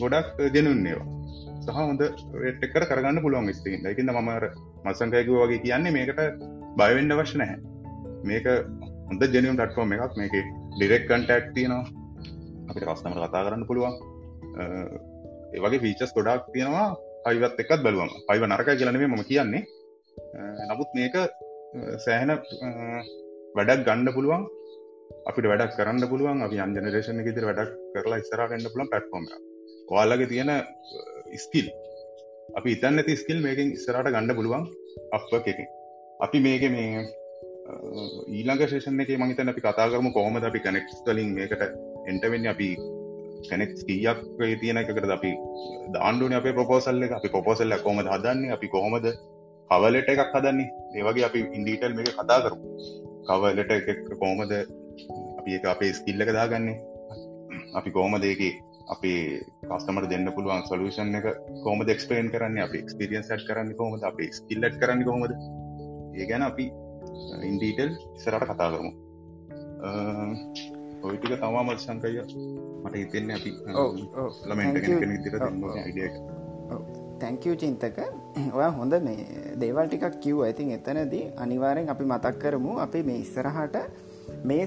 ගොඩක් 0.00 0.28
දෙනුන්නේවා 0.54 1.08
සහ 1.64 1.78
හොඳ 1.78 2.02
රෙට්කර 2.44 2.84
කරගන්න 2.90 3.22
පුළුවන් 3.24 3.52
ස්තින් 3.58 3.88
එකද 3.90 4.10
මමර 4.16 4.44
මසංකයකව 4.86 5.34
වගේ 5.42 5.62
කියන්නේ 5.64 5.96
මේකට 5.96 6.20
බයවෙන්ඩ 6.80 7.12
වශ 7.18 7.34
නැහැ. 7.40 7.58
මේක 8.30 8.46
හොඳ 9.08 9.22
ජනියම් 9.34 9.56
ටට්ෆෝර්ම 9.58 9.92
එකක්. 9.96 10.14
මේක 10.20 10.34
ඩිරෙක් 10.76 11.04
කන්ටක්් 11.10 11.46
තියනවා. 11.56 11.84
අපිට 12.68 12.86
කස්නමට 12.88 13.20
කතා 13.24 13.44
කරන්න 13.46 13.66
පුළුවන්. 13.70 13.94
ඒවගේ 15.54 15.82
ෆීචස් 15.84 16.14
ගොඩක් 16.16 16.48
තියෙනවා. 16.54 16.86
පයිවත් 17.26 17.60
එකත් 17.64 17.82
බලුවම. 17.86 18.10
පයිව 18.28 18.46
නරක 18.50 18.70
කියලනේ 18.78 19.10
මම 19.10 19.24
කියන්නේ. 19.30 19.64
නමුත් 20.70 20.90
මේක 20.98 21.16
සෑහෙන 22.04 22.32
වැඩක් 23.56 23.84
ගණ්ඩ 23.88 24.14
පුළුවන්. 24.16 24.46
අපිට 25.30 25.48
වැඩක් 25.50 25.76
කරන්න 25.78 26.08
පුළුවන් 26.12 26.44
අපි 26.46 26.58
අන්ජනරේෂණ 26.64 27.22
ඉදිර 27.24 27.46
වැඩක් 27.48 27.72
කරලා 27.94 28.20
ඉස්සරා 28.22 28.48
ගන්න 28.50 28.72
පුළන් 28.74 28.90
පැට්ෆෝර්ම 28.92 29.26
ඔයාලගේ 29.90 30.30
තියෙන 30.32 30.52
ස්කිල් 31.44 31.68
අපි 32.58 32.74
ඉතන්න 32.76 33.00
ඇති 33.00 33.16
ස්කිල් 33.22 33.40
මේකින් 33.46 33.74
ඉස්සරට 33.76 34.08
ගණඩ 34.08 34.38
පුළුවන් 34.38 34.64
අප 35.16 35.32
එක 35.42 35.60
අපි 36.20 36.38
මේක 36.46 36.64
මේ 36.76 37.02
ඊළඟ 38.30 38.62
ශේෂන 38.70 39.02
එක 39.04 39.12
මහිතන 39.22 39.52
අපි 39.52 39.64
කතා 39.66 39.88
කරම 39.90 40.08
කොහොමද 40.12 40.48
අපි 40.50 40.64
කනෙක්ස් 40.66 41.02
කලින් 41.06 41.34
මේකට 41.38 41.64
එන්ටවෙන්න 42.12 42.48
අපි 42.54 42.70
කනෙක් 43.44 43.74
කියක් 43.82 44.18
තියෙන 44.60 44.80
එකට 44.82 45.12
අපි 45.16 45.32
දාන්ඩුවන 45.94 46.34
අප 46.34 46.48
ප්‍රපෝසල්ල 46.50 47.04
අපි 47.10 47.28
පොපෝසල්ල 47.28 47.76
කොමද 47.84 48.08
හදන්නේ? 48.14 48.52
අපි 48.52 48.68
කොහොමද 48.68 49.06
කවලට 49.70 50.10
එකක් 50.14 50.34
හදන්නේ? 50.34 50.68
ඒවගේ 50.96 51.28
අපි 51.28 51.46
ඉන්ඩීටල් 51.52 51.94
මේක 51.94 52.12
කතා 52.14 52.42
කරමු. 52.44 52.66
කවලට 53.28 53.72
එක 53.78 54.04
කොහොමද 54.20 54.52
අපි 55.38 55.50
එක 55.58 55.64
අපේ 55.74 55.92
ස්කිල්ලක 55.98 56.30
දාගන්නේ. 56.38 56.76
අපි 57.78 57.90
කොහොම 57.96 58.14
දේගේ 58.24 58.54
අපේ 58.94 59.20
කස්ටමට 59.70 60.10
දෙන්න 60.12 60.32
පුළුවන් 60.36 60.64
සොලූෂන් 60.70 61.14
එක 61.20 61.26
කොම 61.64 61.80
ක්ස්පේන් 61.88 62.30
කරන්න? 62.34 62.58
අප 62.66 62.72
ක්ස්පිරියන්ස් 62.88 63.28
ට 63.30 63.46
කරන්න 63.48 63.74
කොහොමද? 63.80 64.02
අප 64.10 64.18
ස්කිල්ලට් 64.38 64.80
කරන්න 64.80 65.04
කොහොමද? 65.08 65.32
ඒ 66.18 66.26
ගැන 66.30 66.42
අපි 66.50 66.66
ඉන්ඩීටල් 67.50 67.92
ඉසරට 68.16 68.48
කතා 68.50 68.70
කරමු. 68.72 68.92
ඔයිටික 71.06 71.34
තමාමත් 71.42 71.80
සංකය 71.84 72.10
මට 72.84 72.94
හිතෙන්නේ 73.02 73.36
අපි 73.38 73.50
ලමෙන්ට 74.50 74.76
ඉදිර 75.18 75.34
තැංකව 77.20 77.54
චින්තක. 77.62 77.98
ඔය 78.56 78.66
හොඳ 78.78 78.94
මේ 79.06 79.54
දේවල් 79.62 79.86
ටිකක් 79.92 80.18
කිව් 80.24 80.42
ඇතින් 80.48 80.74
එතනදී 80.78 81.24
අනිවාරෙන් 81.44 81.88
අපි 81.94 82.04
මතක් 82.12 82.36
කරමු. 82.42 82.72
අපි 82.84 83.02
මේ 83.08 83.22
ඉස්සරහට 83.24 83.76
මේ 84.44 84.66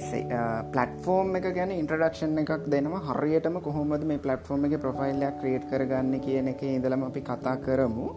පලටෆෝර්ම් 0.74 1.36
එක 1.40 1.46
ගැන 1.58 1.72
ඉන්ට්‍රඩක්ෂන් 1.72 2.40
එකක් 2.44 2.70
දෙනවා. 2.74 3.02
හරියටම 3.10 3.60
කොහොමද 3.68 4.04
මේ 4.12 4.24
පලටෆෝර්ම් 4.26 4.66
එක 4.68 4.80
ප්‍රොෆයිල්ලයක් 4.86 5.38
ක්‍රියට් 5.42 5.68
කරගන්න 5.72 6.20
කියන 6.26 6.48
එක 6.54 6.64
ඉඳලම 6.64 7.04
අපි 7.10 7.22
කතා 7.30 7.56
කරමු. 7.68 8.08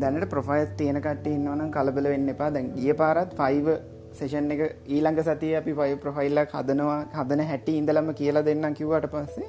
දැනට 0.00 0.28
ප්‍රොෆයිල් 0.34 0.66
තියෙන 0.80 1.00
කට 1.06 1.26
ඉන්නවනම් 1.36 1.70
කලබල 1.76 2.10
වෙන්න 2.14 2.28
එපා. 2.34 2.50
දැන් 2.50 2.74
ගිය 2.76 2.94
පාරත් 3.02 3.32
ෆයිව 3.40 3.70
සේෂන් 4.18 4.52
එක 4.56 4.62
ඊළඟ 4.86 5.22
සතිය 5.30 5.56
අපි 5.62 5.72
පයි 5.80 5.96
ප්‍රොෆයිල්ලක් 6.04 6.54
හදනවා 6.58 7.00
හදන 7.18 7.44
හැටි 7.50 7.78
ඉඳලම 7.80 8.12
කියලා 8.20 8.46
දෙන්නම් 8.48 8.78
කිව්වට 8.78 9.10
පස්සේ 9.14 9.48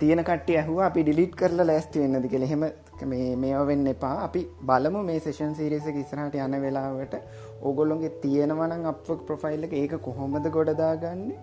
තියෙන 0.00 0.22
කට්ටිය 0.28 0.58
ඇහුව 0.60 0.78
අපි 0.88 1.02
ඩිලිට් 1.02 1.34
කරලා 1.40 1.66
ලෑස්ති 1.70 2.02
වෙන්නද 2.02 2.28
කියලා. 2.32 2.48
එහෙම 2.48 2.64
මේ 3.10 3.36
මේවා 3.36 3.66
වෙන්න 3.70 3.86
එපා. 3.94 4.14
අපි 4.26 4.42
බලමු 4.68 5.02
මේ 5.08 5.18
සේෂන් 5.24 5.54
සීරීස් 5.58 5.86
එක 5.90 5.98
ඉස්සරහට 6.02 6.36
යන 6.46 6.54
වෙලාවට 6.62 7.16
ඕගොල්ලොන්ගේ 7.64 8.14
තියෙනවනම් 8.22 8.86
අප් 8.92 9.10
ප්‍රොෆයිල් 9.28 9.66
එක 9.66 9.74
ඒක 9.80 9.94
කොහොමද 10.06 10.46
ගොඩදාගන්නේ 10.56 11.38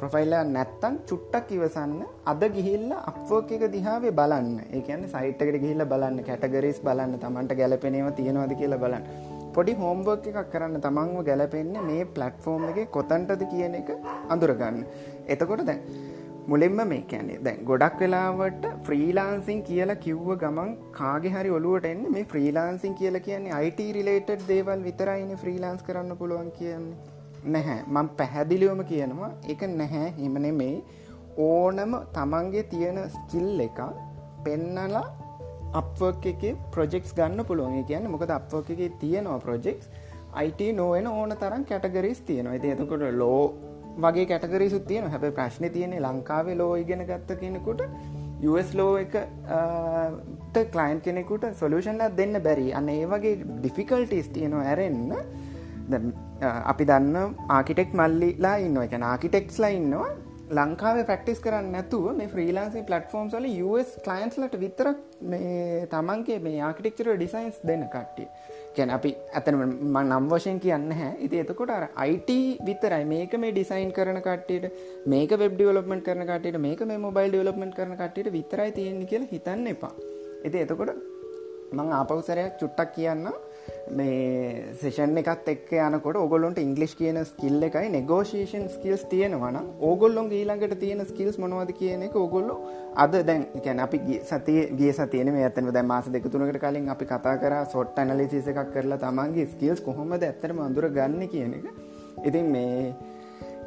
ප්‍රොෆයිල්ල 0.00 0.32
නැත්තන් 0.54 0.94
චුට්ටක් 1.08 1.50
ඉවසන්න 1.56 1.92
අද 2.30 2.42
ගිහිල්ල 2.54 2.88
අප්වෝක 3.10 3.50
එක 3.56 3.64
දිහාවේ 3.74 4.14
බලන්න. 4.20 4.48
ඒකන්න 4.76 5.04
සයිට්කට 5.12 5.58
ගිහිල්ල 5.64 5.84
බලන්න 5.92 6.18
කැටගරිස් 6.28 6.80
බලන්න 6.86 7.20
තමන්ට 7.24 7.54
ගැලපෙනව 7.60 8.08
තියෙනවද 8.18 8.54
කියලා 8.60 8.82
බලන්න. 8.84 9.04
පොඩි 9.54 9.74
හෝම්බර්ක් 9.80 10.26
එකක් 10.30 10.50
කරන්න 10.54 10.82
තමන්ව 10.86 11.22
ගැලපෙන්න 11.28 11.74
මේ 11.88 12.08
පලට්ෆෝර්ම් 12.16 12.64
එක 12.70 12.80
කොතන්ටද 12.96 13.44
කියන 13.52 13.76
එක 13.80 13.92
අඳුරගන්න. 14.34 14.80
එතකොට 15.28 15.64
දැන් 15.68 15.80
මුලින්ම 16.48 16.80
මේ 16.88 17.02
කියන්නේ 17.10 17.38
දැන් 17.44 17.58
ගොඩක් 17.64 18.00
වෙලාවට 18.00 18.64
ෆ්‍රීලාන්සින් 18.86 19.60
කියලා 19.62 19.98
කිව්ව 20.04 20.28
ගමන් 20.40 20.70
කාගෙ 20.92 21.28
හරි 21.28 21.50
ඔලුවට 21.58 21.86
එන්න 21.90 22.02
මේ 22.14 22.24
ෆ්‍රීලාන්සින් 22.24 22.94
කියලා 22.94 23.24
කියන්නේ 23.28 23.56
අයිට 23.58 23.80
රිලේටඩ් 23.98 24.46
දේවල් 24.48 24.82
විතරයින 24.88 25.32
ෆ්‍රීලාන්ස් 25.36 25.82
කරන්න 25.82 26.16
පුළුවන් 26.16 26.50
කියන්නේ. 26.58 26.96
නැහැ. 27.46 27.78
මං 27.86 28.08
පැහැදිලිවම 28.18 28.82
කියනවා 28.84 29.30
එක 29.48 29.62
නැහැ. 29.72 30.12
හිමනෙ 30.18 30.52
මේ 30.52 30.76
ඕනම 31.48 31.98
තමන්ගේ 32.12 32.64
තියෙන 32.72 33.02
ස්කිල් 33.08 33.60
එක 33.60 33.80
පෙන්නලා 34.44 35.04
අප්වර්ක් 35.74 36.24
එක 36.26 36.42
ප්‍රජෙක්ස් 36.70 37.12
ගන්න 37.14 37.44
පුළුවන්. 37.44 37.84
කියන්න 37.84 38.10
මොකද 38.10 38.38
අප්වර්ක් 38.38 38.70
එක 38.76 38.98
තියෙනවා 39.00 39.42
ප්‍රජෙක්ස් 39.46 39.86
අයිට 40.34 40.62
නොවෙන 40.76 41.06
ඕන 41.08 41.36
තරම් 41.42 41.64
කැටගරිස් 41.64 42.20
තියෙනවා. 42.22 42.52
ඇති 42.52 42.74
එතකොට 42.74 43.06
ලෝ 43.14 43.71
වගේ 43.96 44.26
කැටගරිසු 44.26 44.80
තියෙන 44.90 45.10
හැබ 45.12 45.24
ප්‍රශ්න 45.38 45.68
තියෙනෙ 45.76 46.00
ලංකාවේ 46.00 46.56
ලෝ 46.56 46.74
ඉගෙන 46.76 47.04
ගත්ත 47.10 47.38
කෙනෙකුට 47.40 47.82
US 48.50 48.74
ලෝ 48.74 48.96
එක 48.96 49.14
කලයින් 50.72 51.00
කෙනෙකුට 51.00 51.44
සොලූෂන්ල 51.60 52.02
දෙන්න 52.16 52.42
බැරි. 52.42 52.72
අන්න 52.78 52.88
ඒ 52.88 53.06
වගේ 53.06 53.36
ඩිෆිකල්ටස් 53.38 54.28
තියෙනවා 54.36 54.64
ඇරෙන්න්න 54.64 55.12
අපි 56.72 56.84
දන්න 56.90 57.36
ආකිටෙක් 57.50 57.94
මල්ලිලා 58.00 58.56
ඉන්න 58.66 58.82
එක 58.86 58.94
ආකිටෙක්ස්ලා 59.12 59.72
ඉන්නවා. 59.78 60.10
ලංකාවේ 60.58 61.04
ප්‍රක්ටිස් 61.10 61.38
කරන්න 61.44 61.68
නැතුව 61.74 62.08
මේ 62.16 62.32
ෆ්‍රීලාන්සි 62.32 62.82
පලටෆෝම් 62.88 63.30
සල 63.30 63.46
US 63.66 63.92
කලයින්ස්ලට 64.06 64.56
විතරක් 64.64 64.98
මේ 65.32 65.86
තමන්ගේ 65.94 66.38
මේ 66.46 66.58
ආකිටෙක්චර 66.68 67.14
ඩිසයින්ස් 67.14 67.62
දෙන්න 67.70 67.84
කට්ටිය. 67.94 68.28
කැන 68.76 68.90
අපි 68.96 69.10
ඇතන 69.38 69.56
නම් 70.02 70.26
වශයෙන් 70.30 70.58
කියන්න 70.64 70.88
හැ. 70.98 71.10
ඉති 71.18 71.40
එතකොට 71.42 71.72
අර 71.76 71.84
අයිට 72.04 72.30
විතරයි. 72.68 73.04
මේක 73.04 73.34
මේ 73.42 73.52
ඩිසයින් 73.52 73.92
කරන 73.92 74.20
කට්ටට 74.26 75.06
මේක 75.06 75.32
වෙබ් 75.42 75.54
ඩියලොප්මට 75.56 76.04
කරන 76.08 76.24
කටට 76.30 76.62
මේක 76.66 76.82
මේ 76.90 77.00
මොබයිල් 77.06 77.30
ඩියලොප්මට 77.30 77.74
කරන 77.78 77.96
කටට 78.00 78.32
විතරයි 78.32 78.70
තියෙන්නේ 78.78 79.10
කියලා 79.12 79.32
හිතන්න 79.32 79.66
එපා. 79.74 79.94
එති 80.44 80.64
එතකොට 80.64 80.92
මං 81.72 81.92
ආපවසරයක් 81.98 82.54
චුට්ටක් 82.60 82.94
කියන්න 82.96 83.26
මේ 83.90 84.74
සේෂන් 84.80 85.18
එකත් 85.18 85.48
එක් 85.48 85.72
යනකොට 85.78 86.16
ඔගොලොන්ට 86.16 86.58
ඉංගලිස් 86.58 86.94
කියන 86.94 87.18
ස්කිල් 87.24 87.58
එකයි 87.68 87.90
නෙගෝෂේෂන් 87.96 88.66
ස්කිල්ස් 88.74 89.04
තියෙනවන 89.06 89.58
ඕගොල්ලොන් 89.80 90.30
ඊළඟට 90.32 90.78
තියෙන 90.80 91.04
ස්කිල්ස් 91.06 91.38
මොනවද 91.38 91.72
කියන 91.78 92.06
එක 92.08 92.16
ඔගොල්ලො 92.16 92.56
අද 92.96 93.16
දැන් 93.28 93.46
කැන 93.64 93.84
අපි 93.86 94.00
සතිය 94.24 94.60
ගේ 94.78 94.92
සතියන 94.92 95.32
මේ 95.34 95.44
ඇතන 95.44 95.70
දැ 95.70 95.84
මාස 95.84 96.08
දෙකතුනකට 96.08 96.60
කලින් 96.64 96.88
අපි 96.88 97.04
කතා 97.04 97.36
කර 97.36 97.56
සොට් 97.66 97.98
ඇනලිසිස 97.98 98.48
එකක් 98.48 98.72
කරලා 98.74 98.98
තමන්ගේ 98.98 99.48
ස්කිල්ස් 99.54 99.80
කොහොමද 99.80 100.22
ඇත්තරම 100.22 100.60
අඳුර 100.60 100.88
ගන්න 100.90 101.28
කියන 101.28 101.54
එක. 101.58 101.66
ඉතින් 102.24 102.50
මේ 102.54 102.94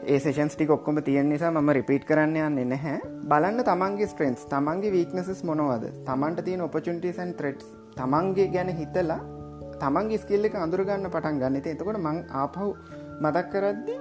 ඒ 0.06 0.20
සේෂන්ස් 0.20 0.56
ටික 0.56 0.70
ඔක්කොම 0.70 1.02
තියෙන 1.04 1.30
නිසා 1.30 1.52
ම 1.52 1.72
රිපීට් 1.72 2.04
කරන්න 2.06 2.36
යන්න 2.40 2.70
නැහැ. 2.70 3.00
බලන්න 3.30 3.64
තමන්ගේ 3.64 4.08
ස්ට්‍රෙන්ස් 4.08 4.46
තමන්ගේ 4.52 4.94
වීක්නසස් 4.96 5.42
මොනවද? 5.44 5.90
තමන්ට 6.06 6.46
තියෙන 6.46 6.62
ඔපචුන්ටිසන් 6.62 7.34
ත්‍රෙට්ස් 7.40 7.74
තමන්ගේ 7.96 8.52
ගැන 8.54 8.70
හිතලා 8.80 9.22
තමන්ගේ 9.84 10.22
ස්කිල්ල 10.24 10.48
එක 10.50 10.56
අඳුරගන්න 10.66 11.10
පටන් 11.16 11.40
ගන්න. 11.42 11.64
ති 11.66 11.74
එතකොට 11.76 12.00
මං 12.06 12.20
ආපහු 12.44 12.68
මදක් 13.24 13.48
කරද්දි 13.54 13.96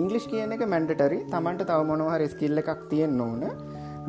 ඉංගලිෂ් 0.00 0.28
කියන 0.30 0.54
එක 0.56 0.62
මැන්ඩටරි 0.74 1.18
තමන්ට 1.34 1.66
තව 1.70 1.80
මොනවහර 1.90 2.22
ස්කිල්ල 2.34 2.62
එකක් 2.62 2.82
තියෙන් 2.92 3.20
ඕන. 3.26 3.44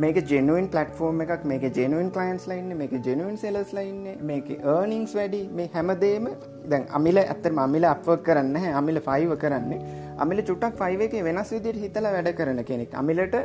මේක 0.04 0.18
ජෙනුවන් 0.32 0.66
පලටෆෝර්ම් 0.74 1.22
එකක් 1.24 1.46
මේක 1.52 1.64
ජෙනුවන් 1.78 2.10
කලයින්ස් 2.16 2.44
ලයින්න 2.50 2.72
මේක 2.82 2.92
ජෙනුවන් 3.08 3.38
සෙලස් 3.44 3.72
ලයින්න 3.78 4.04
මේක 4.30 4.50
ඒර්නිංස් 4.56 5.14
වැඩි. 5.20 5.42
මේ 5.58 5.70
හැමදේම 5.76 6.28
දැන් 6.72 6.84
අමිල 6.98 7.20
ඇත්තර 7.24 7.54
අමිල 7.68 7.88
අප 7.94 8.10
කරන්න 8.28 8.58
අමිල 8.82 9.00
ෆයිව 9.08 9.32
කරන්නේ. 9.44 9.80
අමිල 10.24 10.42
චුට්ටක් 10.50 10.78
ෆයිව 10.82 11.02
එක 11.08 11.16
වෙනස් 11.30 11.52
විදිට 11.56 11.82
හිතල 11.86 12.10
වැඩ 12.16 12.30
කරන 12.40 12.62
කෙනෙක්. 12.70 12.94
අමිලට 13.02 13.38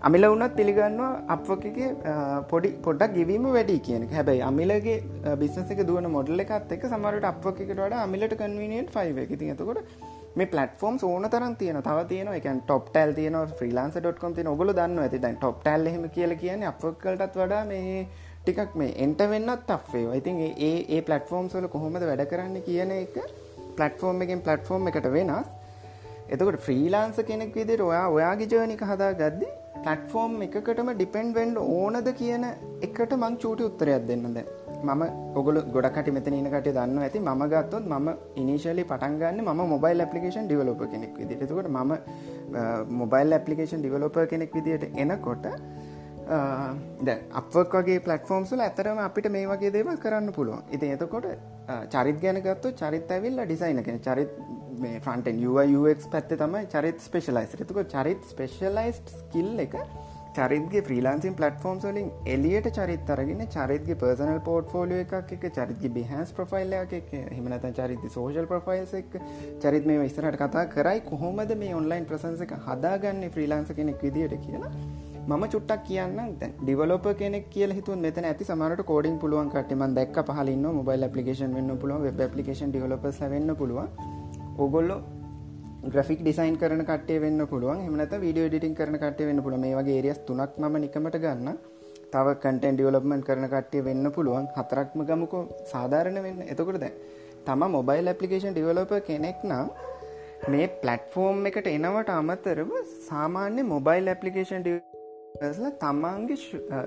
අමිල 0.00 0.24
වුනත් 0.24 0.52
පිළිගන්නවා 0.54 1.08
අප්වකගේ 1.28 1.88
පොඩි 2.50 2.68
පොඩක් 2.84 3.14
ගිවීම 3.14 3.46
වැඩි 3.48 3.78
කියන 3.80 4.02
හැබැයි 4.10 4.42
අමිලගේ 4.42 4.98
බිස්නසක 5.34 5.80
දුවන 5.88 6.06
මොඩල්ල 6.08 6.42
එකත් 6.44 6.72
එක 6.76 6.84
සමරට 6.86 7.26
අප්වකට 7.30 7.72
වඩ 7.72 7.98
අමිලට 8.02 8.34
කන්වනිියෙන් 8.36 8.86
ෆයිව 8.94 9.18
එක 9.18 9.32
ති 9.40 9.50
එතකොට 9.54 9.80
මේ 10.36 10.46
පලටෆෝම් 10.46 11.00
ඕන 11.04 11.26
තරන් 11.26 11.56
තියන 11.56 11.80
තව 11.82 12.06
තියන 12.12 12.30
එක 12.32 12.48
ටොප් 12.60 12.86
ටල් 12.90 13.16
තියන 13.18 13.40
්‍රීලාන්ස.කොම් 13.52 14.38
තින 14.38 14.52
ඔගල 14.54 14.72
දන්න 14.72 14.98
ඇති. 14.98 15.18
දැන් 15.18 15.36
ටොප් 15.36 15.60
ටල් 15.60 15.90
හෙම 15.90 16.08
කියල 16.10 16.36
කියන 16.36 16.64
අපකල්ටත් 16.70 17.36
වඩා 17.36 17.62
මේ 17.66 18.00
ටිකක් 18.42 18.74
මේ 18.76 18.94
එන්ට 19.04 19.28
වෙන්නත් 19.28 19.76
අපේ 19.76 20.06
ඉතින් 20.14 20.42
ඒ 20.46 20.74
ඒ 20.88 21.00
පලටෆෝම් 21.02 21.50
සොල 21.50 21.66
කොහොමද 21.68 22.04
වැඩ 22.04 22.26
කරන්න 22.30 22.58
කියන 22.62 22.98
එක 23.02 23.22
පලටෆෝර්ම් 23.76 24.26
එකෙන් 24.26 24.46
පලටෆෝර්ම් 24.46 24.92
එකට 24.92 25.10
වෙනස්. 25.12 25.54
එතකට 26.28 26.66
ෆ්‍රීලාන්ස 26.66 27.24
කෙනෙක් 27.26 27.56
විදිර 27.56 27.82
ඔයා 27.84 28.10
ඔයාගේ 28.10 28.52
ජර්නික 28.52 28.84
හදා 28.86 29.16
ගද්දි 29.16 29.56
පලටෆෝර්ම් 29.84 30.32
එකකටම 30.46 30.88
ඩිපෙන්ඩ් 30.92 31.36
වෙන්ඩ 31.38 31.58
ඕනද 31.74 32.08
කියන 32.20 32.44
එකට 32.86 33.12
මං 33.16 33.36
චූටි 33.42 33.68
උත්තරයක් 33.68 34.06
දෙන්නද 34.08 34.38
මම 34.80 35.02
ඔගොල 35.34 35.58
ගොඩකට 35.74 36.08
මෙතන 36.16 36.36
ඉනකට 36.38 36.68
දන්න 36.68 36.98
ඇති. 36.98 37.20
ම 37.20 37.42
ගත්තොත් 37.52 37.86
ම 37.86 38.08
ඉනිශලි 38.36 38.84
පටන්ගන්න 38.84 39.40
ම 39.46 39.62
මොබයිල් 39.74 40.04
පපිකේන් 40.06 40.46
ඩිවලොප 40.46 40.82
කෙනෙක් 40.92 41.14
විදිට 41.20 41.44
තුකට 41.48 41.70
ම 41.70 41.94
මොබයිල් 43.00 43.38
පපිකේන් 43.38 43.82
ඩිවලොප 43.82 44.18
කෙනෙක් 44.32 44.54
විදිට 44.54 44.84
එනකොට 44.96 45.46
ද 46.28 47.16
අපක් 47.32 47.74
වගේ 47.74 48.00
පලටෆෝම්සල 48.00 48.60
ඇතරම 48.60 48.98
අපිට 49.00 49.30
මේ 49.30 49.46
වගේ 49.46 49.72
දේවල් 49.72 49.96
කරන්න 49.98 50.32
පුළුවන්. 50.32 50.62
ඉති 50.70 50.90
එතකොට 50.90 51.28
චරිත් 51.88 52.20
ගැනගත්තු 52.20 52.74
චරිත් 52.74 53.10
ඇවිල්ල 53.10 53.40
ඩිසයින 53.42 53.82
කෙන 53.82 54.00
චරිත් 54.00 54.34
මේ 54.78 55.00
ෆන්ටන් 55.00 55.40
UX 55.72 56.06
පැත්ත 56.08 56.36
තමයි 56.36 56.66
චරිත් 56.68 57.00
ස්පේෂලයිස් 57.00 57.56
එතුක 57.56 57.80
චරිත් 57.86 58.30
ස්පේෂලයිස්් 58.32 59.00
කිල් 59.32 59.50
එක 59.58 59.74
චරිත්ගේ 60.36 60.82
්‍රීලාන්සින් 60.82 61.34
පලටෆෝම් 61.34 61.80
සලින් 61.80 62.10
එලියට 62.26 62.68
චරිත් 62.70 63.10
අරගෙන 63.10 63.42
චරිත්ගේ 63.48 63.96
පර්සනල් 63.96 64.40
පෝට් 64.42 64.70
ෆෝලිය 64.70 65.00
එකක් 65.04 65.32
එක 65.36 65.48
චරිත්ගේ 65.50 65.90
බිහන්ස් 65.90 66.32
ප්‍රෆයිල් 66.32 66.76
එක 66.76 67.10
හිමනත 67.32 67.68
චරිත 67.72 68.06
සෝෂල් 68.10 68.46
ප්‍රෆයිල්ස් 68.46 68.94
එක 68.94 69.18
චරිත් 69.62 69.86
මේ 69.86 70.04
ඉස්සරට 70.04 70.38
කතා 70.38 70.68
කරයි 70.68 71.02
කොහොමද 71.02 71.56
මේ 71.56 71.74
ඔන්ලයින් 71.74 72.06
ප්‍රසන්ස 72.06 72.46
එක 72.46 72.56
හදාගන්න 72.66 73.28
්‍රීලාන්ස 73.30 73.74
කෙනෙක් 73.74 74.02
විදිට 74.02 74.38
කියලා 74.42 74.72
මම 75.28 75.42
චුට්ටක් 75.52 75.80
කියන්න 75.86 76.20
ඩිවලොප 76.60 77.06
කෙනෙක් 77.18 77.46
කියල 77.54 77.70
හිතු 77.78 77.94
මෙත 78.04 78.18
ඇති 78.20 78.44
සමට 78.44 78.82
කෝඩින් 78.90 79.16
පුළුවන් 79.22 79.48
කටම 79.54 79.82
දක් 79.96 80.22
පහලන්න 80.28 80.64
මොබයිල් 80.76 81.04
පපිකේන් 81.06 81.50
වන්න 81.56 81.80
පුළුවන් 81.82 82.04
වෙබ් 82.06 82.20
පපිකේන් 82.30 82.70
ඩිවලපස් 82.70 83.18
වෙන්න 83.32 83.50
පුළුවන්. 83.60 83.88
ඔගොල්ලො 84.58 84.96
ග්‍රෆික් 85.92 86.22
ඩිසයින් 86.22 86.56
කරන 86.62 86.82
කටේ 86.90 87.18
වෙන්න 87.24 87.42
පුළුවන්. 87.46 87.84
එමනත 87.86 88.14
වීඩියෝ 88.24 88.48
ඩිටින් 88.48 88.74
කරන 88.74 88.96
කටේ 89.04 89.28
වෙන්න 89.30 89.44
පුළුව 89.44 89.62
මේ 89.64 89.74
වගේ 89.78 89.98
ඒරියස් 89.98 90.24
තුනක් 90.28 90.58
ම 90.62 90.80
නිකමට 90.84 91.20
ගන්න 91.24 91.60
තව 92.12 92.26
කටන් 92.34 92.74
ඩියලොප්මන් 92.74 93.20
කරන 93.28 93.46
කටේ 93.54 93.84
වෙන්න 93.84 94.12
පුළුවන්. 94.16 94.48
හතරක්ම 94.56 95.06
ගමුකෝ 95.10 95.44
සාධාරණ 95.72 96.20
වෙන්න. 96.26 96.42
එතකොට 96.52 96.80
දැ 96.80 96.92
තම 97.46 97.70
මොබයිල් 97.76 98.12
ඇපලිකේෂන් 98.12 98.54
ඩිවලොප 98.54 98.94
කෙනෙක් 99.10 99.44
නම් 99.44 99.68
මේ 100.52 100.74
පලට්ෆෝර්ම් 100.82 101.48
එකට 101.50 101.74
එනවට 101.78 102.14
අමතරව 102.20 102.70
සාමාන්‍ය 103.08 103.72
මොබයිල් 103.74 104.14
ඇපලිකේෂන් 104.14 104.64
ල 105.40 105.72
තමන්ගේ 105.80 106.36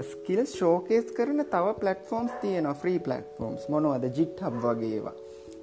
ස්කිල් 0.03 0.45
ෂෝකේස් 0.45 1.11
කරන 1.17 1.43
තව 1.51 1.75
පලටෆෝම්ස් 1.81 2.31
තියන 2.41 2.71
ෆ්‍රී 2.75 2.99
පලටෆෝම්ස් 2.99 3.67
මොනවද? 3.69 4.07
ජිට් 4.17 4.41
හබ් 4.41 4.63
වගේවා 4.65 5.13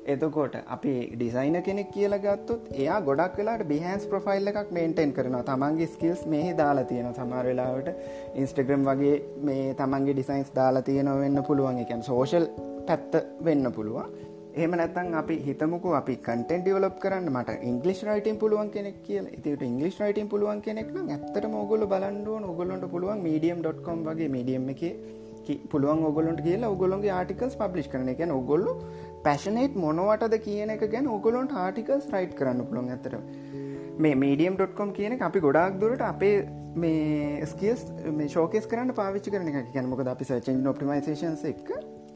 එතකොට 0.07 0.55
අපි 0.67 0.93
ඩිසයින 1.13 1.57
කෙනෙක් 1.63 1.91
කියල 1.93 2.15
ගත්තුත් 2.19 2.71
එයා 2.75 3.01
ගොඩක් 3.01 3.37
වෙලාට 3.39 3.65
බිහන්ස් 3.73 4.07
ප්‍රෆයිල් 4.07 4.51
එකක් 4.53 4.71
මේන්ටෙන් 4.71 5.13
කරනවා. 5.13 5.43
තමන්ගේ 5.43 5.91
ස්කිල්ස් 5.95 6.23
මේ 6.27 6.55
දාලා 6.57 6.85
තියෙන 6.85 7.13
සමර 7.13 7.51
වෙලාවට 7.51 7.89
ඉන්ස්ටග්‍රම් 8.35 8.89
වගේ 8.89 9.17
මේ 9.43 9.75
තමන්ගේ 9.75 10.15
ඩිසයින්ස් 10.15 10.55
දාලා 10.55 10.83
තියෙන 10.83 11.13
වෙන්න 11.21 11.45
පුළුවන්. 11.45 11.85
එකන් 11.85 12.03
සෝෂල් 12.03 12.49
පැත්ත 12.89 13.21
වෙන්න 13.45 13.73
පුළුවන්. 13.73 14.09
එහම 14.59 14.73
නැතන් 14.75 15.15
අපි 15.15 15.35
හිතමුකු 15.45 15.91
අපි 15.99 16.15
කටන් 16.19 16.63
ඩියවලප් 16.63 16.97
කරන්න 17.03 17.29
මට 17.33 17.57
ඉංගලිස් 17.65 18.01
රයිටන් 18.03 18.39
පුළුවන් 18.39 18.71
කෙනෙක් 18.71 18.97
කියල. 19.03 19.27
ඉතිට 19.37 19.63
ඉංගලිස් 19.63 19.97
රයිටන් 20.01 20.29
පුළුවන් 20.29 20.61
කෙනෙක් 20.61 20.89
ඇත්තට 20.97 21.47
මොගොල 21.51 21.85
බලන්ඩුව 21.87 22.49
ඔගොලොන්ට 22.53 22.87
පුළුවන් 22.89 23.21
මීඩියම්.කොම් 23.21 24.01
වගේ 24.07 24.29
මීඩියම් 24.29 24.69
එක 24.75 24.83
පුළුවන් 25.67 26.05
ඔගොලොන්ට 26.05 26.41
කියලා 26.41 26.71
ඔගොලොන්ගේ 26.71 27.13
ආටිකල්ස් 27.13 27.57
පබ්ලිෂ් 27.57 27.91
කරන 27.93 28.09
එක 28.09 28.23
ඔගොල්ලු 28.33 28.73
පැශනේට් 29.25 29.77
මොනවටද 29.77 30.39
කියන 30.41 30.71
එක 30.71 30.85
ගැන 30.95 31.07
ඔගොලොන්ට 31.09 31.55
ආටිකල්ස් 31.57 32.09
රයිට් 32.15 32.35
කරන්න 32.35 32.65
පුළොන් 32.65 32.91
ඇතර 32.91 33.15
මේ 33.99 34.17
මීඩියම්.කොම් 34.17 34.91
කියන 34.93 35.21
අපි 35.21 35.41
ගොඩක් 35.41 35.79
දුරට 35.81 36.05
අපේ 36.05 36.35
මේ 36.77 37.47
ස්කස් 37.47 37.87
මේ 38.13 38.29
ශෝකස් 38.29 38.67
කරන්න 38.67 38.95
පාවිච්චි 38.95 39.31
කරන 39.31 39.49
එක 39.53 39.71
ගැනමක 39.73 40.05
අපි 40.09 40.25
සචෙන් 40.25 40.67
ඔපිමයිසේන්ස 40.67 41.47
එක් 41.53 41.63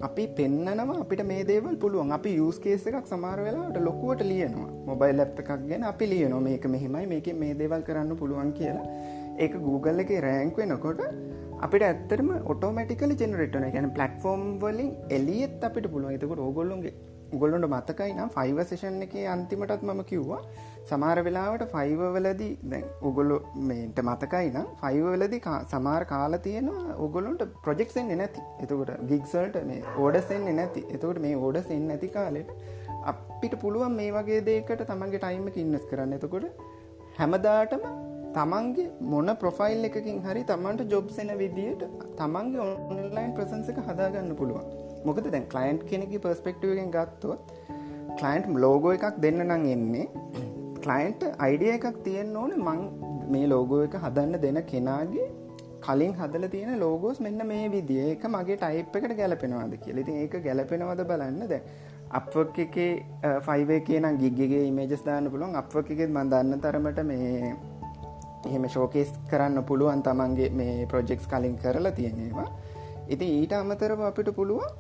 අපි 0.07 0.23
පෙන්නනවා 0.39 0.95
අපිට 1.03 1.21
මේ 1.31 1.43
දේවල් 1.51 1.75
පුළුවන්. 1.83 2.13
අපි 2.17 2.31
යස්කේස 2.45 2.87
එකක් 2.91 3.07
සමාර 3.11 3.37
වෙලාට 3.47 3.77
ලොකුවට 3.89 4.23
ලියනවා. 4.31 4.71
මොබයිල් 4.89 5.15
ලැප් 5.21 5.39
එකක් 5.43 5.51
ගැන 5.71 5.85
අපි 5.91 6.07
ලියනවා. 6.13 6.41
මේක 6.47 6.65
මෙහෙමයි 6.75 7.05
මේක 7.13 7.29
මේ 7.43 7.53
දේවල් 7.61 7.83
කරන්න 7.89 8.11
පුළුවන් 8.23 8.51
කියලා. 8.59 8.87
ඒක 9.45 9.55
Google 9.69 10.03
එක 10.05 10.11
රෑංක් 10.27 10.59
වෙනකොට 10.63 11.03
අපිට 11.67 11.87
ඇත්තරම 11.91 12.31
ඔටෝමටිකල 12.55 13.15
ජෙනරටන 13.23 13.69
ගැන 13.77 13.89
පලටෆෝර්ම් 13.99 14.45
වලින් 14.65 14.91
එලියත් 15.19 15.65
අපිට 15.71 15.89
පුළුවන්. 15.95 16.15
එතකට 16.19 16.45
ඕගොල්ලුන්ගේ 16.49 16.95
ගොල්ලොන්ට 17.43 17.71
මතකයි 17.75 18.13
නම් 18.17 18.31
ෆයිව 18.37 18.59
සේෂන් 18.71 19.01
එක 19.07 19.15
අන්තිමටත් 19.35 19.87
මම 19.89 20.03
කිව්වා 20.11 20.43
සමාර 20.91 21.17
වෙලාවට 21.27 21.65
ෆයිව 21.73 22.01
වලදී 22.17 22.53
දැන් 22.65 22.85
ඔගොල්ලො 23.09 23.37
මේට 23.69 23.99
මතකයි 24.03 24.49
නම් 24.51 24.69
ෆයිව 24.83 25.07
වෙලදි 25.15 25.39
සමාර 25.73 26.03
කාල 26.05 26.35
තියෙනවා 26.47 26.97
ඔගොලොන්ට 27.07 27.43
ප්‍රජෙක්සෙන් 27.65 28.13
නැති. 28.13 28.41
එතකොට 28.63 28.93
ගික්සල්ට 29.11 29.59
මේ 29.71 29.83
ඕඩසෙන් 29.99 30.47
නැති. 30.61 30.83
එතකට 30.95 31.21
මේ 31.27 31.35
ඕඩසෙන් 31.39 31.85
නැති 31.89 32.09
කාලෙට 32.09 32.51
අපිට 33.05 33.55
පුළුවන් 33.61 33.99
මේ 34.01 34.11
වගේ 34.11 34.41
දේකට 34.43 34.83
තමන්ගේ 34.85 35.23
ටයිම 35.25 35.49
ඉන්නස් 35.57 35.87
කරන්න. 35.91 36.15
එතකොට 36.19 36.47
හැමදාටම 37.19 37.85
තමන්ගේ 38.37 38.89
මොන 39.13 39.31
ප්‍රොෆයිල් 39.43 39.89
එකකින් 39.89 40.21
හරි 40.27 40.43
තමන්ට 40.45 40.93
ජොබ්සෙන 40.93 41.33
විදියට 41.43 41.85
තමන්ගේ 42.21 42.71
ඔන්ලයින් 42.91 43.35
ප්‍රසන්සක 43.37 43.79
හදාගන්න 43.89 44.33
පුළුවන්. 44.41 44.67
මොකද 45.05 45.29
දැන් 45.29 45.47
කලයින්් 45.47 45.79
කෙනෙකි 45.91 46.19
පර්ස්පෙක්ටුවෙන් 46.19 46.91
ගත්තොත් 46.97 47.41
කලයින්ට් 48.21 48.51
ලෝගෝ 48.57 48.97
එකක් 48.99 49.23
දෙන්න 49.25 49.41
නං 49.45 49.71
එන්නේ. 49.77 50.07
කලයින්ට 50.85 51.23
අයිඩිය 51.47 51.73
එකක් 51.77 51.87
තියෙන් 52.07 52.37
ඕන. 52.37 52.53
මං 52.67 52.81
මේ 53.35 53.47
ලෝගෝ 53.55 53.81
එක 53.87 53.97
හදන්න 54.05 54.43
දෙන 54.45 54.61
කෙනාගේ 54.73 55.29
කලින් 55.87 56.15
හදල 56.21 56.47
තියෙන 56.55 56.79
ලෝගෝස් 56.85 57.21
මෙන්න 57.27 57.47
මේ 57.53 57.65
විදිිය. 57.75 58.11
එක 58.15 58.25
මගේ 58.35 58.59
ටයිප් 58.63 58.97
එකට 58.99 59.17
ගැලපෙනවාද 59.21 59.75
කියලති 59.85 60.19
ඒක 60.23 60.37
ගැලපෙනවද 60.47 61.05
බලන්න. 61.11 61.43
දැ 61.49 61.61
අපක් 62.19 62.59
එකේ 62.67 62.91
ෆයිවේ 63.49 63.81
කියන 63.91 64.09
ගිගගේ 64.23 64.65
මේජස් 64.79 65.05
දාන්න 65.11 65.31
පුළුවන්. 65.35 65.61
අපක් 65.63 65.95
එකෙත් 65.97 66.11
මන්දන්න 66.11 66.65
තරමට 66.67 67.07
මේ 67.13 67.55
එහෙම 68.47 68.65
ශෝකේස් 68.75 69.11
කරන්න 69.31 69.65
පුළුවන් 69.69 70.01
තමන්ගේ 70.07 70.51
මේ 70.61 70.87
ප්‍රොජෙක්ස් 70.93 71.27
කලින් 71.33 71.57
කරලා 71.65 71.93
තියෙනවා 71.99 72.47
ඉති 73.09 73.27
ඊට 73.39 73.53
අමතරව 73.59 74.01
අපිට 74.09 74.31
පුළුවන් 74.39 74.71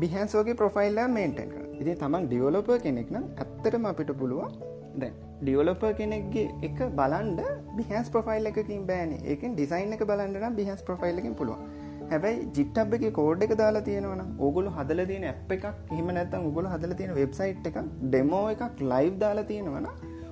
බිහන්සෝගේ 0.00 0.54
ප්‍රොෆයිල්ල 0.54 0.98
මේන්ටක 1.10 1.54
ඉති 1.80 1.92
තමන් 1.96 2.24
ඩියවලොප 2.26 2.72
කෙනෙක් 2.86 3.08
නම් 3.14 3.24
ඇත්තටම 3.36 3.86
අපිට 3.90 4.10
පුළුවන් 4.20 4.56
දැ 4.96 5.10
ඩියවලොප 5.40 5.82
කෙනෙක්ගේ 5.98 6.46
එක 6.68 6.78
බලන්ඩ 6.98 7.40
බිහන්ස් 7.78 8.08
ප්‍රොෆයිල් 8.14 8.50
එකකින් 8.50 8.84
බෑන. 8.90 9.12
එක 9.32 9.42
ඩිසයින් 9.48 9.94
එක 9.96 10.02
බලන්ඩන 10.10 10.56
බිහන්ස් 10.58 10.82
ප්‍රොෆයිල් 10.88 11.20
එකින් 11.22 11.34
පුළුවන්. 11.34 11.62
හැබැයි 12.10 12.46
ජිට්ටබ් 12.56 12.96
එක 12.98 13.06
කෝඩ් 13.18 13.44
එක 13.46 13.52
දාලා 13.62 13.86
තියෙනවන 13.88 14.22
ඔගුල 14.48 14.68
හදල 14.76 15.02
තියෙන 15.10 15.26
ඇ් 15.30 15.34
එකක් 15.56 15.66
එහෙම 15.92 16.10
නැත්තම් 16.18 16.48
උගුල 16.50 16.68
හදල 16.72 16.94
තියෙන 17.00 17.14
වෙබ්සයිට් 17.20 17.68
එක 17.70 17.78
ඩෙමෝ 18.04 18.44
එකක් 18.54 18.82
ලයිව් 18.92 19.14
දාලා 19.24 19.48
තියෙනවන 19.52 19.88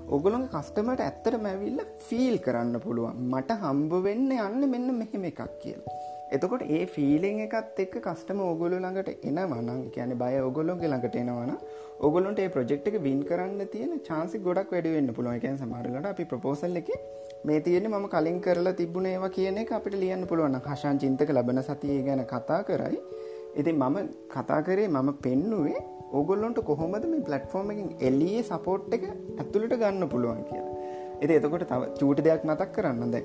ඔගොලොන් 0.08 0.48
කස්ටමට 0.54 1.04
ඇත්තට 1.04 1.36
මැවිල්ල 1.44 1.80
ෆීල් 2.08 2.36
කරන්න 2.46 2.76
පුළුවන්. 2.86 3.22
මට 3.32 3.60
හම්බ 3.62 3.92
වෙන්න 4.08 4.34
යන්න 4.38 4.70
මෙන්න 4.74 4.98
මෙහෙම 5.00 5.24
එකක් 5.30 5.42
කියලා. 5.62 6.13
එතකොට 6.34 6.62
ඒ 6.68 6.82
ෆීලෙන් 6.94 7.40
එකත් 7.46 7.80
එක් 7.84 7.94
කස්ටම 8.04 8.38
ඔගොලු 8.44 8.76
ළඟට 8.76 9.26
එන 9.28 9.40
වනම් 9.44 9.80
කියන 9.94 10.12
බය 10.22 10.34
ඔගොලොන්ගේ 10.48 10.90
ළඟට 10.90 11.18
එනවන 11.22 11.52
ඔගොලොන්ට 12.00 12.40
ඒ 12.44 12.48
ප්‍රජෙක්් 12.48 12.88
එක 12.90 12.96
වින් 13.06 13.20
කරන්න 13.28 13.70
තියෙන 13.74 13.92
චාන්සි 14.08 14.40
ගොඩක් 14.46 14.72
වැඩවෙන්න 14.74 15.10
පුළුවන්. 15.16 15.36
එකන් 15.38 15.58
සමරලට 15.60 16.08
අපි 16.12 16.24
ප්‍රපෝසල් 16.32 16.80
එක 16.82 16.90
මේ 17.44 17.60
තියෙන 17.60 17.88
මම 17.90 18.06
කලින් 18.14 18.38
කරලා 18.40 18.74
තිබුණ 18.80 19.06
ඒවා 19.06 19.34
කියන 19.36 19.60
එක 19.62 19.72
අපිට 19.78 19.96
ලියන්න 20.02 20.26
පුළුවන් 20.26 20.60
හශාන් 20.66 21.00
චින්තක 21.02 21.30
ලබන 21.30 21.62
සතිය 21.62 21.98
ගැන 22.08 22.24
කතා 22.26 22.60
කරයි. 22.70 22.98
ඉති 23.56 23.72
මම 23.74 23.98
කතා 24.28 24.60
කරේ 24.68 24.88
මම 24.88 25.10
පෙන්නුවේ 25.26 25.84
ඔගොල්ලොන්ට 26.12 26.60
කොහොමද 26.70 27.04
මේ 27.06 27.26
පලට්ෆෝර්ම 27.28 27.74
එකින් 27.74 27.90
එල්ලියේ 28.08 28.44
සපෝට් 28.44 28.94
එක 28.96 29.04
ඇතුළට 29.10 29.74
ගන්න 29.82 30.08
පුළුවන් 30.08 30.44
කියලා. 30.50 30.70
එති 31.22 31.32
එතකොට 31.38 31.66
තව 31.70 31.82
චූටි 32.00 32.26
දෙයක් 32.26 32.44
මතක් 32.44 32.70
කරන්න. 32.76 33.10
දැ 33.10 33.24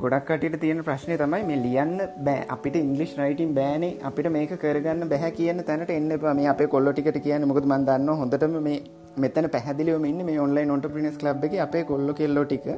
ගොඩක් 0.00 0.24
කටට 0.28 0.60
තියෙන 0.60 0.78
ප්‍රශ්නය 0.86 1.16
තමයි 1.20 1.42
මේ 1.48 1.58
ලියන්න 1.64 1.98
බෑ. 2.26 2.44
අපිට 2.54 2.76
ඉංගලිස් 2.80 3.12
රයිටන් 3.18 3.50
බෑනේ. 3.58 3.90
අපිට 4.08 4.28
මේක 4.36 4.52
කරගන්න 4.62 5.08
බැහැ 5.10 5.30
කියන්න 5.38 5.60
තැනට 5.68 5.90
එන්න 5.96 6.12
මේ 6.38 6.46
අපේ 6.52 6.68
කොල්ලොටිකට 6.74 7.18
කියන්න 7.26 7.44
මොකද 7.50 7.66
මන්දන්න 7.72 8.08
හොඳටම 8.20 8.54
මේ 8.68 8.78
මෙතන 9.24 9.48
පැහදිලිවම 9.54 10.06
ඉන්න 10.10 10.24
මේ 10.28 10.38
ඔන්ලයින් 10.46 10.72
ඔන්ට 10.76 10.88
පිනිස් 10.94 11.18
ලබ් 11.22 11.44
එක 11.48 11.56
අපේ 11.66 11.82
කොල්ලො 11.90 12.14
කෙල්ලෝ 12.20 12.44
ටික. 12.44 12.68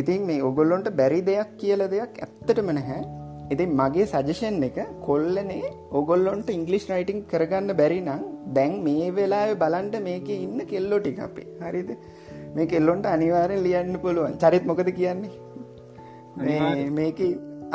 ඉතින් 0.00 0.26
මේ 0.30 0.42
ඔගොල්ලොන්ට 0.48 0.90
බැරි 1.00 1.20
දෙයක් 1.28 1.52
කියල 1.62 1.84
දෙයක් 1.94 2.20
ඇත්තටම 2.26 2.68
නැහැ. 2.78 3.00
ඉතින් 3.54 3.72
මගේ 3.80 4.06
සජෂන් 4.12 4.66
එක 4.68 4.78
කොල්ලනේ 5.08 5.62
ඔගොල්ලොන්ට 6.00 6.50
ඉංගලිස් 6.56 6.84
රයිටිං 6.90 7.24
කරගන්න 7.32 7.76
බැරි 7.80 8.00
නම් 8.00 8.26
දැන් 8.58 8.74
මේ 8.88 9.08
වෙලා 9.20 9.46
බලන්ට 9.62 9.96
මේක 10.08 10.28
ඉන්න 10.36 10.60
කෙල්ලෝ 10.72 11.00
ටික 11.00 11.24
අපේ. 11.28 11.48
හරිද? 11.64 11.92
මේ 12.56 12.68
කෙල්ලොන්ට 12.74 13.08
අනිවාරෙන් 13.14 13.64
ලියන්න 13.68 13.96
පුළුවන්. 14.04 14.36
චරිත් 14.44 14.66
මොකද 14.72 14.92
කියන්නේ? 15.00 15.32
මේක 16.36 17.20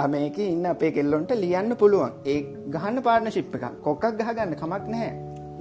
මේක 0.08 0.38
ඉන්න 0.40 0.66
අපේ 0.66 0.92
කෙල්ලොන්ට 0.92 1.32
ලියන්න 1.36 1.76
පුළුවන්. 1.76 2.12
ඒ 2.26 2.42
ගහන්න 2.70 3.02
පාර්න 3.04 3.32
ශිප් 3.32 3.56
එක 3.56 3.66
කොක්ක් 3.84 4.06
ගහගන්න 4.20 4.56
කමක් 4.56 4.84
නැහැ. 4.88 5.12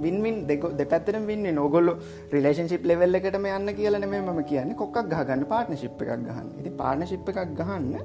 වින්වින් 0.01 0.47
දෙක 0.47 0.63
දෙපැත්තරම් 0.77 1.25
වින්න 1.25 1.55
නොගොල්ල 1.55 1.89
රිලේෂන්ශිප් 2.31 2.85
ලෙවල්ල 2.85 3.19
එකටම 3.19 3.47
යන්න 3.47 3.73
කියලන 3.79 4.09
මේ 4.09 4.21
ම 4.21 4.43
කියන්න. 4.43 4.75
කොක්ක් 4.75 4.97
ගහගන්න 5.13 5.45
පාර්ට්නශිප් 5.45 6.01
එකක් 6.01 6.25
ගහන්න. 6.27 6.47
ඉති 6.59 6.69
පාර්ණශිප් 6.81 7.29
එකක් 7.29 7.55
ගහන්න 7.59 7.95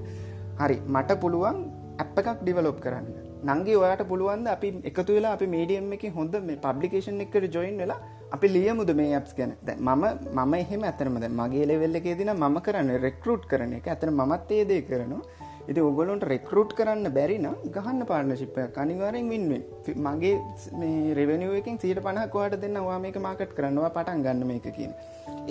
හරි 0.61 0.78
මට 0.86 1.20
පුළුවන් 1.20 1.61
ඇප් 1.99 2.18
එකක් 2.22 2.40
ඩිවලොප් 2.43 2.80
කරන්න. 2.80 3.07
නංගේ 3.45 3.76
ඔයාට 3.82 4.03
පුළුවන්ද 4.11 4.47
අපි 4.57 4.68
එකතු 4.90 5.12
වෙලා 5.16 5.32
අපි 5.36 5.47
මීඩියම් 5.55 5.93
එක 5.97 6.05
හොඳ 6.18 6.34
මේ 6.49 6.61
පබ්ලිකේෂන් 6.64 7.24
එකට 7.24 7.55
ජොයින් 7.57 7.78
වෙලා 7.82 8.01
අපි 8.37 8.49
ලියමුද 8.57 8.91
මේ 9.01 9.12
ඇප්ස් 9.18 9.33
ගැන? 9.39 9.53
මම 9.78 10.05
මම 10.39 10.55
එහෙම 10.62 10.83
ඇතරමද 10.91 11.24
මගේ 11.41 11.68
ලෙවෙල්ල 11.70 11.99
එකේ 12.01 12.16
දින 12.20 12.33
මම 12.35 12.59
කරන්න 12.66 12.91
රෙක්රුට් 13.07 13.45
කරන 13.53 13.72
එක. 13.78 13.87
ඇතන 13.95 14.12
මත් 14.22 14.51
ඒදේ 14.59 14.83
කරනවා. 14.91 15.22
ඉති 15.70 15.80
ඔගොලොන්ට 15.89 16.24
රෙක්රුට් 16.33 16.70
කරන්න 16.78 17.09
බැරින 17.16 17.49
ගහන්න 17.76 18.01
පාර්නශිප්ප 18.11 18.57
අනිවාරෙන් 18.85 19.28
වින්වෙන් 19.33 19.64
මගේ 20.07 20.35
මේ 20.80 21.14
රෙවනිුවකින් 21.18 21.76
සීට 21.83 22.01
පනහකවාට 22.07 22.57
දෙන්න 22.64 22.78
වා 22.89 22.99
මේක 23.05 23.18
මාකට් 23.26 23.53
කරනවා 23.59 23.93
පටන් 23.97 24.24
ගන්න 24.26 24.49
මේක 24.53 24.66
කියන. 24.78 24.93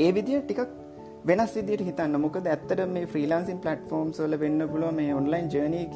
ඒ 0.04 0.10
විදිිය 0.18 0.42
ටිකක් 0.42 0.74
වෙනස් 1.30 1.54
විදිට 1.58 1.86
හිතන්න. 1.90 2.20
මොකද 2.26 2.46
ඇත්තට 2.56 2.84
මේ 2.96 3.06
ෆ්‍රීලාන්සින් 3.14 3.64
පලට්ෆෝම් 3.66 4.12
සොල 4.20 4.36
වෙන්න 4.44 4.68
පුලුව 4.74 4.92
මේ 5.00 5.14
ඔන්ලයින් 5.22 5.48
ජනයක 5.56 5.96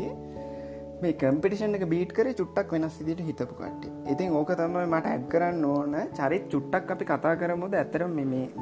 මේ 1.01 1.13
කම්පිටිෂන් 1.21 1.75
එක 1.77 1.83
බීට් 1.93 2.11
කර 2.17 2.27
චුට්ටක් 2.39 2.69
වෙනස් 2.73 2.95
විදිට 2.99 3.21
හිතපු 3.29 3.55
කට 3.57 3.89
ඉතින් 4.13 4.35
ඕක 4.39 4.51
තමයි 4.59 4.85
මට 4.91 5.11
ඇඩ් 5.11 5.25
කරන්න 5.33 5.65
ඕන. 5.71 5.95
චරිත් 6.19 6.45
චුට්ටක් 6.53 6.93
අපි 6.95 7.05
කතා 7.11 7.33
කරමුද? 7.41 7.75
ඇතරම් 7.81 8.15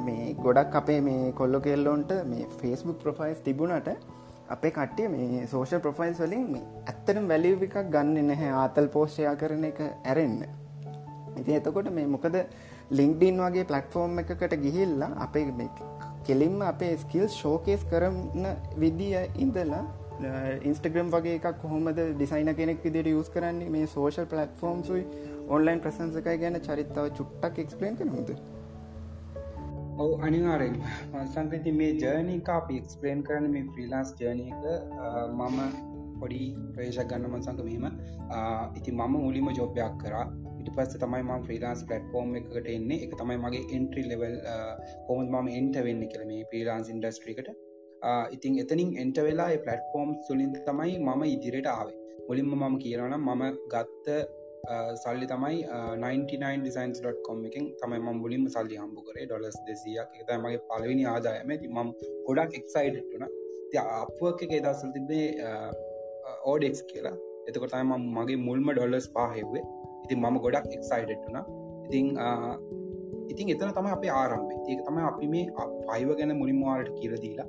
මේ 0.06 0.34
ගොඩක් 0.44 0.74
අපේ 0.80 1.00
මේ 1.08 1.32
කොල්ලො 1.40 1.60
කෙල්ලොන්ට 1.66 2.12
මේ 2.32 2.50
ෆේස්බුක් 2.60 2.98
ප්‍රොෆයිස් 3.04 3.40
තිබුණට 3.46 3.88
අපේ 4.54 4.74
කට්ටිය 4.78 5.08
මේ 5.14 5.46
සෝෂල් 5.54 5.82
ප්‍රොෆයිල්ස් 5.86 6.20
වලින් 6.24 6.44
මේ 6.52 6.66
ඇත්තටම 6.90 7.30
වැලිය් 7.32 7.56
එකක් 7.68 7.78
ගන්න 7.94 8.30
නැහැ 8.30 8.52
ආතල් 8.62 8.92
පෝස්ට්යා 8.96 9.34
කරන 9.42 9.64
එක 9.70 9.80
ඇරෙන්න. 9.84 10.38
ඉතින් 11.40 11.54
එතකොට 11.60 11.90
මේ 11.98 12.12
මොකද 12.14 12.38
ලින්ක්ඩින් 12.98 13.42
වගේ 13.46 13.68
ප්ලට්ෆෝර්ම් 13.70 14.22
එකකට 14.22 14.60
ගිහිල්ලා 14.64 15.12
අපේ 15.26 15.46
මේ 15.60 15.70
කෙලින්ම 16.26 16.62
අපේ 16.72 16.94
ස්කිල් 17.02 17.28
ෂෝකේස් 17.28 17.82
කරන 17.90 18.48
විදිය 18.82 19.22
ඉඳලා 19.44 19.84
ඉන්ස්ටග්‍රම් 20.64 21.08
වගේ 21.10 21.36
එකක් 21.38 21.56
කොහොමද 21.60 22.00
ඩිසයින 22.00 22.50
කෙනෙක් 22.56 22.84
විදිට 22.84 23.08
යස් 23.12 23.30
කරන්නේ? 23.30 23.70
මේ 23.70 23.86
සෝෂල් 23.94 24.26
පලට්ෆෝර්ම්සුයි 24.32 25.04
ඔන්ලයින් 25.48 25.80
ප්‍රසන්සකයි 25.80 26.36
ගැන 26.42 26.60
චරිත්තාව 26.66 27.08
චුට්ටක් 27.18 27.58
එක්ස්පලේන් 27.64 27.98
කරනද 27.98 28.30
ඔව 29.98 30.22
අනිවාරෙන් 30.28 30.78
සංකති 31.32 31.72
මේ 31.80 31.90
ජර්නක 31.96 32.48
අපි 32.50 32.78
එක්ස්පලේන් 32.82 33.26
කරන 33.26 33.50
මේ 33.50 33.66
ෆ්‍රීලාන්ස් 33.72 34.14
ජර්නක 34.20 34.64
මම 35.34 35.58
පොඩි 36.20 36.40
ප්‍රේෂක් 36.74 37.10
ගන්නම 37.10 37.36
සංක 37.40 37.60
මෙම 37.68 37.86
ඉති 38.78 38.90
මම 38.92 39.14
මුලිම 39.18 39.52
ජොබ්යක් 39.60 40.00
කරා. 40.02 40.26
ඉට 40.60 40.74
පස්ස 40.76 40.98
තමයි 41.02 41.22
ම 41.22 41.46
්‍රීලාන්ස් 41.48 41.86
පලට්ෆෝර්ම් 41.88 42.34
එකට 42.40 42.72
එන්නේ. 42.74 43.02
එක 43.04 43.12
තමයි 43.20 43.38
මගේ 43.44 43.64
එන්ට්‍රි 43.76 44.08
ලෙවල් 44.10 44.36
හොම 45.08 45.22
මම 45.26 45.54
එන්ට 45.60 45.76
වෙන්න 45.86 46.10
කළ 46.10 46.26
මේ 46.32 46.50
ප්‍රීලාන්ස් 46.50 46.92
ඉන්ඩස්ට්‍රිකට 46.94 47.56
ඉතින් 48.36 48.56
එතනින් 48.62 48.90
එන්ට 49.02 49.18
වෙලා 49.26 49.50
පලට්ෆෝර්ම් 49.66 50.14
සුලින් 50.28 50.54
තමයි 50.60 50.96
මම 51.00 51.22
ඉදිරියට 51.34 51.68
ආවේ. 51.72 51.98
මුලින්ම 52.28 52.50
මම 52.54 52.74
කියරනම් 52.84 53.28
මම 53.28 53.44
ගත්ත 53.74 54.16
සල්ලි 55.02 55.26
තමයි 55.26 55.58
99ඩිසයින්ස්.කොම් 56.02 57.44
එකින් 57.50 57.66
තමයි 57.82 58.00
ම 58.00 58.08
මුලින්ම 58.22 58.44
සල්ලි 58.48 58.80
හම්බු 58.82 59.06
කරේ. 59.08 59.26
ඩොලස් 59.26 59.58
දෙසියක්. 59.68 60.08
එක 60.20 60.34
මගේ 60.38 60.64
පලවෙනි 60.70 61.04
ආදායම. 61.06 61.54
මම 61.68 61.88
ගොඩක් 62.28 62.58
එක්සයිඩ්ටුන 62.60 63.24
ති 63.70 63.78
අපුවක් 64.00 64.42
එක 64.46 64.58
දසල් 64.66 64.90
තිබේ 64.96 65.28
ඕඩෙක්ස් 66.50 66.82
කියලා. 66.90 67.16
එතකොටම 67.48 67.90
මගේ 68.16 68.38
මුල්ම 68.46 68.68
ඩොලස් 68.72 69.06
පාහෙවේ 69.16 69.64
ඉතින් 70.04 70.18
මම 70.20 70.36
ගොඩක් 70.44 70.70
එක්සයිඩට්ටුන 70.76 71.36
ඉතිං 71.86 72.06
ඉතින් 73.32 73.52
එතන 73.54 73.74
තම 73.76 73.88
අප 73.92 74.04
ආරම්භ 74.12 74.52
ඒක 74.54 74.80
තම 74.86 74.98
අපි 75.10 75.28
මේ 75.34 75.44
පයිව 75.88 76.10
ගැන 76.18 76.32
මුලින්වාලට 76.40 76.92
කියලදීලා 76.98 77.48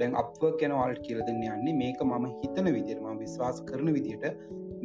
දැන් 0.00 0.16
අප 0.22 0.32
ගැන 0.42 0.74
වාල්ට 0.78 1.02
කියලදන්න 1.06 1.44
යන්නේ 1.50 1.76
මේක 1.82 2.00
මම 2.06 2.26
හිතන 2.40 2.72
විදිරම 2.76 3.06
විශ්වාස 3.22 3.62
කරන 3.68 3.92
විදියට 3.98 4.26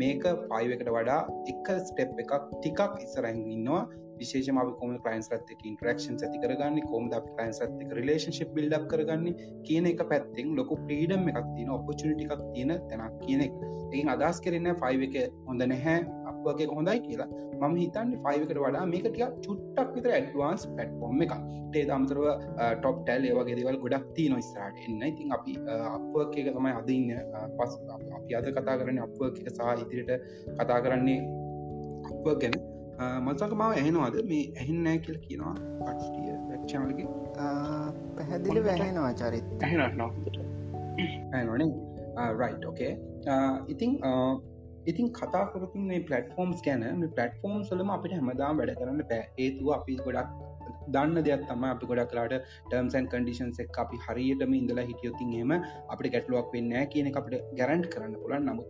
මේක 0.01 0.23
පයිවකට 0.51 0.93
වඩා 0.97 1.21
එක 1.53 1.73
ස්ටෙප් 1.87 2.21
එකක් 2.23 2.37
ටිකක් 2.53 3.01
ඉස්සරැන් 3.05 3.41
ඉන්නවා. 3.55 3.81
විශේෂම 4.21 4.57
කොම 4.79 4.91
ලයින්ස් 4.95 5.27
රත්ක 5.35 5.61
ඉන්ට්‍රක්ෂන් 5.69 6.17
ඇති 6.25 6.41
කරගන්න 6.43 6.79
කොම 6.91 7.09
ලයින්ස් 7.11 7.59
ඇතික 7.65 7.93
රලේශිප් 7.97 8.49
බිල්ඩක් 8.57 8.87
කරගන්න 8.91 9.37
කියන 9.67 9.89
එක 9.91 10.03
පැත්තෙන් 10.11 10.55
ලොකු 10.59 10.77
ප්‍රීඩම් 10.85 11.29
එකක් 11.31 11.47
තින 11.57 11.71
ඔපචනිටිකක් 11.77 12.43
තියෙන 12.53 12.73
තැනක් 12.91 13.15
කියනෙක් 13.25 13.55
එයින් 13.93 14.11
අදස් 14.15 14.41
කරන්න 14.45 14.77
ෆයිව 14.81 15.07
එක 15.07 15.15
හොඳ 15.47 15.65
නැහැ. 15.73 15.97
අපගේ 16.41 16.67
හොඳයි 16.77 16.99
කියලා. 17.07 17.29
මම 17.61 17.75
හිතන්න 17.81 18.11
ෆයිකට 18.25 18.51
වඩා 18.63 18.85
මේක 18.91 19.03
ටික 19.07 19.33
චුට්ටක් 19.45 19.89
විතර 19.95 20.11
ඇඩ්වාන්ස් 20.17 20.63
පැට්ෆෝර්ම් 20.77 21.21
එක 21.25 21.33
ටේ 21.71 21.85
අමතරව 21.97 22.25
ටොප් 22.79 22.97
ටැල් 23.03 23.23
ඒවගේ 23.29 23.55
දෙවල් 23.59 23.77
ගොඩක් 23.83 24.07
තිය 24.17 24.27
නොස්රට 24.33 24.81
එන්න. 24.85 25.01
ඉතින් 25.11 25.27
අපි 25.37 25.51
අප 25.95 26.15
එක 26.23 26.51
තමයි 26.57 26.73
අදන්න 26.79 27.09
පස් 27.57 27.73
අපි 28.19 28.31
අද 28.39 28.45
කතා 28.57 28.75
කරන 28.81 28.99
අප 29.05 29.21
එක 29.29 29.37
සහ 29.55 29.61
ඉදිරිට 29.85 30.11
කතා 30.59 30.79
කරන්නේ 30.85 31.19
අප 32.11 32.25
ගැන. 32.43 32.55
මසක 33.25 33.53
මාව 33.59 33.71
ඇහෙනවාද? 33.77 34.15
මේ 34.31 34.43
ඇහෙන්නෑ 34.61 34.97
කියල 35.05 35.17
කියනවා. 35.27 35.55
කට්ටිය 35.85 36.33
වැක්චමලගේ 36.49 37.07
පැහැදිලි 38.17 38.61
වැහෙනවා 38.67 39.13
චරිත්. 39.21 39.45
ඇනොනේ 41.35 41.71
රයි් 42.39 42.55
ඕකේ 42.69 42.93
ඉතිං 43.73 43.91
ඉතින් 44.85 45.11
කතා 45.13 45.43
කරතුන් 45.51 45.83
මේ 45.87 46.01
පලටෆෝම්ස් 46.01 46.61
ගැන 46.61 46.85
මේ 46.95 47.09
පලටෆෝම් 47.09 47.59
සලම 47.63 47.89
අපිට 47.89 48.15
හැමදාම් 48.17 48.61
වැඩ 48.61 48.73
කරන්න 48.77 49.03
බෑ. 49.03 49.23
ඒතුව 49.37 49.73
අපි 49.77 49.97
ගොඩක් 49.99 50.29
දන්න 50.89 51.17
දෙයක් 51.21 51.43
තම 51.47 51.65
අපි 51.65 51.85
ගොඩක් 51.85 52.11
කලාට 52.11 52.35
ටර්ම්සන් 52.67 53.09
කඩිෂන්ස් 53.11 53.59
එක් 53.59 53.77
අපි 53.77 53.99
හරියටම 54.05 54.53
ඉඳලා 54.53 54.87
හිටියොතින් 54.89 55.33
එම 55.35 55.51
අපට 55.55 56.07
ගැටලුවක් 56.13 56.55
වෙන්න 56.55 56.73
කියන 56.93 57.11
අපට 57.13 57.37
ගැරන්ට් 57.59 57.91
කරන්න 57.93 58.17
පුලන් 58.23 58.49
නමුත් 58.49 58.69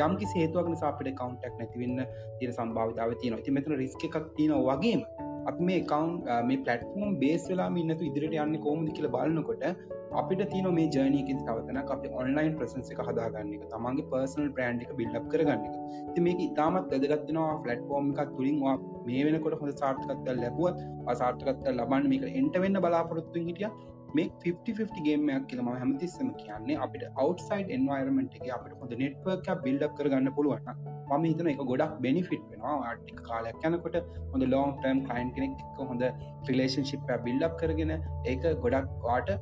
යම්කි 0.00 0.26
සේතුවක් 0.26 0.68
නිසා 0.68 0.92
අපට 0.92 1.10
කවන්ටක් 1.12 1.58
නැතිවන්න 1.58 2.04
තිර 2.38 2.52
සම්භාවිතාව 2.52 3.16
තියන 3.22 3.42
ති 3.44 3.50
මෙතන 3.52 3.76
රිස්ක 3.76 4.06
එකක් 4.08 4.16
තියෙන 4.36 4.56
වගේම 4.68 5.04
අප 5.44 5.60
මේ 5.60 5.80
කවන්් 5.82 6.10
මේ 6.44 6.58
පලටෆෝම් 6.58 7.16
බේස් 7.18 7.44
වෙලා 7.48 7.68
ඉන්නතු 7.82 8.04
ඉදිරිට 8.04 8.36
යන්න 8.38 8.56
කෝමද 8.60 8.88
කියල 8.92 9.08
බලන්නකොට 9.08 9.64
අපිට 10.12 10.42
තින 10.46 10.66
මේ 10.70 10.88
ජනයකින් 10.88 11.42
තවතන 11.46 11.78
අප 11.82 12.06
ඔන්ලයින් 12.14 12.54
ප්‍රසන්ස 12.56 12.90
එක 12.90 13.02
හදාගන්න 13.02 13.52
එක 13.56 13.66
තමන්ගේ 13.68 14.08
පර්සනල් 14.10 14.48
බ්‍රන්් 14.50 14.82
එක 14.84 14.92
බිල්ලක් 14.96 15.28
කරගන්න 15.32 15.66
එක. 15.66 15.76
ති 16.14 16.24
මේක 16.26 16.40
ඉතාමත් 16.40 16.90
වැදගත්තිනවා 16.94 17.52
ෆලට්ෆෝර්ම් 17.62 18.10
එකක් 18.14 18.34
තුළින් 18.34 18.58
මේ 19.06 19.22
වෙනකොට 19.26 19.58
හොඳ 19.60 19.76
සාර්ථකත්තල් 19.76 20.42
ලැබුවත් 20.42 20.82
අසාර්ථකත්තල් 21.06 21.72
ලබන්න 21.74 22.10
මේක 22.12 22.28
එන්ට 22.32 22.60
වෙන්න 22.64 22.80
බලාපොරොත්තු 22.80 23.46
හිටිය 23.46 23.70
මේ 24.18 24.28
50 24.44 25.04
ගේමයක් 25.06 25.44
කියලම 25.50 25.68
හැමතිස්සම 25.72 26.30
කියන්නේ 26.40 26.78
අපිට 26.84 27.04
අවට්සයිඩ් 27.24 27.74
එන්වර්මෙන්ට් 27.76 28.38
එක 28.38 28.48
අපට 28.56 28.72
හොඳ 28.80 28.96
නෙට්වර්ක 29.02 29.50
බිල්ඩක් 29.66 29.94
කරගන්න 29.98 30.32
පුළුවන් 30.38 30.70
ම 31.10 31.24
හිතන 31.24 31.50
එක 31.52 31.62
ගොඩක් 31.70 31.94
බෙනිෆිට් 32.04 32.44
වෙනවා. 32.50 32.74
ආටික 32.88 33.20
කාලයක් 33.28 33.66
යනකොට 33.68 33.96
හොඳ 34.32 34.46
ලෝන් 34.52 34.74
ටර්ම් 34.76 35.00
කයින් 35.08 35.32
කෙනෙක් 35.36 35.64
එක 35.64 35.80
හොඳ 35.90 36.04
රිලේෂන්ශිප් 36.48 37.10
බිල්ඩක් 37.26 37.56
කරගෙන 37.62 37.92
ඒක 37.94 38.46
ගොඩක් 38.64 38.90
වාට 39.06 39.34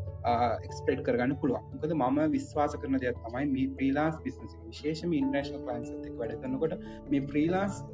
එක්ස්පේට් 0.67 1.05
කරගන්න 1.07 1.37
පුළුවන්. 1.43 1.69
මොකද 1.75 1.95
මම 1.99 2.19
විශ්වාස 2.37 2.79
කරන 2.81 2.99
දෙයක් 3.05 3.21
තමයි 3.27 3.45
මේ 3.53 3.69
ප්‍රීලාස් 3.77 4.19
බිස්නස 4.25 4.57
විශේෂම 4.65 5.15
ඉන්ට්‍රේශන 5.21 5.63
ප්ලන්ස් 5.67 5.93
එක් 6.01 6.17
වැඩ 6.23 6.37
කරනකොට 6.43 6.77
මේ 7.13 7.25
ප්‍රීලාස් 7.31 7.85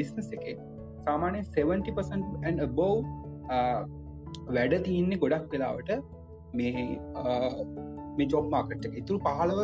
බිස්නස් 0.00 0.32
එකේ 0.38 0.56
සාමානය 1.06 1.44
70% 1.52 2.66
බෝව් 2.80 2.98
වැඩ 4.48 4.74
තියන්නේ 4.86 5.22
ගොඩක් 5.24 5.50
වෙලාවට 5.54 5.90
මේ 6.58 6.86
මේ 8.18 8.28
ජොබ් 8.32 8.50
මාකට 8.54 8.88
ඉතුරු 9.02 9.18
පහලව 9.26 9.60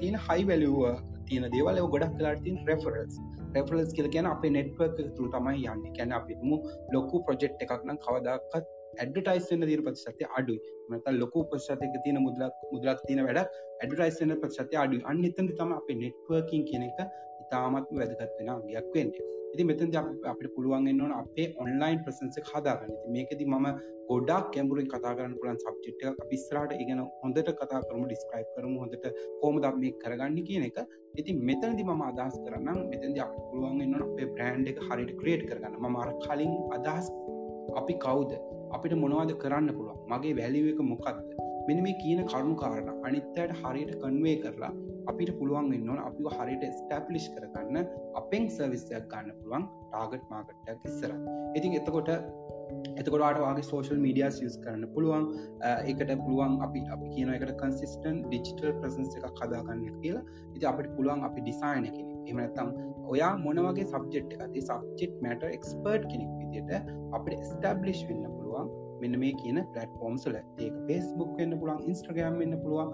තියෙන 0.00 0.18
හයි 0.26 0.48
වැලුව 0.50 0.80
තියෙන 1.28 1.46
දේවල 1.54 1.80
ගොඩක් 1.94 2.18
කලාටින් 2.18 2.60
රෙෆරස් 2.68 3.16
රෙෆරස් 3.54 3.94
කියල 3.96 4.08
කියන 4.16 4.28
අප 4.32 4.44
නෙට්වර්ක් 4.58 5.00
තුරු 5.16 5.30
තමයි 5.36 5.64
යන්න. 5.72 5.88
කැන 5.96 6.12
අපිම 6.18 6.52
ලොකු 6.94 7.24
ප්‍රජෙක්් 7.26 7.64
එකක් 7.64 7.80
නම් 7.86 7.98
කවදක්ත් 8.06 8.70
ඇඩටයිස්න 8.98 9.66
දීර 9.70 9.82
පතිශතය 9.86 10.28
අඩු 10.38 10.56
මත 10.90 11.16
ලොකු 11.18 11.44
පශ්තක 11.50 11.98
තියන 12.04 12.20
මුදලක් 12.26 12.64
මුදලක් 12.72 13.02
තියන 13.08 13.24
වැඩ 13.26 13.42
ඇඩටයිස්න 13.42 14.36
පශ්තය 14.44 14.80
අඩු 14.84 15.02
අන්න 15.12 15.26
එතන් 15.30 15.52
තම 15.58 15.76
අප 15.80 15.92
නෙට්වර්කින් 16.04 16.64
කියන 16.70 16.88
එක 16.88 17.04
ඉතාමත්ම 17.44 18.00
වැදගත්වෙන 18.00 18.66
ගයක් 18.70 18.90
වෙන්නේ. 18.96 19.39
ඉති 19.54 19.64
මෙතන් 19.70 19.96
අපිට 20.30 20.52
පුළුවන්ගන්න 20.56 21.00
ඕන 21.04 21.12
අපේ 21.12 21.46
ඔන්ලයින් 21.62 22.02
ප්‍රසන්ස 22.04 22.36
හදාගන්න. 22.50 22.92
මේකද 23.14 23.40
මම 23.46 23.66
ගොඩක් 24.10 24.46
කැමුරින් 24.54 24.88
කතා 24.92 25.14
කරන්න 25.16 25.34
පුලන් 25.40 25.58
සබ්ජෙට් 25.64 26.22
පිස්රට 26.30 26.72
ඉගෙන 26.82 27.02
හොඳට 27.22 27.50
කතා 27.60 27.80
කරම 27.88 28.04
ඩිස්ක්‍රයි් 28.06 28.46
කරම 28.54 28.76
හොඳට 28.82 29.04
කෝමද 29.42 29.66
මේ 29.82 29.92
කරගන්න 30.02 30.38
කියන 30.48 30.64
එක. 30.68 30.78
ඉති 31.14 31.36
මෙතනදි 31.48 31.84
මම 31.84 32.02
අදහස් 32.10 32.38
කරන්න 32.46 32.80
මෙතන්ද 32.92 33.20
අප 33.26 33.34
පුළුවන්ගන්න 33.50 34.06
අපේ 34.06 34.30
බ්‍රන්් 34.34 34.66
එක 34.72 34.80
හරිට 34.86 35.12
ක්‍රේට් 35.20 35.44
කරගන්න. 35.50 35.78
මර 35.88 36.10
කලින් 36.24 36.54
අදහස් 36.78 37.12
අපි 37.82 37.94
කවුද? 38.06 38.32
අපිට 38.76 38.94
මොනවාද 39.04 39.36
කරන්න 39.44 39.70
පුළුවන්? 39.78 40.00
මගේ 40.10 40.36
වැලිුව 40.40 40.72
එක 40.72 40.80
මොකක්ද 40.92 41.18
මෙන 41.68 41.82
මේ 41.84 41.98
කියන 42.02 42.20
කරුණු 42.30 42.54
කාරණ 42.62 42.90
අනිත්තයට 43.06 43.52
හරියට 43.60 43.92
කන්වේ 44.02 44.36
කරලා 44.44 44.72
අපිට 45.10 45.34
පුළුවන් 45.38 45.72
වෙන්නවන 45.72 46.04
අපි 46.06 46.36
හරියට 46.36 46.68
ස්ටප්ලිෂ් 46.76 47.26
කරගන්න 47.34 47.90
අපෙන් 48.20 48.48
සර්විස්යක් 48.56 49.10
ගන්න 49.12 49.36
පුළුවන් 49.40 49.68
ටාගට් 49.88 50.30
මාකට්ටක් 50.32 50.88
ඉස්සර 50.90 51.18
ඉතින් 51.56 51.78
එතකොට 51.80 52.16
එතකොටට 53.00 53.40
වගේ 53.40 53.64
සෝශල් 53.66 53.98
මීඩියස් 54.04 54.38
යස් 54.46 54.56
කරන්න 54.64 54.86
පුළුවන්. 54.94 55.26
එකට 55.84 56.12
පුළුවන් 56.20 56.54
අපි 56.66 56.82
අපි 56.94 57.08
කියන 57.14 57.32
එකට 57.34 57.54
කන්සිස්ටන් 57.62 58.22
ඩිජිටල් 58.26 58.74
ප්‍රසන්ස 58.80 59.16
එක 59.18 59.26
කදාගන්න 59.40 59.82
කියලා. 60.02 60.24
ඉති 60.54 60.66
අපට 60.72 60.90
පුළුවන් 60.96 61.26
අපි 61.28 61.46
ඩිසායන 61.46 61.88
කෙනෙ 61.88 62.14
එමනත්තම් 62.26 62.68
ඔයා 63.08 63.32
මොනවගේ 63.44 63.86
සබ්ජෙට් 63.86 64.36
එකති 64.36 64.62
සබ්ජෙට් 64.62 65.16
මට 65.24 65.54
එක්ස්පර්ට් 65.56 66.06
කෙනෙක් 66.12 66.30
විදිට 66.38 66.92
අපට 67.16 67.34
ස්ටබ්ලිෂ් 67.48 68.04
වෙන්න 68.08 68.22
පුළුවන් 68.24 68.39
මෙන්න 69.02 69.18
මේ 69.22 69.32
කියන 69.40 69.58
පලටෆෝම්සල 69.74 70.36
ඒක 70.36 70.76
පෙස්බුක් 70.88 71.32
වෙන්න 71.40 71.56
පුළන් 71.62 71.80
ඉස්ට්‍රගම් 71.92 72.38
වෙන්න 72.42 72.56
පුළුවන් 72.62 72.90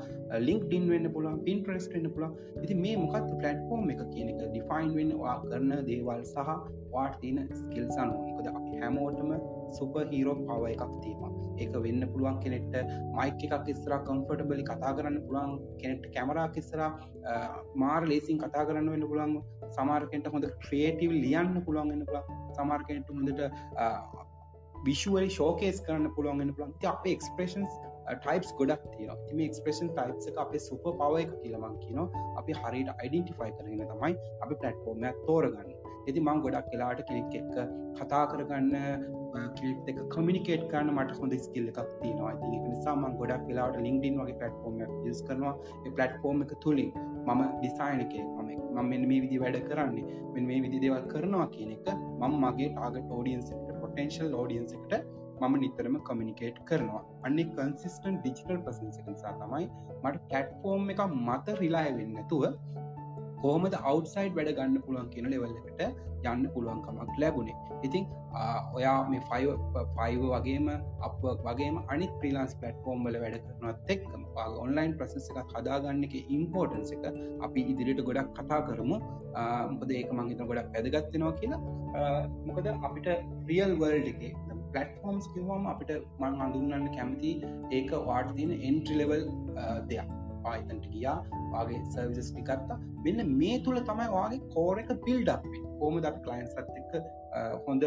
ලින්ක් 0.46 0.64
ඩින් 0.66 0.86
වෙන්න 0.92 1.10
පුළුවන් 1.14 1.38
පින්ට්‍රස් 1.46 1.88
වෙන්න 1.94 2.08
පුළන් 2.14 2.36
ඉති 2.62 2.78
මේ 2.84 2.96
මොකත් 2.96 3.30
පලටෆෝර්ම් 3.32 3.92
එක 3.94 4.02
කියන 4.14 4.32
එක? 4.32 4.40
ඩිෆයින් 4.46 4.92
වෙන්නවා 4.98 5.36
කරන 5.44 5.72
දේවල් 5.90 6.22
සහ 6.24 6.52
වාට 6.94 7.18
තියන 7.22 7.42
ස්කිල් 7.54 7.86
සනුවකද 7.90 8.52
අපි 8.52 8.82
හැමෝටම 8.82 9.32
සුප 9.78 9.98
හීරෝ 10.12 10.36
පව 10.42 10.72
එකක් 10.74 10.94
තීම 11.02 11.26
ඒක 11.58 11.76
වෙන්න 11.86 12.08
පුළුවන් 12.12 12.38
කෙනෙක්ට 12.44 12.74
මයික 13.16 13.44
එකක් 13.48 13.68
ඉස්සර 13.74 13.96
කම්ෆර්ටබලි 14.08 14.64
කතා 14.70 14.94
කරන්න 14.98 15.20
පුළුවන් 15.26 15.58
කෙනෙක්ට 15.82 16.08
කැමරා 16.16 16.48
කිස්සර 16.56 16.82
මාර් 17.82 18.02
ලේසින් 18.12 18.42
කතා 18.44 18.66
කරන්න 18.68 18.90
වෙන්න 18.94 19.08
පුළුවන්. 19.12 19.36
සමාර්කෙන්ට 19.76 20.28
හොඳ 20.32 20.46
ක්‍රේටව 20.64 21.12
ලියන්න 21.16 21.56
පුළුවන් 21.66 21.92
වෙන්න 21.92 22.06
පුළන් 22.08 22.54
සමාර්කෙන්ට 22.58 23.08
හොඳට 23.10 23.42
විශුවරි 24.86 25.28
ශෝකේස් 25.32 25.82
කරන්න 25.82 26.14
පුළුවන්ගෙන 26.16 26.56
පුළන් 26.56 26.74
අපේ 26.88 27.14
එක්ස්ප්‍රේෂන්ස් 27.14 27.78
ටයිප්ස් 28.16 28.52
ගොඩක් 28.54 28.82
තියෙන 28.90 29.24
තිම 29.26 29.40
එක්ස්ප්‍රේෂන් 29.40 29.90
ටයිප්ස 29.90 30.30
එක 30.30 30.38
අපේ 30.38 30.60
සුප 30.60 30.84
පව 30.92 31.22
එක 31.22 31.32
කියලමන් 31.42 31.74
කියන 31.80 32.00
අපි 32.36 32.58
හරිට 32.60 32.92
අයිඩෙන්ටිෆයි 32.94 33.52
කරගෙන 33.56 33.82
තමයි 33.84 34.12
අපි 34.42 34.54
පලට්ෆෝර්ම 34.54 35.06
තෝරගන්න. 35.26 35.72
ඇති 35.98 36.20
මං 36.20 36.42
ගොඩක් 36.44 36.68
කියලාට 36.70 37.02
කෙනෙක් 37.08 37.34
එක්ක 37.34 37.56
කතා 37.98 38.22
කරගන්න 38.26 38.74
කිලිප් 39.56 39.90
එක 39.92 39.98
කමිනිකේට් 40.14 40.66
කරන්න 40.70 40.92
මට 40.94 41.18
හොඳ 41.20 41.36
ස්කිල්ල 41.40 41.72
එකක් 41.72 41.80
තියෙනවා. 42.02 42.34
ති 42.42 42.62
නිසාමන් 42.66 43.18
ගොඩක් 43.20 43.46
කියලාට 43.48 43.80
ලින්ක්ඩින් 43.80 44.22
වගේ 44.22 44.38
පලට්ෆෝර්ම 44.40 45.08
යස් 45.10 45.22
කරනවා. 45.26 45.54
පලට්ෆෝර්ම 45.90 46.46
එක 46.46 46.54
තුළින් 46.60 46.92
මම 47.26 47.42
ඩිසයින් 47.56 48.04
එක 48.06 48.14
මම 48.22 48.50
මම 48.72 48.88
මෙ 48.88 48.98
මේ 49.04 49.20
විදි 49.20 49.42
වැඩ 49.42 49.62
කරන්නේ. 49.68 50.06
මෙ 50.32 50.40
මේ 50.42 50.62
විදි 50.62 50.82
දේවල් 50.84 51.06
කරනවා 51.12 51.48
කියන 51.48 51.72
එක 51.72 51.94
මම 52.20 52.34
මගේ 52.42 52.70
ටාගට 52.70 53.12
ෝඩියන්සට 53.12 53.65
පොටන්ශල් 53.96 54.32
ෝඩියන්ස 54.34 54.72
එකට 54.76 54.94
මම 55.40 55.54
නිතරම 55.60 55.94
කමිනිකේට් 56.08 56.58
කරනවා. 56.68 57.02
අන්න 57.26 57.38
කන්සිස්ටන් 57.52 58.16
ඩිජිටල් 58.16 58.58
ප්‍රසන්සක 58.58 59.06
නිසා 59.06 59.32
තමයි 59.40 59.66
මට 60.02 60.20
කැට්ෆෝර්ම් 60.32 60.90
එක 60.94 61.00
මත 61.06 61.54
රිලාය 61.60 61.90
වෙන්නතුව 61.98 62.44
කෝමද 63.46 63.74
අවට්සයිඩ් 63.80 64.36
වැඩ 64.36 64.52
ගන්න 64.58 64.84
පුළුවන් 64.84 65.08
කියන 65.14 65.26
ලෙවල්ලකට 65.32 65.82
යන්න 66.30 66.46
පුළුවන්කමක් 66.54 67.18
ලැබුණේ. 67.22 67.56
ඉතින් 67.86 68.04
ඔයා 68.76 68.96
මේ 69.10 69.20
ෆයි 69.28 69.52
ෆයිව 69.98 70.22
වගේම 70.32 70.66
අප 71.08 71.20
වගේම 71.48 71.76
අනි 71.94 72.08
ප්‍රීලාන්ස් 72.18 72.54
පලට්ෆෝර්ම් 72.62 73.04
වල 73.06 73.18
වැඩ 73.24 73.36
කරනත් 73.44 73.92
එක්කම 73.94 74.24
ඔන්ලයින් 74.64 74.96
ප්‍රසෙස 74.98 75.28
එක 75.42 75.54
හදාගන්න 75.58 76.02
එක 76.08 76.16
ඉම්පෝර්ටන්ස 76.38 76.92
එක 76.96 77.06
අපි 77.48 77.66
ඉදිරිට 77.74 78.02
ගොඩක් 78.08 78.34
කතා 78.40 78.60
කරමු. 78.68 78.98
මොකද 79.70 79.94
ඒක 80.00 80.12
මංහිත 80.18 80.42
ගොඩක් 80.50 80.74
පැදගත්වෙනවා 80.74 81.38
කියලා. 81.40 81.60
මොකද 82.50 82.68
අපිට 82.74 83.08
රියල් 83.52 83.78
වර්ල්ඩ 83.82 84.12
එක 84.12 84.36
පලටෆෝම්ස් 84.74 85.26
කිවවාම 85.34 85.72
අපිට 85.74 85.92
මං 86.22 86.42
අඳුන්නන්න 86.46 86.92
කැමති 86.98 87.32
ඒක 87.78 87.90
වාට 88.10 88.36
තියන 88.38 88.54
එන්ට්‍රි 88.60 89.02
ලෙවල් 89.02 89.22
දෙයක්. 89.92 90.08
පායිතන්ට 90.46 90.88
ගියා 90.94 91.18
වගේ 91.54 91.82
සර්විසස් 91.94 92.32
ටිකත්තා 92.32 92.78
මෙන්න 93.06 93.36
මේ 93.42 93.58
තුළ 93.66 93.80
තමයි 93.90 94.08
වගේ 94.14 94.42
කෝර 94.54 94.82
එක 94.82 94.92
පිල්ඩක් 95.06 95.46
කෝම 95.80 96.00
ද 96.04 96.12
කලයින් 96.26 96.46
සත් 96.52 96.68
එක්ක 96.82 96.92
හොඳ 97.66 97.84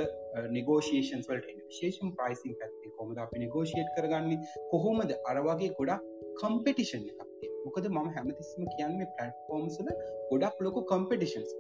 නිගෝෂේෂන් 0.58 1.26
වලට 1.30 1.56
විශේෂම් 1.62 2.14
ප්‍රයිසින් 2.20 2.56
පැත්තේ 2.62 2.94
කොමද 3.00 3.18
අපි 3.24 3.42
නිගෝෂේට් 3.46 3.90
කරගන්නේ? 3.96 4.40
කොහොමද 4.72 5.12
අරවාගේ 5.32 5.72
ගොඩක් 5.80 6.06
කම්පිටිෂන් 6.42 7.10
එකක්ේ 7.12 7.52
මොකද 7.66 7.90
මම 7.90 8.08
හැමතිස්ම 8.16 8.70
කියන්නේ 8.76 9.10
පලට්ෆෝම්සල 9.18 9.90
ගොඩක් 10.32 10.64
ලොක 10.66 10.80
කම්පිටිෂන්ස් 10.92 11.52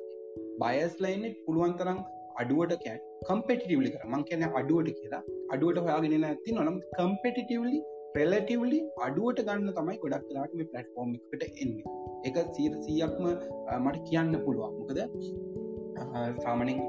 බයස් 0.61 0.95
ලයින්න 1.05 1.37
පුළුවන් 1.45 1.75
තරම් 1.79 1.99
අඩුවට 2.41 2.75
කෑ 2.83 2.97
කම්පෙටිටවලි 3.27 3.89
කර. 3.93 4.03
මං 4.11 4.25
කියන 4.27 4.43
අඩුවට 4.59 4.91
කියලා. 4.99 5.23
අඩුවට 5.53 5.81
හොයාගෙන 5.85 6.27
ඇති 6.29 6.57
නොනම් 6.59 6.77
කම්පෙටිටවලි 6.97 7.79
ප්‍රෙලටවලි 8.13 8.79
අඩුවට 9.05 9.41
ගන්න 9.47 9.75
තමයි 9.77 9.97
ගොඩක් 10.03 10.25
කලාට 10.29 10.53
මේ 10.59 10.69
පලට්ෆෝර්ම් 10.71 11.11
එකට 11.17 11.61
එන්නේ. 11.63 11.95
එක 12.27 12.37
සීර 12.55 12.73
සීයක්ම 12.85 13.25
මට 13.83 14.03
කියන්න 14.09 14.33
පුළුවන්. 14.45 14.73
මොකද 14.79 14.99
සාමනින් 16.43 16.79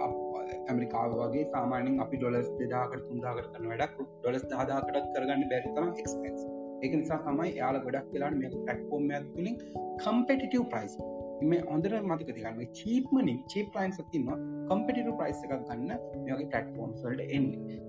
ඇමරිකාව 0.69 1.19
වගේ 1.21 1.45
සාමානින් 1.55 2.01
අපි 2.05 2.23
ඩොලස් 2.23 2.49
දෙදාකට 2.61 3.05
තුන්දාකට 3.09 3.53
කන 3.55 3.69
වැඩක් 3.73 4.01
ඩොලස් 4.01 4.45
දාදාකටත් 4.53 5.13
කරගන්න 5.15 5.47
බැරිතම 5.53 5.89
එක්ස්පෙන්ස් 5.95 6.43
එක 6.83 6.93
නිසා 7.01 7.21
තමයි 7.27 7.51
යාල 7.57 7.79
ගොඩක් 7.87 8.07
කියලාට 8.13 8.39
මේ 8.43 8.63
පැක්ෆෝර්ම්යක් 8.69 9.27
තුළින් 9.35 9.57
කම්පෙටිටව 10.05 10.65
ප්‍රයිස් 10.75 10.95
මේ 11.51 11.61
හොඳර 11.69 11.93
මතක 12.01 12.37
තිගන්න 12.39 12.73
චීප්මනින් 12.79 13.39
චීප් 13.53 13.77
ලයින් 13.77 13.95
සතින්න 13.99 14.33
කම්පිට 14.71 15.13
ප්‍රයිස් 15.21 15.45
එකක් 15.45 15.55
ගන්න 15.69 15.93
මේගේ 16.25 16.49
පලටෆෝම් 16.53 16.97
සල්ට 17.03 17.37
එන්න. 17.37 17.47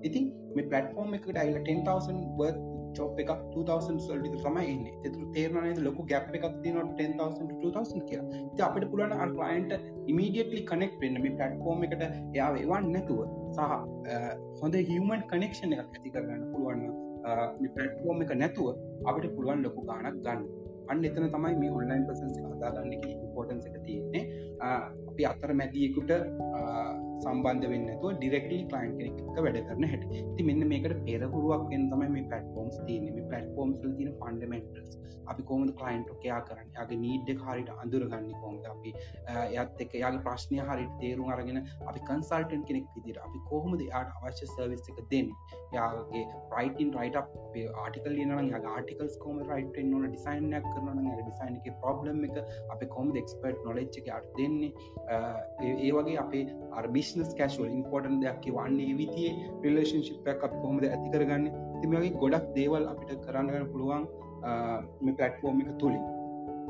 ඉතින් 0.08 0.30
මේ 0.56 0.68
පලටෆෝර්ම් 0.70 1.18
එකට 1.18 1.42
අයිල 1.44 1.58
10,000 1.62 2.22
බර් 2.38 2.54
චෝප් 2.96 3.20
එක 3.22 3.30
2000 3.54 3.98
සල්ටි 4.06 4.40
තමයි 4.44 4.64
එන්න. 4.72 4.84
එතුර 5.06 5.22
තේරනය 5.36 5.72
ලොක 5.86 5.98
ගැප් 6.12 6.34
එකක් 6.38 6.46
තින 6.64 6.78
10,000 6.80 7.60
2000 7.62 8.02
කිය 8.08 8.20
ති 8.56 8.62
අපට 8.68 8.88
පුලන 8.92 9.14
අන්ලයින්ට 9.24 9.72
ඉමීඩියටලි 10.10 10.62
කනෙක් 10.72 10.98
වෙන්න. 11.02 11.20
මේ 11.24 11.36
පලටෆෝර්ම් 11.38 11.86
එකට 11.86 12.02
එයා 12.08 12.50
ඒවන් 12.64 12.90
නැතුව 12.96 13.20
සහ 13.56 13.62
හොඳ 14.62 14.74
හිවමන් 14.90 15.22
කනෙක්ෂණ 15.32 15.78
එකක් 15.78 15.94
ඇති 15.96 16.14
කරගන්න 16.16 16.44
පුළුවන්න 16.52 16.82
පලටෆෝර්ම් 17.76 18.26
එක 18.26 18.34
නැතුව 18.42 18.68
අපිට 19.08 19.32
පුළුවන් 19.36 19.64
ලොකු 19.68 19.86
ගානක් 19.88 20.18
ගන්න. 20.26 20.42
අන්න 20.90 21.04
එතන 21.08 21.28
තමයි 21.34 21.54
මේ 21.62 21.72
ඔන්ලයින් 21.78 22.04
ප්‍රසන්ස 22.08 22.36
හදාගන්න 22.52 22.94
එක 22.96 23.04
ඉම්පෝටන්ස 23.14 23.66
එක 23.70 23.76
තියෙන්නේ. 23.86 24.24
අපි 25.10 25.22
අතර 25.30 25.50
මැදියෙකුට 25.60 26.10
සම්බන්ධ 27.24 27.68
වෙන්නතුව 27.72 28.10
ඩිරෙක්ලි 28.18 28.58
කලයින් 28.72 28.92
කෙනෙක් 28.98 29.40
වැඩ 29.46 29.60
කරන 29.68 29.88
හැට. 29.92 30.04
ති 30.36 30.48
මෙන්න 30.48 30.68
මේකට 30.72 30.98
පෙරහුරුවක් 31.08 31.64
වෙන 31.72 31.88
තමයි 31.92 32.10
මේ 32.16 32.28
පලටෆෝම්ස් 32.32 32.76
තියන 32.88 33.08
මේ 33.16 33.28
පලටෆෝම්ස් 33.32 33.80
තින 34.00 34.12
ෆන්ඩමෙන්ටස් 34.20 34.98
අපි 35.32 35.42
කොමද 35.50 35.70
කලයින්ට්කයා 35.80 36.40
කරන්න? 36.48 36.68
යාගේ 36.76 36.98
නීඩ්ඩ 37.04 37.42
හරිට 37.46 37.70
අඳුරගන්න 37.82 38.28
කොමද 38.44 38.64
අපි 38.72 38.94
යත් 39.62 39.82
එක 39.84 39.94
යාගේ 40.02 40.22
ප්‍රශ්නය 40.26 40.58
හරිට 40.70 40.94
තේරුම් 41.02 41.32
අරගෙන 41.34 41.60
අපි 41.90 42.00
කන්සල්ටන් 42.10 42.64
කෙනෙක් 42.70 42.88
විදිර 42.96 43.20
අපි 43.26 43.42
කොහොමද 43.50 43.84
යාට 43.88 44.10
අවශ්‍ය 44.18 44.48
සර්විස් 44.54 44.88
එක 44.92 44.98
දෙන්න? 45.12 45.30
යාගේ 45.76 46.24
රයිටන් 46.56 46.90
රයිට 46.98 47.16
ආටිකල් 47.20 48.18
න 48.26 48.50
ආටිකල්ස් 48.74 49.16
කොම 49.24 49.38
රයිට 49.52 49.78
නොන 49.92 50.08
ඩිසයින්යක් 50.08 50.66
කරන 50.74 51.02
ඩිසයින් 51.20 51.60
එක 51.60 51.70
ප්‍රබ්ලම් 51.84 52.24
එක 52.28 52.36
අප 52.74 52.84
කොම 52.96 53.14
එක්ස්පර්ට් 53.22 53.64
නොලෙච් 53.68 54.00
එක 54.02 54.10
අට 54.18 54.28
දෙන්නේ? 54.38 54.72
ඒ 55.78 55.92
වගේ 55.98 56.18
අපේ 56.24 56.44
අර්බිෂනස් 57.12 57.36
කෑශුවල් 57.38 57.70
ඉම්පෝර්ටන් 57.70 58.16
දෙයක් 58.22 58.46
වන්නේ 58.56 58.94
විතියේ 59.00 59.32
රිලේශන්ශිප්යක් 59.64 60.44
අප 60.46 60.52
කොහොමද 60.62 60.84
ඇති 60.86 61.08
කරගන්න? 61.14 61.44
තිමගේ 61.80 62.10
ගොඩක් 62.22 62.46
දේවල් 62.56 62.84
අපිට 62.92 63.24
කරන්නගන්න 63.26 63.66
පුළුවන් 63.72 64.04
මේ 65.04 65.16
පලට්ෆෝර්ම් 65.18 65.60
එක 65.64 65.72
තුළින් 65.80 66.04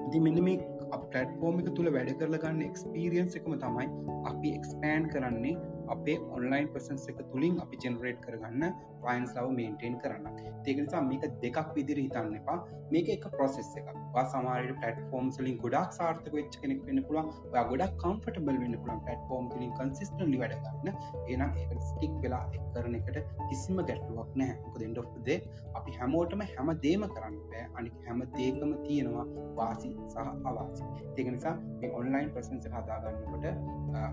ඉති 0.07 0.23
මෙන්න 0.27 0.41
මේ 0.47 0.59
අප 0.89 1.05
පලට්ෆෝර්ම් 1.13 1.61
එක 1.63 1.69
තුළ 1.77 1.91
වැඩ 1.97 2.11
කරලගන්න 2.21 2.65
එක්ස්පිරියන්ස් 2.69 3.39
එකම 3.41 3.55
තමයි 3.65 3.87
අපි 4.25 4.55
එක්ස්පෑන් 4.59 5.07
කරන්නේ 5.13 5.55
අපේ 5.95 6.19
ඔන්ලයින් 6.37 6.71
ප්‍රසන්ස 6.75 7.07
එක 7.13 7.23
තුළින් 7.31 7.61
අපි 7.65 7.83
ජෙනරේට් 7.85 8.21
කරගන්න 8.27 8.75
පයින්ස්ලාව 9.05 9.51
මේන්ටේන් 9.59 9.99
කරන්න. 10.03 10.39
ඒකනිසා 10.67 11.03
මේක 11.11 11.27
දෙකක් 11.45 11.75
විදිර 11.77 12.01
හිතන්න 12.05 12.39
එපා. 12.41 12.59
මේක 12.93 13.09
එක 13.17 13.27
ප්‍රොසෙස් 13.37 13.71
එක 13.81 13.93
සමාරට 14.33 14.73
පටෆෝම් 14.83 15.29
සලින් 15.37 15.59
ගොඩක් 15.65 15.97
සාර්ථක 15.99 16.33
වෙච්ච 16.39 16.61
කෙනෙක් 16.63 16.83
වෙන්න 16.89 17.05
පුළුවන්. 17.09 17.31
ඔයා 17.53 17.65
ගොඩක් 17.73 17.95
කම්ෆටබල් 18.03 18.59
වෙන්න 18.65 18.77
පුළන් 18.83 19.01
පටෆෝම් 19.07 19.49
ලින් 19.61 19.73
කන්සිස්ටලි 19.79 20.43
වැඩගන්න 20.43 20.91
ඒනම් 21.29 21.61
ඒ 21.63 21.81
ස්ටික් 21.89 22.15
වෙලා 22.25 22.45
කරන 22.75 22.97
එකට 22.99 23.19
කිසිම 23.49 23.79
ගැටලුවක් 23.89 24.31
නෑ 24.35 24.57
කොදෙන්ඩ 24.67 25.01
ඔ්දේ 25.03 25.39
අපි 25.75 25.97
හැමෝටම 26.01 26.45
හැම 26.53 26.73
දේම 26.85 27.07
කරන්න 27.15 27.39
බෑ. 27.51 27.65
අනි 27.79 27.95
හැම 28.07 28.23
දේකම 28.37 28.73
තියෙනවා 28.85 29.27
වාසි 29.59 29.91
සහ 30.09 30.19
අවාසි. 30.51 30.85
ඒක 31.17 31.29
නිසා 31.37 31.57
මේ 31.81 31.93
ඔන්ලයින් 32.01 32.31
ප්‍රසන්ස 32.37 32.69
හදාගන්නකොට 32.77 33.47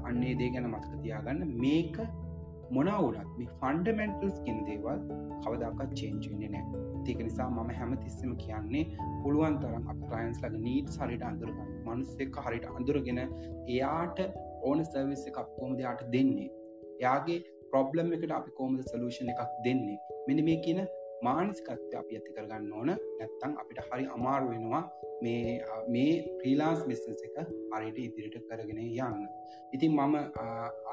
අන්නේ 0.10 0.34
දේ 0.42 0.50
ගැන 0.56 0.70
මතක 0.72 1.04
තියාගන්න. 1.04 1.46
මේක 1.64 1.98
මොනවුනත් 2.72 3.32
මේ 3.38 3.50
ෆන්ඩමෙන්ටල්ස් 3.62 4.38
කින් 4.46 4.60
දේවල් 4.68 5.00
කවදක්ත් 5.44 5.96
චේන්ජන්නේ 5.96 6.52
නෑ 6.56 6.84
ඒක 7.10 7.24
නිසා 7.28 7.50
මම 7.50 7.72
හැම 7.78 7.96
තිස්සම 8.04 8.36
කියන්නේ 8.44 8.84
පුළුවන් 9.24 9.58
තරම් 9.62 9.90
අපලයින්ස් 9.94 10.44
ලග 10.44 10.62
නීට් 10.68 11.00
හරිට 11.02 11.26
අඳුරගන්න 11.30 11.74
මනුස්සෙක් 11.88 12.38
හරිට 12.46 12.70
අඳුරගෙන 12.76 13.20
එයාට 13.24 14.20
ඕන 14.64 14.84
සර්විස් 14.86 15.24
එකක් 15.30 15.40
කොමද 15.58 15.80
යාට 15.86 16.02
දෙන්නේ? 16.14 16.50
යාගේ 17.04 17.40
ප්‍රොබ්ලම් 17.72 18.14
එකට 18.16 18.32
අපි 18.38 18.52
කෝමද 18.60 18.82
සලූෂණ 18.92 19.32
එකක් 19.34 19.42
දෙන්නේ? 19.66 19.98
මෙනි 20.28 20.46
මේ 20.50 20.60
කියන 20.66 20.82
මානසිකත්ය 21.28 21.96
අපි 22.02 22.18
ඇති 22.18 22.36
කරගන්න 22.36 22.72
ඕන. 22.80 22.92
නැත්තං 23.20 23.54
අපිට 23.62 23.80
හරි 23.88 24.06
අමාරු 24.18 24.52
වෙනවා 24.54 24.84
මේ 25.24 25.56
මේ 25.94 26.14
ප්‍රීලාන්ස් 26.40 26.82
බිස්නස 26.90 27.26
එක 27.28 27.38
හරිට 27.74 27.98
ඉදිරිට 28.06 28.38
කරගෙන 28.50 28.80
යන්න. 28.84 29.26
ඉතින් 29.76 29.92
මම 29.98 30.16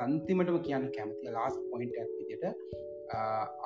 අන්තිමටම 0.05 0.59
කියන්න 0.67 0.89
කැමති 0.97 1.37
ලාස් 1.37 1.55
පොයින්ට 1.71 1.97
විදිට 2.19 2.45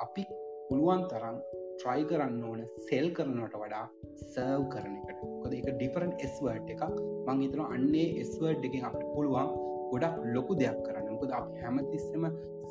අපි 0.05 0.23
පුළුවන් 0.69 1.03
තරම් 1.11 1.37
ට්‍රයි 1.79 2.03
කරන්න 2.09 2.43
ඕන 2.49 2.61
සෙල් 2.87 3.07
කරනට 3.17 3.55
වඩා 3.63 3.85
සර්ව් 4.33 4.63
කරන 4.73 4.93
එකට. 4.99 5.25
කොද 5.41 5.53
එක 5.59 5.67
ඩිෆරන් 5.73 6.11
ස්වර්ට් 6.35 6.71
එකක්. 6.73 6.83
මං 7.27 7.43
හිතන 7.43 7.61
අන්නේ 7.75 8.23
ස්වර්ඩ් 8.31 8.69
එක 8.69 8.75
අපට 8.89 9.03
පුළුවන් 9.15 9.49
ගොඩක් 9.91 10.15
ලොකු 10.35 10.53
දෙයක් 10.61 10.77
කරන්න. 10.85 11.15
කොද 11.21 11.31
අප 11.39 11.47
හැමතිස්සම 11.63 12.23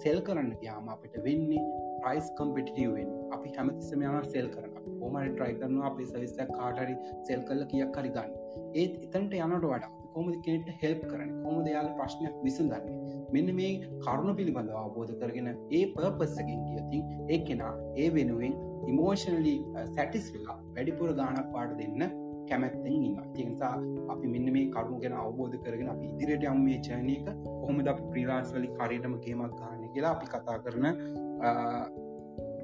සෙල් 0.03 0.19
කරන්න 0.27 0.53
යාම 0.67 0.87
අපිට 0.95 1.17
වෙන්නේ 1.27 1.65
ප්‍රයිස් 2.03 2.29
කම්පිටිවෙන් 2.39 3.11
අපි 3.37 3.55
හැමතිස්සම 3.57 4.05
යන 4.05 4.29
සෙල් 4.35 4.49
කරන 4.55 4.71
ඕමට 5.01 5.33
ට්‍රයි 5.33 5.57
කරනවා 5.59 5.91
අපේ 5.91 6.09
සවිස්සක් 6.11 6.53
කාටරි 6.53 6.95
සෙල් 7.29 7.43
කල්ල 7.49 7.65
කියක් 7.73 7.93
කරි 7.97 8.13
ගන්න. 8.17 8.31
ඒත් 8.75 8.95
එතන්ට 9.07 9.37
යනට 9.39 9.67
වඩා 9.67 9.91
කොමද 10.15 10.39
කෙනෙට 10.47 10.71
හෙල්ප් 10.83 11.05
කරන 11.11 11.37
කොමද 11.45 11.69
යාගේ 11.73 11.97
ප්‍රශ්නයක් 11.99 12.41
විසඳන්නේ? 12.47 12.97
මෙන්න 13.35 13.53
මේ 13.59 13.73
කරුණු 14.01 14.35
පිළිබඳව 14.41 14.81
අවබෝධ 14.81 15.15
කරගෙන 15.21 15.53
ඒ 15.53 15.85
පර්පස්සකින් 15.95 16.65
කියතින් 16.67 17.29
ඒ 17.29 17.39
කෙනා 17.45 17.75
ඒ 17.97 18.09
වෙනුවෙන් 18.17 18.57
ඉමෝෂනලි 18.89 19.55
සැටිස් 19.95 20.33
වෙලා 20.35 20.59
වැඩිපුර 20.75 21.15
ගානක් 21.21 21.47
පාට 21.55 21.79
දෙන්න 21.81 22.11
කැමැත්තෙන් 22.49 22.93
ඉන්න 22.99 23.17
තිනිසා 23.35 23.75
අපි 24.09 24.27
මෙන්න 24.27 24.53
මේ 24.53 24.67
කරුණු 24.75 25.01
ගැන 25.03 25.17
අවබෝධ 25.17 25.57
කරගෙන 25.65 25.91
අපි 25.95 26.07
ඉදිරියට 26.13 26.47
යම් 26.53 26.63
මේ 26.65 26.79
චයනයක 26.87 27.27
කොහොමද 27.43 27.91
ප්‍රීලාන්ස් 28.05 28.55
වලි 28.57 28.71
කරයටම 28.79 29.15
ගේමක් 29.27 29.59
ගන්න 29.59 29.93
කියලා 29.95 30.15
අපි 30.17 30.31
කතා 30.33 30.59
කරන 30.65 30.87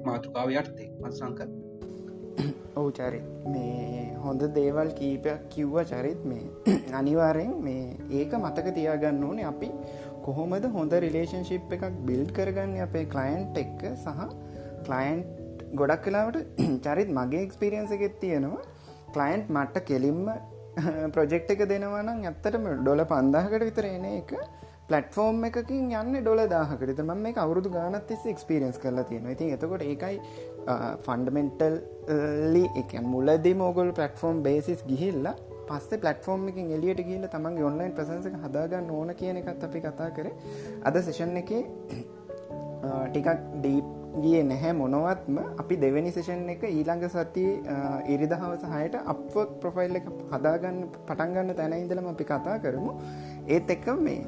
මාතුකාව 0.05 0.49
යටතේ 0.51 0.89
මත්සංකත් 1.01 1.49
ඔවු 2.75 2.89
චරිත්. 2.91 3.25
මේ 3.53 4.15
හොඳ 4.25 4.43
දේවල් 4.57 4.89
කීපයක් 4.99 5.47
කිව්ව 5.49 5.77
චරිත්. 5.91 6.19
මේ 6.25 6.45
අනිවාරයෙන් 6.99 7.53
මේ 7.63 7.85
ඒක 8.19 8.35
මතක 8.41 8.75
තියාගන්න 8.77 9.23
ඕනේ 9.23 9.47
අපි 9.51 9.69
කොහොමද 10.25 10.67
හොඳ 10.75 10.93
රිලේෂන්ශිප් 11.05 11.73
එකක් 11.77 11.85
බිල්ඩ් 12.09 12.31
කරගන්න 12.37 12.77
අපේ 12.87 13.05
කලයින්ට් 13.15 13.61
එක්ක 13.63 13.81
සහ 13.95 14.21
කලයින්ට් 14.87 15.25
ගොඩක් 15.73 16.03
කලාවට 16.05 16.37
චරිත් 16.85 17.09
මගේ 17.19 17.43
එක්ස්පිරියන්ස 17.47 17.95
එකෙත් 17.97 18.19
තියෙනවා. 18.19 18.63
කලයින්ට් 19.15 19.49
මට්ට 19.49 19.87
කෙලින්ම 19.89 20.21
ප්‍රොජෙක්් 21.15 21.51
එක 21.55 21.65
දෙනවනම් 21.73 22.23
ඇත්තටම 22.23 22.65
ඩොල 22.75 23.03
පන්දාහකට 23.13 23.67
විතර 23.69 23.89
එන 23.89 24.07
එක. 24.13 24.33
පලටෆෝර්ම් 24.89 25.41
එකකින් 25.47 25.89
යන්න 26.01 26.17
ඩොල 26.17 26.41
දාහකට 26.51 27.01
ම 27.03 27.11
මේ 27.23 27.35
අවුරදු 27.43 27.69
ගානත් 27.73 28.05
තිස් 28.09 28.23
එක්ස්පිරියන්ස් 28.33 28.77
කරලා 28.83 29.07
තියෙන 29.09 29.27
ඉතින් 29.33 29.51
එතකොට 29.55 29.83
ඒකයි 29.83 30.15
ෆන්ඩමෙන්ටල් 31.05 31.75
ලි 32.53 32.63
එක 32.81 32.93
මුලදි 33.13 33.53
මෝගල් 33.61 33.91
පලටෆෝර්ම් 33.99 34.39
බේසිස් 34.47 34.83
ගිහිල්ලා 34.91 35.35
පස්සේ 35.69 36.01
පලටෆෝර්ම් 36.03 36.47
එකින් 36.51 36.71
එලියට 36.77 37.03
කියල 37.09 37.27
තමන්ගේ 37.35 37.67
ඔන්ලයින් 37.71 37.93
ප්‍රසන්සක 37.99 38.39
හදාගන්න 38.45 38.89
ඕන 38.97 39.13
කියන 39.21 39.41
එකත් 39.43 39.67
අපි 39.67 39.83
කතා 39.87 40.09
කර. 40.17 40.31
අද 40.87 41.01
සෙෂන් 41.07 41.37
එක 41.43 41.51
ටිකක් 43.11 43.29
ඩීප් 43.55 43.87
ගිය 44.23 44.41
නැහැ 44.43 44.73
මොනවත්ම. 44.81 45.37
අපි 45.61 45.75
දෙවැනි 45.83 46.11
සේෂන් 46.11 46.49
එක 46.55 46.63
ඊළඟ 46.71 47.07
සති 47.09 47.47
ඉරිදහවස 48.13 48.67
හයට 48.73 48.99
අප 49.13 49.23
ප්‍රොෆයිල් 49.61 49.99
එක 49.99 50.07
හදාගන්න 50.33 50.83
පටන්ගන්න 51.07 51.57
තැන 51.59 51.79
ඉදලම 51.79 52.13
අපි 52.13 52.33
කතා 52.33 52.61
කරමු. 52.65 52.93
ඒත් 53.47 53.75
එක්ක 53.75 53.89
මේ 53.99 54.21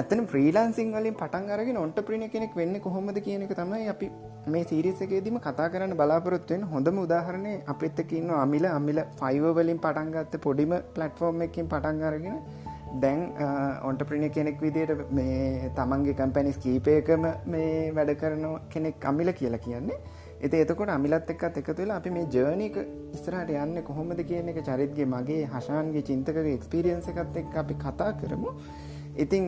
ඇතන 0.00 0.20
්‍රීලාන්සිං 0.32 0.88
වලින් 0.94 1.14
පටන් 1.20 1.46
අරගෙන 1.54 1.76
ඔන්ට 1.82 1.98
ප්‍රිණ 2.06 2.24
කෙනෙක් 2.32 2.54
වෙන්න 2.58 2.74
කොහොමද 2.86 3.18
කියන 3.26 3.44
එක 3.44 3.52
තමයි 3.60 3.86
අපි 3.92 4.06
මේ 4.46 4.64
සිරිසකේදීම 4.70 5.36
කතා 5.38 5.68
කරන්න 5.72 5.94
බලාපොරොත්තුවෙන් 6.00 6.64
හොඳම 6.72 6.98
උදාහරණය 7.04 7.52
අපිත්තකින්න 7.66 8.30
අමිල. 8.36 8.66
අමිල 8.68 8.98
ෆයිවවලින් 9.20 9.78
පටන්ගත්ත 9.78 10.34
පොඩිම 10.46 10.72
පලට්ෆෝර්ම් 10.94 11.44
එකින් 11.46 11.70
පටන් 11.72 12.02
අරගෙන 12.08 12.36
දැන් 13.02 13.22
ඔන්ට 13.88 14.02
ප්‍රිණ 14.10 14.26
කෙනෙක් 14.30 14.60
විදියට 14.60 14.92
මේ 15.10 15.70
තමන්ගේ 15.78 16.18
කම්පැනිස් 16.20 16.58
කීපයකම 16.64 17.24
මේ 17.46 17.70
වැඩ 17.98 18.12
කරන 18.22 18.44
කෙනෙක් 18.74 19.06
අමිල 19.12 19.32
කියලා 19.32 19.62
කියන්නේ. 19.66 19.98
එති 20.40 20.60
එතකොට 20.64 20.92
අමිලත් 20.96 21.32
එක්කත් 21.34 21.56
එකතු 21.62 21.78
වෙලා 21.78 21.96
අපි 22.02 22.12
මේ 22.16 22.26
ජර්නක 22.34 22.76
ඉස්රට 23.16 23.54
යන්න 23.54 23.80
කොහොමද 23.88 24.20
කියන 24.30 24.52
එක 24.52 24.60
චරිත්ගේ 24.68 25.08
මගේ 25.14 25.48
හශාන්ගේ 25.54 26.04
චින්තක 26.10 26.42
එක්ස්පිරියන්ස 26.50 27.08
එකත් 27.14 27.40
එක් 27.42 27.58
අපි 27.62 27.78
කතා 27.86 28.10
කරමු. 28.20 28.52
ඉතිං 29.24 29.44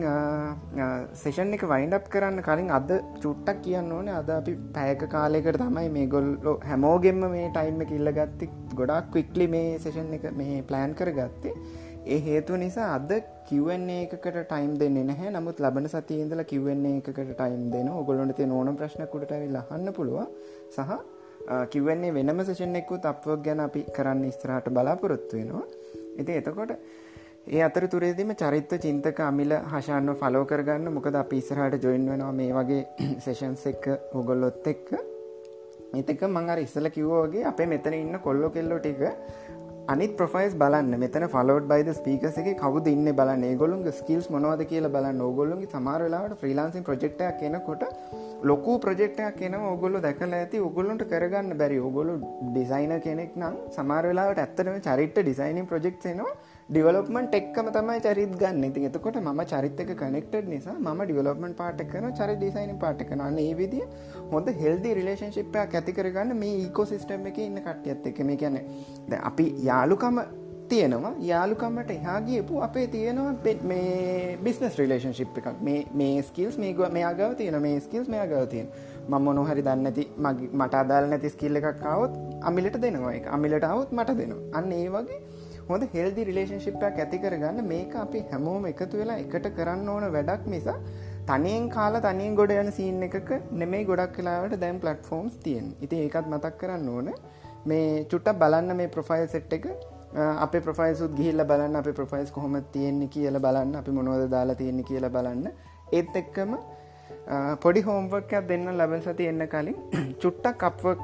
සේෂන් 1.21 1.53
එක 1.57 1.63
වයින්ඩප් 1.71 2.07
කරන්න 2.13 2.41
කලින් 2.47 2.69
අද 2.77 2.91
චුට්ටක් 3.23 3.59
කියන්න 3.65 3.91
ඕනේ. 3.97 4.15
අද 4.21 4.29
අපි 4.37 4.53
පැයක 4.77 5.03
කාලෙකට 5.13 5.59
තමයි 5.61 5.89
මේ 5.97 6.07
ගොල්ලො 6.13 6.53
හැමෝගෙන්ම 6.69 7.21
මේ 7.35 7.51
ටයිම්ම 7.57 7.83
කිල්ල 7.91 8.11
ගත්ති 8.17 8.49
ගොඩක් 8.79 9.11
ක්වික්ලි 9.13 9.47
මේ 9.55 9.77
සේෂන් 9.83 10.15
එක 10.17 10.25
මේ 10.39 10.63
ප්ලෑන් 10.71 10.97
කර 11.01 11.11
ගත්තේ 11.19 11.53
ඒ 12.07 12.19
හේතු 12.27 12.57
නිසා 12.63 12.87
අද 12.95 13.11
කිවන්නේ 13.49 13.99
එකකට 14.05 14.37
ටයිම් 14.41 14.73
දෙන්න 14.81 14.97
නැහැ. 15.09 15.29
නමුත් 15.35 15.61
ලබන 15.65 15.87
සතියඉදල 15.93 16.43
කිවන්නේ 16.51 16.97
එකකට 16.99 17.19
ටයිම් 17.31 17.63
දෙන 17.73 17.89
ඔගොලොට 18.01 18.41
ඕන 18.57 18.75
ප්‍රශ්නකුට 18.79 19.33
ඇවිල්ලා 19.37 19.65
හන්න 19.69 19.95
පුළුව 19.97 20.19
සහ 20.75 20.97
කිවන්නේ 21.73 22.15
වෙනම 22.17 22.41
සේෂන් 22.47 22.79
එක්කුත් 22.81 23.05
අපවක් 23.11 23.43
ගැන 23.45 23.61
අපි 23.67 23.83
කරන්න 23.97 24.25
ස්ත්‍රහට 24.37 24.73
බලාපොරොත්තු 24.77 25.37
වෙනවා. 25.39 25.65
ඉති 26.21 26.31
එතකොට 26.39 26.73
ඒ 27.49 27.61
අතර 27.67 27.83
තුරේදීම 27.91 28.31
චරිත්ව 28.39 28.73
චින්තක 28.83 29.19
අමිල 29.27 29.51
හශාන්න 29.71 30.09
ෆලෝ 30.17 30.41
කරගන්න. 30.49 30.89
මොකද 30.97 31.15
අප 31.21 31.31
ඉස්සරහට 31.33 31.85
ජොයින් 31.85 32.03
වෙනවා 32.11 32.33
මේ 32.39 32.51
වගේ 32.57 32.81
සේෂන්ස් 33.25 33.63
එක්ක 33.71 33.85
ඔගොල්ලොත් 34.19 34.67
එක්ක. 34.73 34.89
මෙතක 35.93 36.21
මං 36.27 36.51
අර 36.53 36.59
ඉස්සල 36.65 36.89
කිව්වෝගේ 36.97 37.47
අපේ 37.51 37.67
මෙතන 37.71 37.95
ඉන්න 38.01 38.19
කොල්ලො 38.27 38.49
කෙල්ලෝ 38.57 38.77
ටික 38.79 39.01
අනිත් 39.87 40.13
ප්‍රොෆයිස් 40.19 40.53
බලන්න. 40.63 40.93
මෙතන 41.03 41.25
ෆලෝඩ් 41.35 41.65
බයිද 41.71 41.89
ස්පීකස 41.99 42.37
එක 42.43 42.51
කවු 42.61 42.83
ඉන්න 42.87 43.09
බලන්න. 43.19 43.47
ගොලුන් 43.57 43.81
ස්කිල්ස් 43.93 44.29
මොනවද 44.29 44.61
කියලා 44.65 44.93
බලන්න. 44.97 45.25
ඕගොල්ලුන්ගේ 45.29 45.71
සමාරලාට 45.73 46.37
ෆ්‍රීලාන්සින් 46.43 46.85
ප්‍රජෙක්්ටයක් 46.85 47.41
කෙනකොට 47.41 47.83
ලොකු 48.43 48.77
ප්‍රජෙක්ටයක් 48.77 49.41
කෙන 49.41 49.57
ඔගොල්ලු 49.71 50.03
දැකල 50.05 50.37
ඇති. 50.41 50.61
ඔගොල්ලොන්ට 50.61 51.03
කරගන්න 51.07 51.57
බැරි. 51.57 51.81
ඔගොලු 51.81 52.21
ඩිසයින 52.45 52.95
කෙනෙක් 53.01 53.33
නම් 53.35 53.57
සමාරලාට 53.71 54.45
ඇත්තනම 54.45 54.79
චරිට 54.87 55.19
ඩිසයිනින් 55.19 55.69
ප්‍රජෙක්්නවා 55.73 56.31
ඩිවලොප්මන්ට් 56.69 57.35
එක්කම 57.37 57.67
තමයි 57.75 58.01
චරිත් 58.05 58.33
ගන්න. 58.41 58.65
ඉතින් 58.65 58.83
එතකොට 58.89 59.15
ම 59.21 59.39
චරිතක 59.51 59.91
කනෙක්ටඩ් 60.01 60.49
නිසා 60.51 60.75
ම 60.77 60.99
ඩිවලොප්මන්ට 61.01 61.55
පාට 61.61 61.79
කන 61.91 62.05
චරි 62.19 62.35
ඩිසයින 62.35 62.75
පාට 62.83 62.99
කනන්න 63.09 63.39
ඒ 63.43 63.53
විදි 63.59 63.79
හොඳ 64.33 64.51
හෙල්දි 64.59 64.91
රිලේශන්ශිප්පයක් 64.99 65.73
ඇති 65.79 65.95
කරගන්න 65.99 66.35
මේ 66.41 66.51
ඒකෝ 66.57 66.85
සිිස්ටම් 66.91 67.25
එක 67.31 67.39
ඉන්න 67.45 67.57
කට්ටියත් 67.67 68.05
එක 68.11 68.21
මේ 68.29 68.37
ගැන 68.43 68.59
ද 69.09 69.21
අපි 69.29 69.45
යාලුකම 69.69 70.19
තියෙනවා. 70.71 71.13
යාලුකමට 71.29 71.89
එහාගියපු 71.95 72.61
අපේ 72.67 72.85
තියෙනවා 72.97 73.33
පෙට් 73.47 73.65
මේ 73.71 74.37
බිස්නස් 74.45 74.77
රිලේශන්ශිප් 74.81 75.41
එකක්. 75.41 75.49
මේ 75.67 75.81
මේ 76.01 76.21
ස්කිල්ස් 76.29 76.61
මේ 76.65 76.91
මෙයාගව 76.97 77.35
තියෙන 77.41 77.59
මේ 77.65 77.79
ස්කිල්ස් 77.87 78.13
මෙයාගව 78.15 78.45
තියෙන 78.53 78.69
මම 79.07 79.19
මොනොහරි 79.29 79.65
දන්නති 79.69 80.07
මට 80.59 80.73
අදාල් 80.83 81.09
නැති 81.13 81.33
ස්කිල්ල 81.35 81.61
එකක් 81.61 81.73
කවත් 81.81 82.13
අමිලට 82.51 82.79
දෙනවා. 82.85 83.17
එක 83.19 83.27
අමිලට 83.37 83.69
අවුත් 83.73 83.99
මට 83.99 84.17
දෙනවා. 84.21 84.41
අන්න 84.57 84.71
ඒ 84.79 84.87
වගේ 84.95 85.19
හොඳ 85.69 85.83
හෙල්දි 85.95 86.21
රිලේශන්ශිප්පයක් 86.27 86.95
ඇති 87.01 87.17
කරගන්න 87.23 87.59
මේක 87.71 87.91
අපි 88.03 88.19
හැමෝම 88.29 88.63
එකතු 88.69 89.01
වෙලා 89.01 89.17
එකට 89.23 89.45
කරන්න 89.57 89.89
ඕන 89.93 90.05
වැඩක් 90.15 90.45
නිසා 90.53 90.77
තනියෙන් 91.27 91.65
කාලා 91.75 92.01
තනියෙන් 92.05 92.37
ගොඩ 92.39 92.53
යන 92.55 92.71
සීන් 92.77 93.03
එකක 93.07 93.29
නෙමේ 93.61 93.83
ගොඩක් 93.89 94.15
කලාවට 94.15 94.55
දැම් 94.63 94.79
පලට්ෆෝම්ස් 94.83 95.35
තියෙන් 95.43 95.67
ඉති 95.85 95.99
ඒකත් 96.05 96.31
මතක් 96.33 96.55
කරන්න 96.61 96.89
ඕන. 96.95 97.11
මේ 97.69 97.85
චුට්ටක් 98.11 98.39
බලන්න 98.41 98.77
මේ 98.79 98.89
ප්‍රොෆයිල් 98.95 99.27
සෙට් 99.35 99.53
එක. 99.57 99.67
අප 100.45 100.57
ප්‍රෆයිසුත් 100.67 101.13
ගිහිල්ල 101.19 101.45
බලන්න 101.51 101.79
අප 101.81 101.89
ප්‍රෆයිස් 101.99 102.31
කොහොම 102.31 102.57
තියෙන්නේ 102.75 103.13
කියල 103.15 103.39
බලන්න. 103.45 103.75
අපි 103.81 103.91
මොනවද 103.91 104.25
දාලා 104.35 104.59
තියෙන්නේ 104.61 104.89
කියල 104.89 105.09
බලන්න. 105.17 105.45
ඒත් 105.91 106.19
එක්කම 106.23 106.57
පොඩි 107.63 107.81
හෝම්වර්කයක් 107.81 108.47
දෙන්න 108.49 108.69
ලබල් 108.71 109.01
සති 109.01 109.25
එන්න 109.31 109.43
කලින් 109.47 109.75
චුට්ටක් 110.21 110.63
අපවක් 110.63 111.01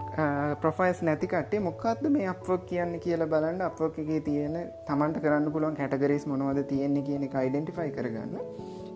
ප්‍රොෆයිස් 0.61 1.01
නැතිකටේ 1.03 1.59
මොක්කක්ද 1.59 2.07
මේ 2.09 2.25
අපවක් 2.31 2.65
කියන්න 2.69 2.95
කියල 2.99 3.25
බලන්න. 3.33 3.61
අපක්ගේ 3.61 4.21
තියෙන 4.27 4.55
තමන්ට 4.87 5.21
කරන්න 5.21 5.51
පුළුවන් 5.51 5.77
කැටගරිස් 5.77 6.25
මොනවද 6.25 6.63
තියෙන්නේ 6.71 7.05
කියන 7.09 7.27
එක 7.27 7.35
අයිඩෙන්ටිෆයි 7.35 7.93
කරගන්න. 7.97 8.33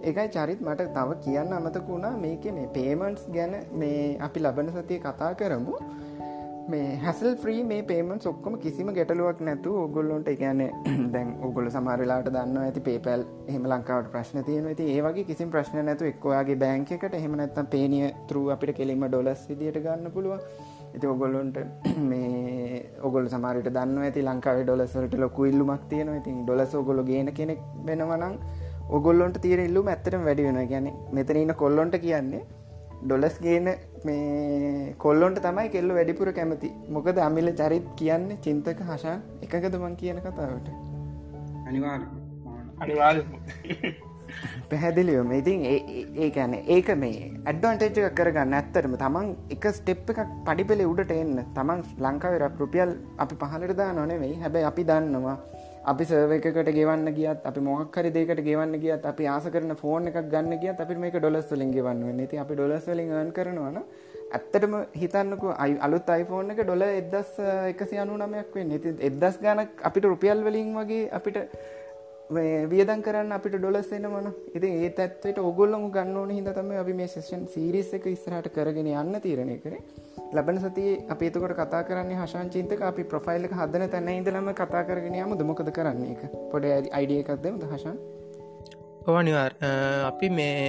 එකයි 0.01 0.27
චරිත් 0.35 0.61
මට 0.61 0.89
තව 0.97 1.19
කියන්න 1.25 1.53
අමතකුණා 1.53 2.15
මේක 2.17 2.49
මේ 2.57 2.67
පේමන්ට්ස් 2.77 3.29
ගැන 3.29 3.53
මේ 3.73 4.17
අපි 4.19 4.39
ලබන 4.39 4.73
සතිය 4.73 4.99
කතා 4.99 5.31
කරමු. 5.35 5.77
මේ 6.69 6.87
හැසල් 6.97 7.29
්‍රී 7.43 7.61
මේ 7.63 7.81
පේමන් 7.83 8.19
ඔක්කොම 8.23 8.55
කිසිම 8.57 8.89
ගැටලුවක් 8.89 9.39
නැතු 9.41 9.71
ඔගොල්ලොන්ට 9.77 10.27
එකන 10.27 10.61
දැන් 11.13 11.29
ඔගොල 11.47 11.69
සමාරලාට 11.69 12.27
දන්න 12.27 12.57
ඇති 12.59 12.83
පේපල් 12.87 13.23
එහම 13.47 13.63
ලංකාවට 13.65 14.09
ප්‍රශ්න 14.13 14.45
තියන 14.47 14.67
ඇති 14.67 14.89
ඒවගේ 14.95 15.25
කිසි 15.25 15.47
ප්‍රශ්න 15.47 15.79
නැතු 15.83 16.09
එක්වාගේ 16.09 16.57
බෑංකකට 16.63 17.15
එහෙමනැත්තම් 17.19 17.69
පේනිය 17.69 18.05
තරු 18.29 18.43
අපිට 18.55 18.73
කෙලින්ම 18.75 19.05
ඩොලස් 19.05 19.41
විදිට 19.49 19.79
ගන්න 19.79 20.13
පුළුව 20.15 20.35
ඇති 20.91 21.07
ඔගොල්ලොන්ට 21.07 21.57
මේ 22.05 22.83
ඔගොල් 23.03 23.27
සමාරට 23.29 23.71
දන්න 23.71 23.97
ඇති 24.03 24.25
ලංකාව 24.25 24.63
ඩොලසට 24.63 25.17
ලොකු 25.17 25.49
ඉල්ලුමක් 25.51 25.89
තියෙන 25.89 26.13
ඉතින් 26.15 26.39
ඩොලස් 26.43 26.75
ඔගොල 26.75 27.03
ගේන 27.03 27.33
කෙනෙක් 27.33 27.65
වෙනවනම් 27.85 28.39
ඔගොල්ලොන්ට 28.91 29.41
තීර 29.41 29.59
ඉල්ලුම 29.61 29.89
ඇත්තට 29.89 30.21
වැඩි 30.21 30.47
වෙන 30.47 30.63
ගැන 30.67 30.87
මෙතනන්න 31.11 31.53
කොල්ලොන්ට 31.57 31.97
කියන්නේ 31.99 32.45
ඩොලස් 33.01 33.35
ගේන 33.45 33.67
මේ 34.07 34.95
කොල්ලොන්ට 35.03 35.39
තමයි 35.45 35.69
කෙල්ල 35.75 35.91
වැඩිපුර 35.97 36.31
කැමති. 36.39 36.69
මොකද 36.89 37.19
අමිල 37.27 37.49
චරිත් 37.59 37.87
කියන්න 37.99 38.27
චින්තක 38.45 38.81
හශාන් 38.89 39.21
එකකද 39.45 39.75
මං 39.79 39.95
කියන 40.01 40.19
කතාවට? 40.25 40.69
අනිවාර් 41.69 42.01
අනිවාල් 42.83 43.19
පැහැදිලියම 44.71 45.31
ඉතින් 45.37 45.63
ඒ 45.65 46.27
ඇන 46.37 46.53
ඒක 46.75 46.89
මේ 47.03 47.31
ඇඩ්වන්ටේජ් 47.45 48.01
එක 48.01 48.17
කරගන්න 48.19 48.57
ඇත්තරම 48.59 48.93
තමන් 49.03 49.31
එක 49.55 49.65
ස්ටෙප් 49.79 50.11
එකක් 50.13 50.21
පඩිපෙළෙ 50.47 50.89
උඩට 50.91 51.15
එන්න. 51.21 51.39
තමන් 51.57 51.81
ලංකාවර 52.05 52.45
රුපියල් 52.61 52.91
අපි 53.25 53.39
පහලට 53.43 53.75
දා 53.81 53.91
නොනෙවෙයි 53.99 54.41
හැබැයි 54.43 54.69
අපි 54.71 54.87
දන්නවා 54.91 55.37
අපි 55.81 56.03
සර්ව 56.03 56.31
එකකට 56.33 56.69
ගෙවන්න 56.75 57.13
ගියත් 57.15 57.45
අපි 57.45 57.61
මොහක්හරි 57.61 58.09
දෙකට 58.11 58.41
ගෙවන්න 58.43 58.75
ගියත් 58.79 59.05
අපි 59.05 59.27
ආස 59.27 59.45
කරන 59.45 59.75
ෆෝන් 59.75 60.07
එකක් 60.07 60.19
ගන්න 60.29 60.59
ගියත් 60.59 60.79
අපි 60.79 60.95
මේක 60.95 61.15
ඩොලස් 61.15 61.47
වලින් 61.51 61.71
ගෙවන්න 61.71 62.27
ති 62.27 62.37
අපි 62.37 62.53
ඩොලස් 62.55 62.85
වලින් 62.85 63.09
ගන් 63.09 63.31
කරනවන 63.31 63.79
ඇත්තටම 64.31 64.73
හිතන්නක 64.93 65.43
අයි 65.55 65.77
අලුත් 65.79 66.09
අයිෆෝන් 66.09 66.51
එක 66.51 66.61
ඩොල 66.61 66.83
එදස් 66.83 67.31
එකසි 67.71 67.97
අනු 67.97 68.17
නමයක් 68.17 68.51
වෙන්න. 68.53 68.71
ඉති 68.71 68.93
එදස් 69.01 69.39
ගානක් 69.41 69.81
අපිට 69.81 70.05
රුපියල් 70.05 70.43
වලින් 70.43 70.75
වගේ 70.75 71.09
අපිට 71.11 71.37
වියදන් 72.29 73.01
කරන්න 73.01 73.31
අපිට 73.31 73.55
ඩොලස් 73.55 73.87
එනවන 73.91 74.27
ඉති 74.53 74.67
ඒ 74.67 74.89
ඇත්වට 74.89 75.39
ඔගොල්ලම 75.41 75.85
ගන්න 75.89 76.17
ඕන 76.17 76.29
හිද 76.29 76.49
තම 76.49 76.69
අපි 76.81 76.93
මේ 76.93 77.07
ශේෂන් 77.07 77.47
සිරිස් 77.47 77.89
එක 77.93 78.05
ඉස්රහට 78.05 78.49
කරගෙන 78.53 78.89
යන්න 78.93 79.17
තීරණය 79.19 79.57
කරේ. 79.57 79.81
ලබන 80.33 80.59
සති 80.59 80.85
අපේතකොට 81.09 81.55
කතා 81.55 81.81
කරන්න 81.83 82.13
හශාංචින්තක 82.19 82.85
අපි 82.91 83.03
ප්‍රොෆයිල් 83.05 83.49
එක 83.49 83.57
හදන 83.57 83.89
තැන 83.89 84.09
ඉදලම 84.11 84.53
කතා 84.53 84.85
කරගෙන 84.85 85.17
යම 85.17 85.35
දමොකද 85.41 85.73
කරන්නේ 85.73 86.13
එක 86.13 86.37
පොඩ 86.53 86.69
අයිඩිය 86.69 87.25
එකක්දම 87.25 87.59
හශන් 87.67 87.97
ඔවනිවාර් 89.07 89.57
අපි 90.05 90.33
මේ 90.37 90.63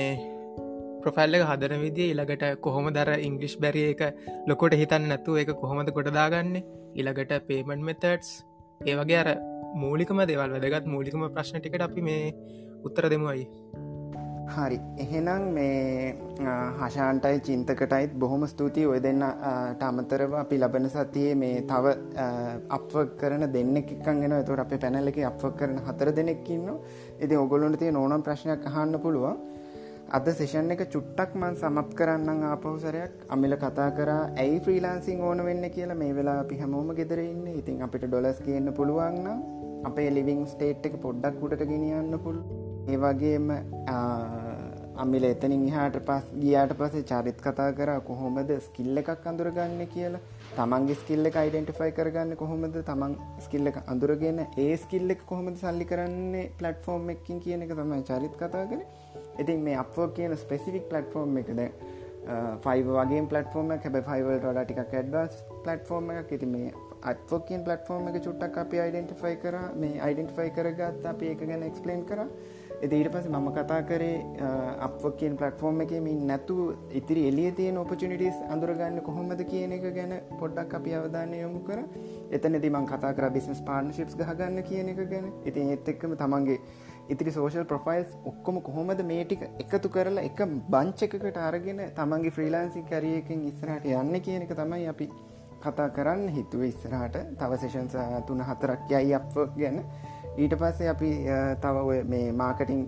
ප්‍රොෆයිල් 1.04 1.38
එක 1.38 1.48
හදන 1.48 1.80
විදිිය 1.86 2.12
ඉළඟට 2.14 2.60
කොහොම 2.60 2.88
දර 2.90 3.18
ඉංගලිෂ් 3.20 3.60
බැරිය 3.60 3.90
එක 3.92 4.06
ලොකොට 4.48 4.82
හිතන්න 4.82 5.10
නැතු 5.12 5.36
එක 5.36 5.58
කොහොමද 5.62 5.92
ගොඩදාගන්න? 5.92 6.54
ඉළඟට 6.94 7.42
පේමන්් 7.48 7.84
මෙතටස් 7.84 8.38
ඒ 8.80 8.92
වගේ 8.98 9.16
අර 9.22 9.28
මූලිකම 9.80 10.20
දෙවල් 10.28 10.52
වැදගත් 10.54 10.86
මූලිකම 10.92 11.22
ප්‍රශ්න 11.34 11.56
ටිකට 11.60 11.82
අපි 11.86 12.04
මේ 12.06 12.22
උත්තර 12.88 13.06
දෙමුයි 13.12 13.42
හරි. 14.54 14.78
එහෙනම් 15.04 15.42
මේ 15.56 16.14
හශාන්ටයි 16.78 17.42
චින්තකටයිත් 17.48 18.14
බොහොම 18.22 18.46
ස්තුතියි. 18.52 18.86
ඔය 18.92 19.00
දෙන්න 19.06 19.20
ටමතරව 19.80 20.32
අපි 20.42 20.60
ලබන 20.62 20.88
සතියේ 20.94 21.34
මේ 21.42 21.60
තව 21.70 21.92
අප 22.78 22.90
කරන 23.20 23.44
දෙන්න 23.56 23.76
එකක්ගෙන 23.82 24.36
තුර 24.48 24.64
අප 24.64 24.72
පැනලක 24.84 25.18
අප 25.30 25.44
කරන 25.58 25.76
හතර 25.86 26.12
දෙනෙක්කින්න 26.20 26.68
ඉති 27.20 27.42
ඔගොලොන්ට 27.44 27.80
තිය 27.82 27.92
ඕනම් 27.94 28.24
ප්‍රශ්නයක් 28.28 28.64
අහන්න 28.72 29.00
පුළුවන්. 29.04 29.36
අද 30.16 30.28
සේෂන් 30.38 30.72
එක 30.74 30.80
චුට්ටක් 30.92 31.34
මන් 31.38 31.56
සමත් 31.58 31.90
කරන්න 31.98 32.40
ආපහුසරයක් 32.46 33.12
අමිල 33.34 33.52
කතා 33.64 33.90
කර 33.98 34.08
ඇයි 34.12 34.56
ෆ්‍රීලාන්සිං 34.64 35.20
ඕන 35.26 35.40
වෙන්න 35.48 35.64
කියලා? 35.74 35.98
මේ 36.00 36.14
වෙලා 36.16 36.38
අපි 36.44 36.56
හැමෝම 36.62 36.88
ගෙදරඉන්න 36.98 37.44
ඉතින් 37.60 37.84
අපිට 37.86 38.06
ඩොලස් 38.06 38.40
කියන්න 38.46 38.72
පුළුවන්න 38.78 39.28
අපේ 39.88 40.08
ලිවිං 40.16 40.40
ස්ටේට් 40.52 40.88
එක 40.88 40.96
පොඩ්ඩක් 41.04 41.44
උඩට 41.46 41.62
ගෙනියන්න 41.70 42.16
පුළුව 42.24 42.90
ඒවගේම 42.94 43.46
අමිල 45.04 45.26
එතනින් 45.28 45.62
හාට 45.74 45.98
පස් 46.08 46.26
ගියාට 46.40 46.74
පසේ 46.80 47.04
චරිත් 47.10 47.38
කතා 47.44 47.68
කර 47.78 47.92
කොහොමද 48.08 48.50
ස්කිල්ල 48.66 49.02
එකක් 49.02 49.28
අඳුරගන්න 49.32 49.84
කියලා? 49.94 50.22
තමන්ගේ 50.56 50.98
ස්කිල්ල 51.02 51.30
එක 51.30 51.38
අයිඩෙන්ටිෆයි 51.42 51.92
කරගන්න 51.98 52.34
කොහොමද? 52.42 52.80
තමන් 52.90 53.14
ස්කිල්ල 53.46 53.72
එක 53.72 53.78
අඳුරගෙන 53.86 54.42
ඒ 54.64 54.74
ස්කිල්ල 54.86 55.14
එක 55.16 55.22
කොහොමද 55.30 55.62
සල්ලි 55.62 55.86
කරන්නේ 55.92 56.50
පලට්ෆෝර්ම් 56.58 57.14
එකින් 57.16 57.40
කියන 57.46 57.64
එක 57.68 57.76
තමයි 57.78 58.02
චරිත් 58.10 58.36
කතා 58.42 58.66
කර. 58.72 58.82
ඉතින් 59.38 59.64
මේ 59.68 59.78
අපෝ 59.84 60.08
කියන 60.18 60.36
ස්පෙසිෆික් 60.44 60.86
පලට්ෆෝර්ම් 60.92 61.40
එකද 61.42 61.62
ෆයි 62.64 62.82
වගේ 62.86 63.24
පලටෆෝර්ම 63.32 63.74
හැබ 63.74 63.98
ෆයිවල් 64.08 64.38
ඩ 64.38 64.64
ටික 64.64 64.80
ඇඩ්වස් 64.84 65.42
පලටෆෝර්ම 65.64 66.10
එක 66.14 66.32
ඉති 66.38 66.48
මේ 66.54 66.72
අත්ෝකින් 67.12 67.62
පලටෆෝර්ම 67.66 68.08
එක 68.10 68.22
චුට්ටක් 68.26 68.58
අපි 68.62 68.80
අයිඩෙන්ටිෆයි 68.84 69.36
කර. 69.44 69.54
මේ 69.82 70.00
අයිඩෙන්ටිෆයි 70.06 70.50
කරගත් 70.56 71.06
අපි 71.12 71.30
ඒක 71.32 71.46
ගැන 71.50 71.62
එක්ස්පලේන් 71.68 72.02
කර. 72.10 72.20
ඊට 72.84 73.08
පස 73.14 73.26
මම 73.30 73.48
කතා 73.56 73.80
කරේ 73.88 74.18
අපකින් 74.86 75.34
පලටෆෝර්ම් 75.40 75.80
එක 75.84 75.92
මින් 76.04 76.20
නැතු 76.30 76.56
ඉතිරි 77.00 77.24
එලිය 77.30 77.50
තියෙන 77.58 77.80
ඔපචනිටස් 77.84 78.38
අඳුරගන්න 78.54 79.00
කොහොමද 79.08 79.42
කියන 79.50 79.72
එක 79.78 79.88
ගැන 79.96 80.14
පොඩ්ඩක් 80.42 80.76
අපි 80.78 80.94
අවධානය 81.00 81.40
යොමු 81.40 81.64
කර. 81.68 81.80
එතනති 82.36 82.70
මං 82.70 82.86
කතා 82.92 83.16
කර 83.16 83.30
බිස්නස් 83.38 83.64
පාර්නශිප්ස් 83.70 84.20
ගහගන්න 84.20 84.62
කියන 84.70 84.92
එක 84.94 85.02
ගැන. 85.14 85.32
ඉතින් 85.48 85.72
ඒත් 85.74 85.92
එක්කම 85.94 86.16
තමන්ගේ 86.22 86.60
ඉතිරි 87.12 87.32
සෝෂල් 87.32 87.64
ප්‍රොෆයිල්ස් 87.70 88.10
ඔක්කොම 88.24 88.60
කොහොමද 88.62 89.02
මේටික 89.08 89.42
එකතු 89.64 89.88
කරලා 89.96 90.26
එක 90.28 90.40
බංචකකට 90.74 91.40
අරගෙන 91.48 91.82
තමන්ගේ 91.96 92.34
ෆ්‍රීලාන්සි 92.36 92.86
කැරියකින් 92.90 93.42
ඉස්සරහට 93.50 93.90
යන්න 93.94 94.20
කියන 94.26 94.46
එක 94.46 94.54
තමයි 94.60 94.86
අපි 94.92 95.08
කතා 95.64 95.88
කරන්න 95.96 96.28
හිතුව 96.36 96.62
ඉස්සරහට. 96.64 97.16
තවසේෂන්ස 97.38 97.96
තුන 98.26 98.40
හතරක් 98.42 98.86
යයි 98.90 99.14
අප 99.14 99.34
ගැන. 99.56 99.82
ඊට 100.38 100.54
පස්සේ 100.56 100.88
අපි 100.88 101.10
තව 101.62 101.96
මේ 102.08 102.32
marketing 102.32 102.82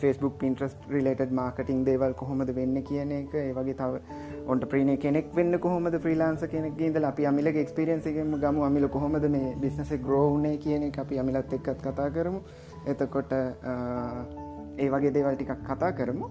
Facebook 0.00 0.38
Pinterest 0.38 0.76
related 0.90 1.32
marketing 1.32 1.84
දේවල් 1.84 2.14
කොහොමද 2.14 2.54
වෙන්න 2.56 2.82
කියන 2.82 3.12
එක 3.18 3.34
ඒ 3.34 3.52
වගේ 3.58 3.76
තව 3.80 4.00
ඔන්ට 4.46 4.64
ප්‍රීණ 4.70 4.96
කෙනෙක් 4.98 5.28
වෙන්න 5.36 5.58
කොහොමද 5.60 5.98
්‍රීලාන්ස 5.98 6.46
කෙනෙක් 6.54 6.80
ඉදල 6.80 7.08
අපි 7.10 7.26
අමිලක 7.26 7.60
එක්ස්පිරියන්ස 7.64 8.06
එකම 8.06 8.32
ගම. 8.36 8.62
අමිල 8.62 8.88
කොහොමද 8.88 9.28
මේ 9.36 9.52
බිස්නස 9.60 9.92
ග්‍රෝව්නේ 10.06 10.56
කියන 10.58 10.88
එක 10.88 10.98
අපි 11.04 11.18
අමිලත් 11.18 11.52
එක්කත් 11.52 11.84
කතා 11.84 12.08
කරමු. 12.10 12.40
එතකොට 12.86 13.32
ඒ 14.78 14.88
වගේ 14.88 15.14
දේවල් 15.16 15.36
ටිකක් 15.36 15.66
කතා 15.68 15.92
කරමු. 15.92 16.28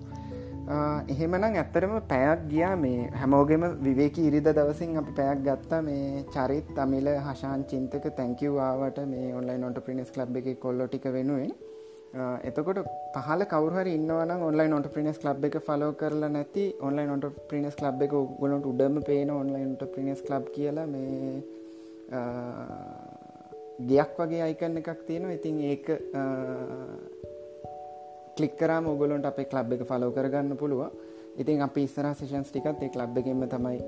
එහෙමනම් 1.07 1.43
ඇත්තරම 1.43 1.93
පැයක් 2.09 2.39
ගියා 2.51 2.73
මේ 2.77 3.09
හැමෝගෙම 3.19 3.65
විවේක 3.81 4.17
ඉරිද 4.19 4.47
දවසින් 4.49 4.97
අපි 5.01 5.11
පැයක් 5.11 5.45
ගත්තා 5.47 5.81
මේ 5.81 6.23
චරිත් 6.33 6.73
තමිල 6.77 7.09
හශාන් 7.27 7.63
චින්තක 7.71 8.05
තැංකිවවාවට 8.17 8.99
මේ 9.05 9.29
ඔන්ලයින් 9.35 9.63
ඔොට 9.63 9.79
ප්‍රිනිස් 9.85 10.11
ලබ් 10.17 10.35
එක 10.41 10.59
කොල්ලොටික 10.59 11.05
වෙනුවෙන්. 11.17 11.53
එතකොට 12.43 12.79
පහල 13.15 13.41
කවරහරි 13.53 13.93
ඉන්නවන 13.99 14.31
ඔන්ලයින් 14.49 14.73
ඔට 14.73 14.87
ප්‍රිනිස් 14.93 15.17
ලබ් 15.23 15.49
එක 15.49 15.57
ෆලෝ 15.67 15.91
කරලා 16.01 16.29
නැති 16.29 16.65
ඔන්ලයින් 16.81 17.13
ඔට 17.15 17.39
ප්‍රිනිස් 17.49 17.75
ලබ් 17.83 18.01
එක 18.07 18.13
ගොලට 18.41 18.69
උඩම 18.71 18.97
පේන 19.09 19.31
ඔන්ලයින්ට 19.31 19.83
ප්‍රිනිස් 19.95 20.21
ලබ් 20.29 20.45
කියලා 20.55 20.87
මේ 20.87 21.41
ගයක් 23.79 24.15
වගේ 24.19 24.41
අයිකන්න 24.41 24.77
එකක් 24.77 25.03
තියෙනවා. 25.07 25.37
ඉතින් 25.39 25.59
ඒක 25.71 25.85
කලික්කරම 28.37 28.87
ඔගොලොන්ට 28.93 29.25
අපේ 29.25 29.49
ලබ් 29.51 29.73
එක 29.73 29.83
ෆලෝ 29.89 30.11
කරගන්න 30.11 30.57
පුළුව 30.57 31.13
ඉතින් 31.37 31.61
අප 31.61 31.77
ඉස්සර 31.77 32.07
සේෂන්ස් 32.15 32.51
ටිකත් 32.51 32.83
ඒ 32.83 32.91
ලබ් 32.95 33.17
එකෙම 33.19 33.43
තමයි 33.53 33.79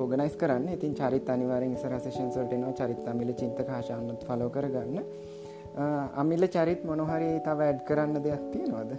ඕගනයිස් 0.00 0.36
කරන්න. 0.40 0.68
ඉතින් 0.76 0.94
චරිත 0.96 1.28
අනිවාරෙන් 1.28 1.74
ඉස්සර 1.76 1.92
සේෂන්සල්ටනවා 2.00 2.72
චරිත 2.72 3.08
අමිල 3.12 3.32
චින්තක 3.40 3.68
හාශාන්නත් 3.68 4.24
ෆලෝ 4.24 4.48
කරගන්න. 4.48 5.04
අමිල්ල 6.22 6.48
චරිත් 6.48 6.84
මොනොහරි 6.88 7.30
තව 7.44 7.68
ඇඩ් 7.68 7.84
කරන්න 7.88 8.22
දෙයක් 8.24 8.44
තියෙනවාද? 8.52 8.90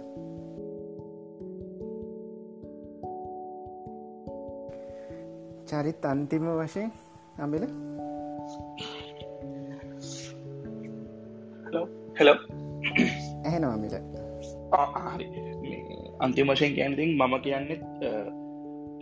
චරිත් 5.66 6.10
අන්තිම 6.12 6.46
වශයෙන් 6.60 6.92
අමිල? 7.38 7.66
හෙලෝ 12.18 12.36
ඇහෙනවා 13.46 13.76
මිල. 13.76 13.94
හරි. 15.06 15.26
අන්තිම 16.20 16.50
වශයෙන් 16.50 16.74
කැන්තින් 16.78 17.12
මම 17.18 17.34
කියන්නෙත් 17.44 17.82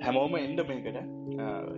හැමෝම 0.04 0.34
එන්ඩ 0.38 0.60
මේකට. 0.68 0.98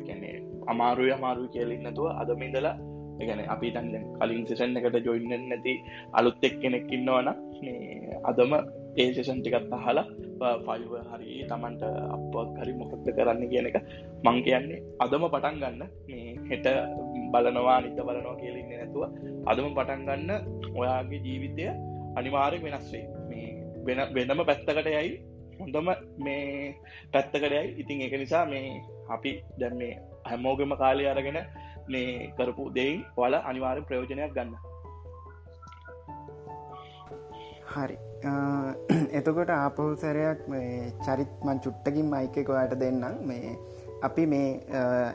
ගැන්නේ 0.06 0.34
අමාරුය 0.66 1.12
අමාරු 1.16 1.48
කියලින්නතුව 1.54 2.08
අදමින්දලා 2.22 2.74
ගැන 3.20 3.42
අපි 3.54 3.72
තන් 3.76 3.88
කලින් 4.18 4.44
සෙෂන් 4.46 4.76
එකට 4.78 4.98
ජොයින්න 5.06 5.48
නැති 5.48 5.74
අලුත් 6.12 6.44
එක් 6.48 6.54
කෙනෙක් 6.62 6.92
ඉන්නවන 6.96 7.28
අදම 8.24 8.52
ඒසේෂන් 8.96 9.40
ටිකත් 9.40 9.74
අහලා 9.78 10.06
පයිව 10.66 10.92
හරි 11.10 11.44
තමන්ට 11.50 11.82
අපක් 12.16 12.56
හරි 12.60 12.72
මොකක්ද 12.80 13.08
කරන්න 13.18 13.44
කියන 13.52 13.68
එක 13.70 13.78
මං 14.24 14.38
කියන්නේ 14.46 14.80
අදම 15.04 15.24
පටන් 15.26 15.60
ගන්න 15.62 15.82
හෙට 16.50 16.66
බලනවා 17.34 17.78
නිත 17.84 17.98
බලනවා 18.08 18.36
කියලින්න 18.40 18.70
නැතුව 18.72 19.04
අදම 19.50 19.68
පටන් 19.78 20.06
ගන්න 20.08 20.30
ඔයාගේ 20.80 21.20
ජීවිතය 21.26 21.68
අනිවාරය 22.18 22.58
වෙනස්වේ 22.64 23.04
මේ 23.28 23.50
වෙන 23.86 24.00
වෙනම 24.16 24.42
පැත්තකට 24.48 24.90
යයි. 24.94 25.12
හොඳම 25.60 25.88
මේ 26.24 26.74
පැත්තකටයයි 27.12 27.62
ඉතින් 27.82 28.02
එක 28.06 28.14
නිසා 28.22 28.44
මේ 28.52 28.66
අපි 29.14 29.32
දැන් 29.60 29.74
මේ 29.80 29.92
හැමෝගම 30.30 30.72
කාලය 30.82 31.04
අරගෙන 31.12 31.38
මේ 31.92 32.30
කරපු 32.38 32.64
දෙයින් 32.76 33.02
වල 33.18 33.34
අනිවාරය 33.50 33.82
ප්‍රයෝජනයක් 33.88 34.32
ගන්න. 34.36 34.54
හරි. 37.72 37.96
එතකොට 39.18 39.52
ආපහු 39.58 39.84
සැරයක් 40.02 40.40
මේ 40.52 40.90
චරිත්මන් 41.06 41.62
චුට්ටකින් 41.64 42.10
මයිකෙකවාට 42.14 42.74
දෙන්නම්. 42.82 43.16
මේ 43.30 43.56
අපි 44.08 44.26
මේ 44.26 44.46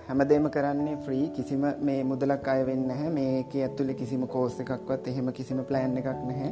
හැමදේම 0.08 0.46
කරන්නේ 0.56 0.98
ෆ්‍රී 1.06 1.26
කිසිම 1.38 1.64
මේ 1.88 2.04
මුදලක් 2.12 2.48
අය 2.54 2.62
වෙන්න 2.70 2.90
හැ 3.00 3.10
මේක 3.18 3.56
ඇත්තුලි 3.62 3.96
කිසිම 4.02 4.24
කෝස්ස 4.36 4.60
එකක්වත් 4.64 5.10
එහෙම 5.12 5.32
කිසිම 5.40 5.60
ප්ලෑන් 5.70 5.98
එකක් 6.02 6.22
නැහැ. 6.30 6.52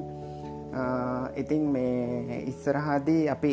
ඉතින් 1.41 1.63
මේ 1.75 2.39
ඉස්සරහදී 2.51 3.21
අපි 3.35 3.51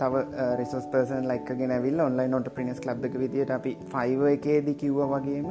තව 0.00 0.22
රිසෝස් 0.60 0.86
පර්සන් 0.92 1.28
ලයික්ගෙන 1.30 1.74
විල් 1.86 2.00
ඔන්ලයි 2.06 2.28
නොට 2.34 2.48
ප්‍රිනස් 2.56 2.80
ලබ් 2.86 3.10
එක 3.10 3.18
විදිට 3.22 3.52
අපි 3.58 3.72
ෆයිව 3.92 4.22
එකේදි 4.30 4.74
කිව්ව 4.82 5.02
වගේම 5.12 5.50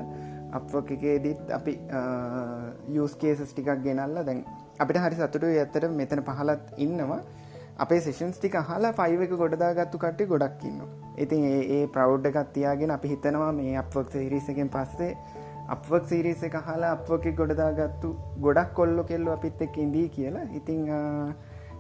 අප්වක් 0.60 0.96
එකේදීත් 0.98 1.54
අපි 1.60 1.74
යස්කේසස් 2.98 3.54
ටිකක් 3.54 3.86
ගෙනල්ල 3.86 4.24
දැන් 4.30 4.42
අපිට 4.80 5.04
හරි 5.04 5.20
සතුට 5.20 5.48
ඇත්තට 5.52 5.88
මෙතන 6.02 6.24
පහලත් 6.30 6.82
ඉන්නවා. 6.88 7.22
අපේ 7.84 8.02
සේෂන්ස් 8.08 8.40
ටික 8.40 8.58
හලා 8.70 8.96
ෆයිව 9.00 9.28
එක 9.28 9.38
ගොඩදාගත්තු 9.44 10.02
කට්ටි 10.04 10.32
ගොඩක්කින්න 10.34 10.82
ඉතින් 11.18 11.46
ඒ 11.52 11.84
ප්‍රෞඩ් 11.94 12.28
එකත් 12.32 12.52
තියාගෙන 12.58 12.98
අපි 12.98 13.14
හිතනවා 13.14 13.52
මේ 13.54 13.78
අප්වක් 13.84 14.12
සිරිසකෙන් 14.16 14.76
පස්සේ 14.76 15.14
අපවක් 15.70 16.08
සිරිස 16.08 16.42
එක 16.44 16.56
හලා 16.68 16.92
අපක 16.96 17.26
ගොඩදාගත්තු 17.40 18.10
ගොඩක් 18.46 18.72
කොල්ලො 18.74 19.04
කෙල්ලු 19.04 19.32
අපිත් 19.32 19.62
එක් 19.62 19.78
ඉදී 19.78 20.08
කියලා. 20.10 20.48
ඉතිං 20.54 20.82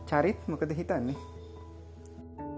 චරිත් 0.09 0.39
මොකද 0.47 0.71
හිතන්නේ? 0.79 1.15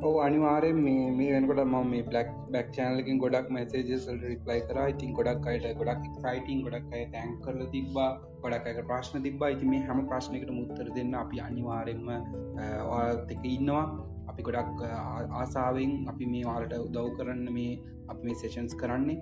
ඕ 0.08 0.14
අනිවාරෙන් 0.24 0.78
මේ 0.86 1.04
මේ 1.18 1.28
වෙනකොට 1.34 1.60
ම 1.64 1.76
මේ 1.92 2.04
බ්ලක් 2.08 2.30
බක් 2.54 2.72
චනලකින් 2.76 3.20
ගොඩක් 3.24 3.48
මැසේජසල් 3.56 4.18
රිප්ලයි 4.32 4.62
කර. 4.70 4.80
ඉතින් 4.94 5.12
ගොඩක් 5.18 5.46
අයට 5.52 5.68
ගොඩක් 5.82 6.02
ක්සයිටින් 6.16 6.64
ගොඩක් 6.66 6.96
අය 6.98 7.04
තැන් 7.14 7.30
කරල 7.44 7.62
තිබා 7.74 8.10
ගොඩක් 8.44 8.68
අයට 8.70 8.82
ප්‍රශ්න 8.90 9.24
තිබා 9.28 9.52
ඉති 9.56 9.70
මේ 9.74 9.84
හැම 9.88 10.02
ප්‍රශ්නකට 10.10 10.52
මුත්තර 10.58 10.90
දෙන්න 10.98 11.14
අපි 11.22 11.40
අනිවාරෙන්ම 11.48 12.10
ඔත් 12.98 13.32
එක 13.36 13.46
ඉන්නවා. 13.54 13.86
අපි 14.32 14.48
ගොඩක් 14.50 14.84
ආසාාවෙන් 15.42 15.94
අපි 16.14 16.32
මේ 16.34 16.44
වාලට 16.50 16.76
උදව් 16.80 17.08
කරන්න 17.18 17.48
මේ 17.60 17.80
අපි 18.12 18.22
මේ 18.28 18.40
සේෂන්ස් 18.44 18.76
කරන්නේ. 18.84 19.18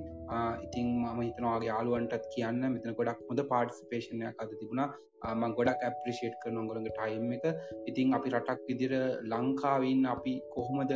ඉතින් 0.65 0.87
මම 1.03 1.21
හිතනවාගේ 1.27 1.69
යාලුවන්ටත් 1.71 2.27
කියන්න. 2.33 2.61
මෙතන 2.73 2.97
ගොඩක් 2.99 3.23
හොඳ 3.29 3.41
පාර්ටිසිපේෂණයක් 3.53 4.43
අද 4.43 4.51
තිබුණා. 4.59 4.89
මං 5.39 5.55
ගොඩක් 5.57 5.81
ඇප්‍රිෂේට් 5.87 6.37
කරන 6.43 6.67
ගොළඟ 6.69 6.91
ටයිම් 6.91 7.33
එක. 7.37 7.45
ඉතින් 7.89 8.15
අපි 8.17 8.33
රටක් 8.35 8.61
විදිර 8.69 8.93
ලංකාවන්න 9.33 10.05
අපි 10.15 10.33
කොහොමද 10.55 10.93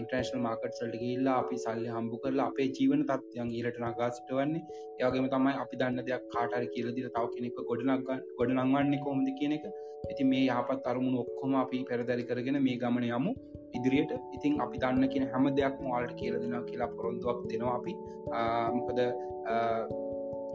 ඉන්ටර්නශල් 0.00 0.44
මාකට් 0.44 0.78
සල්ට 0.78 1.00
ගල්ලා 1.02 1.38
අපි 1.42 1.56
සල්ලි 1.64 1.88
හම්බු 1.96 2.20
කරලා 2.22 2.46
අපේ 2.52 2.68
ජීවන 2.76 3.02
තත්යන් 3.10 3.50
ඊලට 3.58 3.80
නගා 3.82 4.10
සිටවන්නේ. 4.18 4.62
යගේම 5.00 5.28
තමයි 5.34 5.58
අපි 5.64 5.80
දන්න 5.82 6.06
දෙයක් 6.08 6.24
කාටර 6.34 6.64
කියලදිර 6.74 7.10
තව 7.16 7.26
කෙනෙක් 7.34 7.60
ගොඩනක් 7.70 8.08
ගොඩ 8.38 8.56
නංවන්නේ 8.58 9.04
කොමද 9.06 9.28
කියන 9.40 9.56
එක. 9.58 9.68
ඉති 10.12 10.24
මේ 10.32 10.44
යහපත් 10.48 10.88
අරමුණු 10.90 11.24
ඔක්කොම 11.24 11.54
අපි 11.64 11.84
පැරදැරි 11.88 12.28
කරගෙන 12.30 12.62
මේ 12.66 12.80
ගමන 12.82 13.08
යමු. 13.16 13.32
ඉදිරියට. 13.76 14.12
ඉතින් 14.36 14.60
අපි 14.64 14.78
දන්න 14.82 15.08
කියෙන 15.12 15.30
හැම 15.32 15.48
දෙයක් 15.58 15.80
මවාල්ට 15.84 16.12
කියල 16.20 16.34
දෙෙන 16.42 16.66
කියලා 16.68 16.90
පොරොන්දුවක් 16.96 17.40
දෙනවා 17.50 17.74
අපි. 17.80 17.92
මොකද 18.76 18.98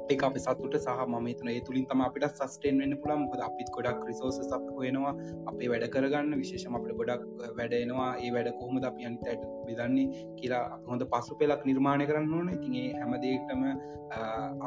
ඒ 0.06 0.18
අප 0.20 0.38
සතුට 0.38 0.76
සහ 0.78 1.02
ම 1.08 1.28
තන 1.32 1.50
ඒ 1.50 1.62
තුළින් 1.62 1.86
තම 1.86 2.02
අපිට 2.06 2.26
සස්ටේන් 2.30 2.80
වෙන්න 2.82 2.96
පුළා 3.02 3.18
මොකද 3.18 3.42
අපිත් 3.46 3.70
ගොඩක් 3.76 4.02
රිසෝස 4.08 4.38
සක් 4.42 4.64
වෙනවා 4.78 5.14
අපේ 5.52 5.70
වැඩ 5.74 5.86
කරගන්න 5.94 6.34
විශේෂම 6.42 6.76
අපට 6.80 6.92
ගොඩක් 7.00 7.24
වැඩෙනවා 7.60 8.10
ඒ 8.20 8.32
වැඩ 8.36 8.50
කොහොමද 8.60 8.88
අපි 8.90 9.08
අනිතයට 9.10 9.44
විදන්නේ 9.68 10.26
කියලා 10.38 10.64
හොඳ 10.90 11.06
පසු 11.14 11.38
පෙලක් 11.42 11.64
නිර්මාණය 11.70 12.08
කරන්න 12.10 12.34
ඕන. 12.34 12.50
ඉතිගේ 12.50 12.88
හැමදේටම 13.00 13.64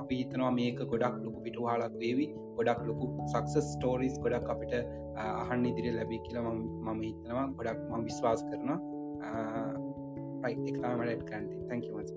අපි 0.01 0.21
හිතනවා 0.21 0.53
මේක 0.59 0.81
ගොඩක් 0.93 1.19
ලොකු 1.25 1.45
පිටුහලක් 1.47 1.99
වේවි. 2.03 2.27
ගොඩක් 2.59 2.81
ලොකු 2.89 3.11
සක්සස් 3.27 3.67
ස්ටෝරිස් 3.73 4.17
ගොඩක් 4.25 4.49
අපිට 4.55 4.75
අහන්න 5.43 5.67
ඉදිරි 5.73 5.93
ලැබී 5.99 6.21
කියලා 6.27 6.55
මම 6.55 7.03
හිතනවා. 7.03 7.47
ගොඩක් 7.59 7.85
ම 7.91 8.09
විශ්වාස 8.09 8.47
කරන 8.49 8.71
එකමට 10.47 11.29
කන්ති 11.29 11.57
තැකිවස 11.69 12.17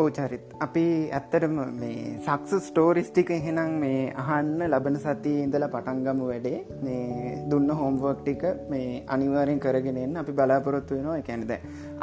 ඕ 0.00 0.06
චරිත්. 0.16 0.42
අපි 0.64 0.82
ඇත්තටම 1.18 1.54
මේ 1.82 2.00
සක්ස 2.24 2.66
ස්ටෝරිස්ටික 2.66 3.30
එහෙනම් 3.36 3.70
මේ 3.82 4.00
අහන්න 4.22 4.64
ලබන 4.68 4.96
සති 5.04 5.32
ඉඳල 5.44 5.64
පටන්ගම 5.74 6.20
වැඩේ. 6.30 6.58
මේ 6.86 7.30
දුන්න 7.50 7.70
හෝම්වර්ක් 7.80 8.20
ටික 8.20 8.44
මේ 8.72 8.90
අනිවාරෙන් 9.14 9.62
කරගෙනන්න 9.64 10.20
අපි 10.22 10.36
බලාපොරොත්තු 10.40 10.98
වෙනවා. 10.98 11.16
එකැනද 11.22 11.54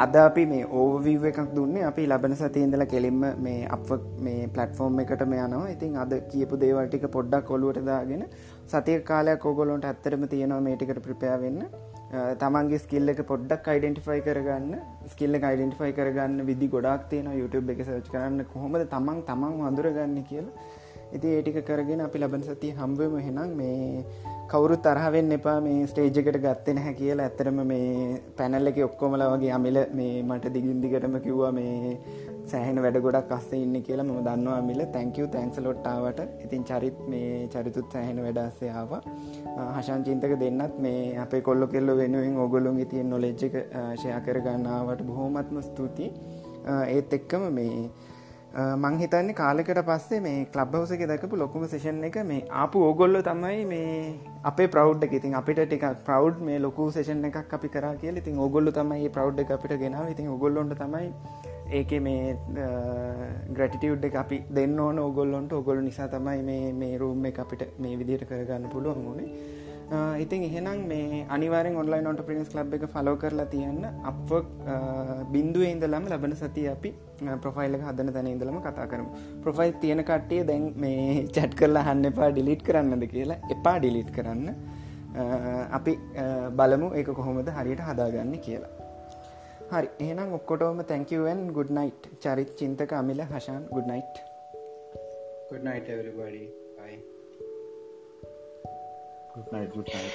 අද 0.06 0.18
අපි 0.26 0.46
මේ 0.54 0.64
ඕවීව 0.82 1.30
එකක් 1.32 1.54
දුන්නේ 1.60 1.86
අපි 1.91 2.10
ලබන 2.12 2.36
සති 2.41 2.66
ඉඳල 2.68 2.86
කෙලින්ම 2.96 3.22
මේ 3.48 3.62
අප 3.78 3.89
මේ 4.28 4.50
පලටෆෝර්ම් 4.58 5.00
එකට 5.06 5.26
මේ 5.34 5.46
යනවා. 5.48 5.72
ඉතින් 5.76 5.98
අද 6.06 6.14
කියපු 6.34 6.62
දේවල්ටික 6.66 7.08
පොඩ්ඩක් 7.18 7.50
කොලුවට 7.54 7.86
දාගෙන 7.91 8.24
සතිය 8.74 9.00
කාලයක් 9.12 9.50
ඕගොලොන්ට 9.52 9.89
ඇත්තරම 9.91 10.30
තියෙනවා 10.36 10.64
මේටිකට 10.70 11.06
ප්‍රපයා 11.10 11.39
වෙන්න. 11.46 11.62
තමන්ගේ 12.41 12.80
ස්කිල්ල 12.82 13.11
එක 13.11 13.20
පොඩ්ඩක් 13.30 13.68
අයිඩෙන්ටිෆයි 13.72 14.22
කරගන්න 14.26 14.74
ස්කිල්ල 15.11 15.38
අයිඩෙන්ටිෆයි 15.49 15.93
කරගන්න 15.99 16.45
විදි 16.49 16.68
ගොඩක් 16.74 17.09
තියෙන 17.11 17.30
YouTube 17.39 17.72
එක 17.74 17.82
සච් 17.86 18.07
කරන්න. 18.14 18.45
කොහොමද 18.53 18.84
තමන් 18.91 19.22
තමන් 19.30 19.55
වඳුරගන්න 19.61 20.20
කියලා 20.30 20.53
ඉති 21.18 21.34
ඒටික 21.38 21.59
කරගෙන 21.70 22.05
අපි 22.07 22.24
ලබන 22.24 22.43
සති 22.49 22.70
හම්බම. 22.80 23.16
හෙනම් 23.28 23.55
මේ 23.61 24.05
කවුරු 24.51 24.76
තරහවෙන්න 24.86 25.38
එපා. 25.38 25.57
මේ 25.68 25.88
ස්ටේජකට 25.91 26.38
ගත්තෙන 26.45 26.84
හැ 26.86 26.93
කියලා 26.99 27.30
ඇතරම 27.30 27.59
මේ 27.72 28.20
පැනල්ල 28.38 28.72
එක 28.72 28.80
ඔක්කොමල 28.89 29.24
වගේ 29.34 29.55
අමිල 29.57 29.80
මේ 29.99 30.14
මට 30.30 30.53
දිගින්දිකටම 30.57 31.18
කිව්වා 31.26 31.51
මේ 31.59 31.97
සෑහෙන 32.51 32.80
වැඩ 32.84 32.97
ගොඩක් 33.05 33.32
අස්සේ 33.36 33.59
ඉන්න 33.66 33.76
කියලා 33.88 34.05
ම 34.07 34.16
දන්නවා 34.28 34.61
මිල 34.70 34.82
තැංකව 34.95 35.28
තැන්ක්ස 35.36 35.59
ලොට්ටාවට 35.66 36.20
ඉතින් 36.45 36.64
චරිත් 36.70 36.97
මේ 37.11 37.30
චරිතුත් 37.53 37.88
සෑහෙන 37.95 38.20
වැඩස්සේ 38.26 38.72
ආවා. 38.80 39.01
හශංචින්තක 39.78 40.34
දෙන්නත් 40.43 40.76
මේ 40.86 41.03
අපේ 41.26 41.41
කොල්ලො 41.49 41.68
කෙල්ල 41.74 41.97
වෙනුවෙන් 42.01 42.39
ඔගොලුන් 42.45 42.82
තියෙන් 42.93 43.09
නොලෙජ්ජක 43.14 43.55
ෂය 43.99 44.09
කර 44.26 44.39
ගන්නාවට 44.47 45.05
බොහෝමත්ම 45.09 45.61
ස්තුතියි. 45.70 46.09
ඒත් 46.95 47.14
එක්කම 47.20 47.45
මේ 47.59 47.78
මං 48.54 48.97
හිතන්නේ 49.01 49.34
කාලෙකට 49.38 49.80
පස්සේ 49.86 50.20
මේ 50.24 50.41
කලබ් 50.56 50.76
හවස 50.78 50.91
එක 50.95 51.04
දකපු 51.12 51.38
ලොකුම 51.41 51.64
සේෂන් 51.70 52.04
එක 52.10 52.18
මේ 52.32 52.41
ආපු 52.64 52.84
ඕගොල්ල 52.88 53.20
තමයි 53.28 53.64
මේ 53.72 53.88
අපේ 54.49 54.68
ප්‍රව් 54.76 55.06
එක. 55.06 55.14
ඉතින් 55.20 55.34
අපිට 55.39 55.62
ටික 55.64 55.86
ප්‍රව් 56.10 56.43
මේ 56.49 56.60
ලොකු 56.66 56.91
සේෂන් 56.97 57.26
එකක් 57.30 57.56
අපි 57.58 57.72
කර 57.76 57.88
කියල. 58.04 58.20
ඉතින් 58.22 58.38
ඔගොල්ල 58.47 58.72
තමයි 58.78 59.10
ප්‍රව් 59.10 59.39
එක 59.45 59.56
අපිට 59.58 59.74
ගෙනාව. 59.84 60.12
ඉතින් 60.14 60.30
ඔගොල්ලොන්ට 60.36 60.78
තමයි 60.84 61.10
ඒක 61.80 61.91
මේ 62.08 62.38
ග්‍රටිටියුඩ් 63.58 64.06
එක 64.06 64.16
අපි 64.24 64.43
දෙන්න 64.60 64.80
ඕන 64.80 64.99
ඔගොල්ලොන්ට 64.99 65.58
ඔගොල් 65.62 65.82
නිසා 65.89 66.08
තමයි 66.16 66.45
මේ 66.49 66.72
මේ 66.82 66.97
රූම් 67.01 67.26
එක 67.32 67.39
අපිට 67.45 67.66
මේ 67.80 67.97
විදියට 67.97 68.30
කරගන්න 68.30 68.70
පුළුවන් 68.76 69.06
වුණේ. 69.08 69.62
ඉතින් 70.24 70.44
එහෙනම් 70.48 70.84
මේ 70.92 71.26
අනිවාරෙන් 71.36 71.76
ඔන්ලයින් 71.82 72.08
ඔන්ට 72.12 72.22
පිනිස් 72.30 72.54
ලබ් 72.56 72.74
එක 72.78 72.86
ෆලෝ 72.94 73.16
කරලා 73.24 73.46
තියන්න. 73.54 73.82
අප 74.12 74.30
බින්දුව 75.34 75.64
ඉඳලම 75.72 76.08
ලබන 76.12 76.36
සති 76.42 76.68
අපි 76.76 76.94
ප්‍රොෆයිල් 77.46 77.76
එක 77.78 77.84
හදන 77.88 78.14
තැන 78.16 78.28
ඉඳලම 78.34 78.60
කතා 78.68 78.88
කරම. 78.94 79.08
ප්‍රොෆයිල් 79.44 79.74
තියෙන 79.84 80.04
කට්ටිය 80.10 80.44
දැන් 80.52 80.66
මේ 80.86 81.28
චැට් 81.38 81.56
කරලා 81.62 81.86
හන්න 81.90 82.12
එපා 82.12 82.30
ඩිලිට් 82.32 82.64
කරන්නද 82.70 83.06
කියලා 83.14 83.40
එපා 83.58 83.78
ඩිලිට් 83.80 84.12
කරන්න. 84.18 84.48
අපි 85.78 85.94
බලමු 86.60 86.94
ඒක 87.00 87.14
කොහොමද 87.20 87.50
හරියට 87.60 87.86
හදාගන්න 87.90 88.36
කියලා. 88.48 88.74
හරි 89.72 89.88
එහනම් 90.06 90.38
ඔක්කොටෝම 90.40 90.84
thank you 90.92 91.48
good 91.58 91.72
night 91.80 92.12
Charith 92.26 92.54
Chinthaka 92.62 93.00
Amila 93.02 93.26
Hashan 93.34 93.66
good 93.76 93.90
night 93.94 94.16
good 95.54 95.64
night 95.64 95.88
everybody. 95.88 96.46
bye 96.48 96.62
good 99.34 99.52
night 99.52 99.74
good 99.74 99.90
night 99.94 100.14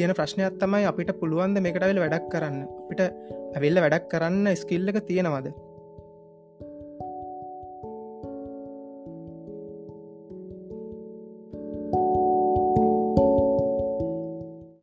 තියෙන 0.00 0.16
ප්‍රශ්නයක් 0.16 0.54
තමයි 0.60 0.86
අපිට 0.88 1.10
පුළුවන්ද 1.20 1.60
මේකටවෙල 1.64 1.98
වැඩක් 2.02 2.28
කරන්න. 2.32 2.60
අපිට 2.84 3.00
ඇවෙල්ල 3.56 3.80
වැඩක් 3.84 4.06
කරන්න 4.12 4.48
ස්කිල්ල 4.56 4.88
එක 4.92 5.04
තියෙනවද? 5.08 5.48